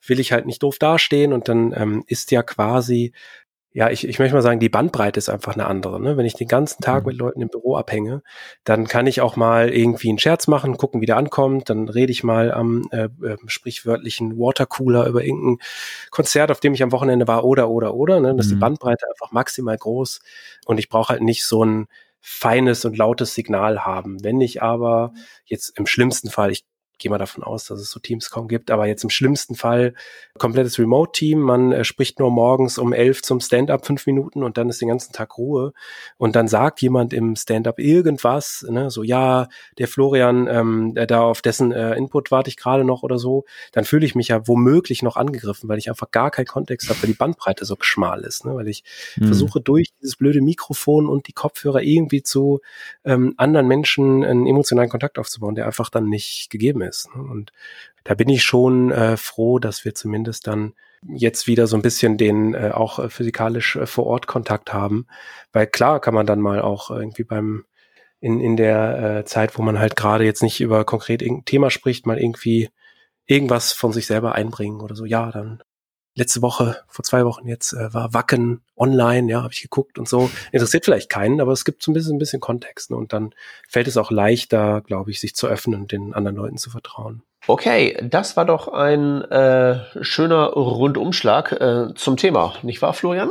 will 0.06 0.20
ich 0.20 0.32
halt 0.32 0.46
nicht 0.46 0.64
doof 0.64 0.78
dastehen 0.80 1.34
und 1.34 1.48
dann 1.48 1.74
ähm, 1.76 2.04
ist 2.08 2.32
ja 2.32 2.44
quasi 2.44 3.14
ja, 3.78 3.92
ich, 3.92 4.08
ich 4.08 4.18
möchte 4.18 4.34
mal 4.34 4.42
sagen, 4.42 4.60
die 4.60 4.70
Bandbreite 4.70 5.20
ist 5.20 5.30
einfach 5.30 5.54
eine 5.54 5.68
andere. 5.68 6.02
Ne? 6.02 6.18
Wenn 6.18 6.26
ich 6.26 6.34
den 6.34 6.48
ganzen 6.48 6.82
Tag 6.82 7.04
mhm. 7.04 7.10
mit 7.10 7.18
Leuten 7.20 7.42
im 7.42 7.50
Büro 7.50 7.76
abhänge, 7.76 8.24
dann 8.64 8.88
kann 8.88 9.06
ich 9.06 9.22
auch 9.22 9.36
mal 9.36 9.70
irgendwie 9.70 10.10
einen 10.10 10.18
Scherz 10.18 10.48
machen, 10.48 10.78
gucken, 10.78 11.00
wie 11.00 11.06
der 11.06 11.16
ankommt. 11.16 11.70
Dann 11.70 11.88
rede 11.88 12.12
ich 12.12 12.24
mal 12.24 12.52
am 12.52 12.88
äh, 12.90 13.04
äh, 13.24 13.38
sprichwörtlichen 13.46 14.40
Watercooler 14.40 15.06
über 15.06 15.24
irgendein 15.24 15.64
Konzert, 16.10 16.50
auf 16.50 16.60
dem 16.60 16.74
ich 16.74 16.82
am 16.82 16.92
Wochenende 16.92 17.28
war, 17.28 17.44
oder, 17.44 17.70
oder, 17.70 17.94
oder. 17.94 18.20
Ne? 18.20 18.36
Das 18.36 18.48
ist 18.48 18.52
die 18.54 18.56
mhm. 18.56 18.62
Bandbreite 18.62 19.06
einfach 19.12 19.32
maximal 19.32 19.78
groß. 19.78 20.22
Und 20.66 20.80
ich 20.80 20.90
brauche 20.90 21.10
halt 21.10 21.22
nicht 21.22 21.46
so 21.46 21.64
ein 21.64 21.86
feines 22.20 22.84
und 22.84 22.98
lautes 22.98 23.36
Signal 23.36 23.86
haben. 23.86 24.24
Wenn 24.24 24.42
ich 24.42 24.64
aber 24.64 25.14
jetzt 25.46 25.78
im 25.78 25.86
schlimmsten 25.86 26.32
Fall, 26.32 26.50
ich 26.50 26.66
gehe 26.98 27.12
mal 27.12 27.18
davon 27.18 27.44
aus, 27.44 27.66
dass 27.66 27.80
es 27.80 27.90
so 27.90 28.00
Teams 28.00 28.30
kaum 28.30 28.48
gibt, 28.48 28.72
aber 28.72 28.88
jetzt 28.88 29.04
im 29.04 29.10
schlimmsten 29.10 29.56
Fall 29.56 29.94
komplettes 30.38 30.80
Remote-Team, 30.80 31.40
man 31.40 31.72
äh, 31.72 31.84
spricht 31.84 32.20
nur 32.20 32.32
morgens 32.32 32.78
um 32.78 32.94
elf 32.94 33.22
zum 33.22 33.40
Stand-up 33.40 33.86
fünf 33.86 34.06
Minuten 34.06 34.44
und 34.44 34.58
dann 34.58 34.70
ist 34.70 34.82
den 34.82 34.88
ganzen 34.88 35.14
Tag 35.14 35.38
Ruhe. 35.38 35.74
Und 36.18 36.36
dann 36.36 36.48
sagt 36.48 36.82
jemand 36.82 37.14
im 37.14 37.36
Stand-up 37.36 37.80
irgendwas, 37.80 38.66
ne, 38.70 38.90
so 38.90 39.04
ja, 39.04 39.48
der 39.78 39.88
Florian, 39.88 40.48
ähm, 40.48 40.94
da 41.08 41.22
auf 41.22 41.42
dessen 41.42 41.72
äh, 41.72 41.96
Input 41.96 42.32
warte 42.32 42.50
ich 42.50 42.58
gerade 42.58 42.84
noch 42.84 43.04
oder 43.04 43.20
so, 43.20 43.46
dann 43.72 43.86
fühle 43.86 44.06
ich 44.06 44.16
mich 44.16 44.30
ja 44.30 44.48
womöglich 44.48 45.04
noch 45.04 45.18
angegriffen, 45.18 45.70
weil 45.70 45.78
ich 45.78 45.90
einfach 45.90 46.12
gar 46.12 46.32
keinen 46.32 46.46
Kontext 46.46 46.90
habe, 46.90 47.02
weil 47.02 47.10
die 47.10 47.18
Bandbreite 47.18 47.66
so 47.66 47.76
schmal 47.80 48.22
ist, 48.22 48.46
ne, 48.46 48.56
weil 48.56 48.68
ich 48.68 48.84
mhm. 49.18 49.28
versuche 49.28 49.62
durch 49.62 49.94
dieses 50.02 50.16
blöde 50.16 50.42
Mikrofon 50.42 51.08
und 51.08 51.28
die 51.28 51.34
Kopfhörer 51.34 51.82
irgendwie 51.82 52.24
zu 52.24 52.62
ähm, 53.06 53.34
anderen 53.38 53.68
Menschen 53.68 54.24
einen 54.24 54.48
emotionalen 54.48 54.90
Kontakt 54.90 55.20
aufzubauen, 55.20 55.56
der 55.56 55.66
einfach 55.66 55.90
dann 55.90 56.10
nicht 56.10 56.50
gegeben 56.50 56.82
ist 56.82 56.87
ist. 56.88 57.10
Ne? 57.16 57.22
Und 57.22 57.52
da 58.04 58.14
bin 58.16 58.30
ich 58.30 58.44
schon 58.44 58.92
äh, 58.92 59.18
froh, 59.18 59.60
dass 59.60 59.86
wir 59.86 59.94
zumindest 59.94 60.48
dann 60.48 60.74
jetzt 61.08 61.48
wieder 61.48 61.68
so 61.68 61.76
ein 61.76 61.82
bisschen 61.82 62.18
den 62.18 62.54
äh, 62.54 62.72
auch 62.74 63.00
äh, 63.00 63.10
physikalisch 63.10 63.76
äh, 63.76 63.86
vor 63.86 64.08
Ort 64.08 64.28
Kontakt 64.28 64.74
haben. 64.74 65.08
Weil 65.52 65.68
klar 65.68 66.00
kann 66.00 66.14
man 66.14 66.26
dann 66.26 66.42
mal 66.42 66.62
auch 66.62 66.90
irgendwie 66.90 67.24
beim 67.24 67.66
in, 68.20 68.40
in 68.40 68.58
der 68.58 69.20
äh, 69.20 69.26
Zeit, 69.26 69.58
wo 69.58 69.62
man 69.62 69.80
halt 69.80 69.96
gerade 69.96 70.26
jetzt 70.26 70.42
nicht 70.42 70.60
über 70.60 70.86
konkret 70.86 71.22
irgendein 71.22 71.46
Thema 71.46 71.70
spricht, 71.70 72.08
mal 72.08 72.18
irgendwie 72.18 72.70
irgendwas 73.28 73.74
von 73.74 73.92
sich 73.92 74.08
selber 74.08 74.34
einbringen 74.34 74.82
oder 74.82 74.96
so. 74.96 75.06
Ja, 75.06 75.32
dann 75.32 75.62
letzte 76.18 76.42
Woche, 76.42 76.78
vor 76.88 77.06
zwei 77.06 77.24
Wochen 77.26 77.48
jetzt, 77.48 77.74
äh, 77.74 77.94
war 77.94 78.14
Wacken 78.14 78.62
online, 78.76 79.32
ja, 79.32 79.44
habe 79.44 79.54
ich 79.54 79.62
geguckt 79.62 79.98
und 80.00 80.10
so. 80.10 80.30
Interessiert 80.52 80.86
vielleicht 80.86 81.10
keinen, 81.10 81.40
aber 81.40 81.52
es 81.52 81.64
gibt 81.64 81.84
so 81.84 81.92
ein 81.92 81.94
bisschen, 81.94 82.16
ein 82.16 82.20
bisschen 82.20 82.40
Kontext. 82.40 82.92
Ne? 82.92 82.98
Und 82.98 83.14
dann 83.14 83.34
fällt 83.70 83.88
es 83.88 83.98
auch 83.98 84.12
leichter, 84.12 84.82
glaube 84.82 85.12
ich, 85.12 85.20
sich 85.20 85.36
zu 85.36 85.48
öffnen 85.48 85.82
und 85.82 85.92
den 85.92 86.14
anderen 86.14 86.36
Leuten 86.38 86.58
zu 86.58 86.70
vertrauen. 86.70 87.24
Okay, 87.46 87.98
das 88.04 88.36
war 88.36 88.46
doch 88.46 88.68
ein 88.68 89.22
äh, 89.22 89.80
schöner 90.02 90.48
Rundumschlag 90.48 91.52
äh, 91.54 91.94
zum 91.96 92.18
Thema, 92.18 92.56
nicht 92.62 92.82
wahr, 92.82 92.94
Florian? 92.94 93.30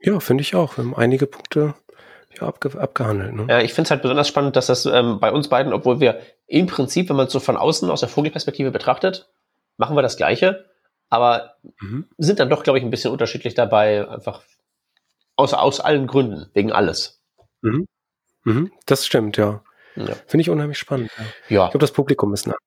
Ja, 0.00 0.20
finde 0.20 0.42
ich 0.42 0.54
auch. 0.54 0.76
Wir 0.76 0.84
haben 0.84 0.94
einige 0.94 1.26
Punkte 1.26 1.74
ja, 2.38 2.46
abge 2.46 2.78
abgehandelt. 2.78 3.34
Ne? 3.34 3.46
Ja, 3.48 3.60
ich 3.60 3.72
finde 3.72 3.86
es 3.86 3.90
halt 3.90 4.02
besonders 4.02 4.28
spannend, 4.28 4.56
dass 4.56 4.66
das 4.66 4.84
ähm, 4.86 5.18
bei 5.20 5.32
uns 5.32 5.48
beiden, 5.48 5.72
obwohl 5.72 6.00
wir 6.00 6.18
im 6.46 6.66
Prinzip, 6.66 7.08
wenn 7.08 7.16
man 7.16 7.26
es 7.26 7.32
so 7.32 7.40
von 7.40 7.56
außen 7.56 7.88
aus 7.90 8.00
der 8.00 8.08
Vogelperspektive 8.08 8.70
betrachtet, 8.70 9.30
machen 9.76 9.96
wir 9.96 10.02
das 10.02 10.16
Gleiche 10.16 10.66
aber 11.10 11.56
mhm. 11.80 12.06
sind 12.18 12.40
dann 12.40 12.50
doch, 12.50 12.62
glaube 12.62 12.78
ich, 12.78 12.84
ein 12.84 12.90
bisschen 12.90 13.12
unterschiedlich 13.12 13.54
dabei, 13.54 14.08
einfach 14.08 14.42
aus, 15.36 15.54
aus 15.54 15.80
allen 15.80 16.06
Gründen, 16.06 16.50
wegen 16.54 16.72
alles. 16.72 17.22
Mhm. 17.62 17.86
Mhm. 18.44 18.72
Das 18.86 19.06
stimmt, 19.06 19.36
ja. 19.36 19.62
ja. 19.96 20.14
Finde 20.26 20.42
ich 20.42 20.50
unheimlich 20.50 20.78
spannend. 20.78 21.10
Ja. 21.48 21.64
Ich 21.64 21.70
glaube, 21.70 21.78
das 21.78 21.92
Publikum 21.92 22.32
ist 22.34 22.46
anders. 22.46 22.60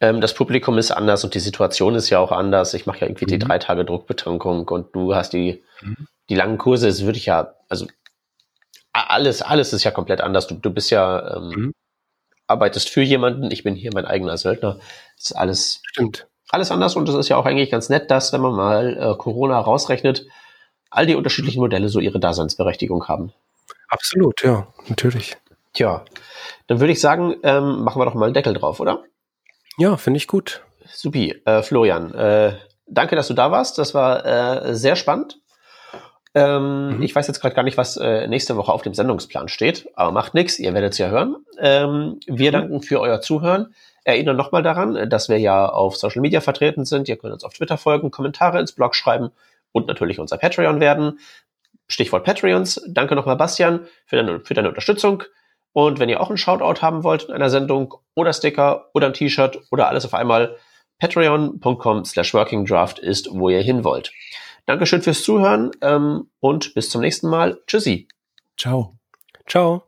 Ähm, 0.00 0.20
das 0.20 0.34
Publikum 0.34 0.78
ist 0.78 0.90
anders 0.90 1.24
und 1.24 1.34
die 1.34 1.40
Situation 1.40 1.94
ist 1.94 2.10
ja 2.10 2.18
auch 2.20 2.30
anders. 2.30 2.74
Ich 2.74 2.86
mache 2.86 3.00
ja 3.00 3.06
irgendwie 3.06 3.26
die 3.26 3.36
mhm. 3.36 3.40
drei 3.40 3.58
Tage 3.58 3.84
Druckbetankung 3.84 4.68
und 4.68 4.94
du 4.94 5.14
hast 5.14 5.32
die, 5.32 5.64
mhm. 5.80 6.06
die 6.28 6.34
langen 6.34 6.58
Kurse. 6.58 6.88
Es 6.88 7.04
würde 7.04 7.18
ich 7.18 7.26
ja, 7.26 7.54
also 7.68 7.86
alles, 8.92 9.42
alles 9.42 9.72
ist 9.72 9.84
ja 9.84 9.90
komplett 9.90 10.20
anders. 10.20 10.46
Du, 10.46 10.54
du 10.54 10.70
bist 10.70 10.90
ja, 10.90 11.36
ähm, 11.36 11.48
mhm. 11.48 11.72
arbeitest 12.46 12.88
für 12.88 13.02
jemanden. 13.02 13.50
Ich 13.50 13.64
bin 13.64 13.74
hier 13.74 13.90
mein 13.92 14.06
eigener 14.06 14.36
Söldner. 14.36 14.78
Das 15.16 15.30
ist 15.30 15.32
alles, 15.32 15.80
Stimmt. 15.88 16.28
Alles 16.50 16.70
anders 16.70 16.96
und 16.96 17.08
es 17.08 17.14
ist 17.14 17.28
ja 17.28 17.36
auch 17.36 17.46
eigentlich 17.46 17.70
ganz 17.70 17.88
nett, 17.88 18.10
dass, 18.10 18.32
wenn 18.32 18.40
man 18.40 18.54
mal 18.54 18.96
äh, 18.96 19.16
Corona 19.16 19.58
rausrechnet, 19.58 20.26
all 20.90 21.06
die 21.06 21.14
unterschiedlichen 21.14 21.60
Modelle 21.60 21.88
so 21.88 22.00
ihre 22.00 22.18
Daseinsberechtigung 22.18 23.06
haben. 23.08 23.32
Absolut, 23.88 24.42
ja, 24.42 24.66
natürlich. 24.88 25.36
Tja, 25.74 26.04
dann 26.66 26.80
würde 26.80 26.92
ich 26.92 27.00
sagen, 27.00 27.36
ähm, 27.42 27.82
machen 27.82 28.00
wir 28.00 28.06
doch 28.06 28.14
mal 28.14 28.26
einen 28.26 28.34
Deckel 28.34 28.54
drauf, 28.54 28.80
oder? 28.80 29.04
Ja, 29.76 29.96
finde 29.96 30.18
ich 30.18 30.26
gut. 30.26 30.62
Supi. 30.86 31.40
Äh, 31.44 31.62
Florian, 31.62 32.14
äh, 32.14 32.54
danke, 32.86 33.16
dass 33.16 33.28
du 33.28 33.34
da 33.34 33.50
warst. 33.50 33.78
Das 33.78 33.94
war 33.94 34.24
äh, 34.24 34.74
sehr 34.74 34.96
spannend. 34.96 35.38
Ähm, 36.34 36.96
mhm. 36.96 37.02
Ich 37.02 37.14
weiß 37.14 37.26
jetzt 37.26 37.40
gerade 37.40 37.54
gar 37.54 37.62
nicht, 37.62 37.78
was 37.78 37.96
äh, 37.96 38.26
nächste 38.26 38.56
Woche 38.56 38.72
auf 38.72 38.82
dem 38.82 38.94
Sendungsplan 38.94 39.48
steht, 39.48 39.88
aber 39.94 40.12
macht 40.12 40.34
nichts, 40.34 40.58
ihr 40.58 40.74
werdet 40.74 40.92
es 40.92 40.98
ja 40.98 41.08
hören. 41.08 41.36
Ähm, 41.58 42.20
wir 42.26 42.50
mhm. 42.50 42.52
danken 42.52 42.82
für 42.82 43.00
euer 43.00 43.20
Zuhören. 43.20 43.74
Erinnern 44.08 44.36
nochmal 44.36 44.62
daran, 44.62 45.10
dass 45.10 45.28
wir 45.28 45.38
ja 45.38 45.68
auf 45.68 45.96
Social 45.98 46.22
Media 46.22 46.40
vertreten 46.40 46.86
sind. 46.86 47.10
Ihr 47.10 47.18
könnt 47.18 47.34
uns 47.34 47.44
auf 47.44 47.52
Twitter 47.52 47.76
folgen, 47.76 48.10
Kommentare 48.10 48.58
ins 48.58 48.72
Blog 48.72 48.94
schreiben 48.94 49.28
und 49.72 49.86
natürlich 49.86 50.18
unser 50.18 50.38
Patreon 50.38 50.80
werden. 50.80 51.18
Stichwort 51.88 52.24
Patreons. 52.24 52.80
Danke 52.88 53.14
nochmal, 53.14 53.36
Bastian, 53.36 53.86
für 54.06 54.16
deine, 54.16 54.40
für 54.40 54.54
deine 54.54 54.70
Unterstützung. 54.70 55.24
Und 55.74 55.98
wenn 55.98 56.08
ihr 56.08 56.22
auch 56.22 56.30
einen 56.30 56.38
Shoutout 56.38 56.80
haben 56.80 57.04
wollt 57.04 57.24
in 57.24 57.34
einer 57.34 57.50
Sendung 57.50 57.94
oder 58.14 58.32
Sticker 58.32 58.88
oder 58.94 59.08
ein 59.08 59.12
T-Shirt 59.12 59.60
oder 59.70 59.88
alles 59.88 60.06
auf 60.06 60.14
einmal, 60.14 60.56
patreon.com 60.98 62.06
slash 62.06 62.32
workingdraft 62.32 62.98
ist, 62.98 63.28
wo 63.30 63.50
ihr 63.50 63.60
hin 63.60 63.84
wollt. 63.84 64.10
Dankeschön 64.64 65.02
fürs 65.02 65.22
Zuhören 65.22 65.70
ähm, 65.82 66.30
und 66.40 66.72
bis 66.72 66.88
zum 66.88 67.02
nächsten 67.02 67.28
Mal. 67.28 67.60
Tschüssi. 67.66 68.08
Ciao. 68.56 68.98
Ciao. 69.46 69.87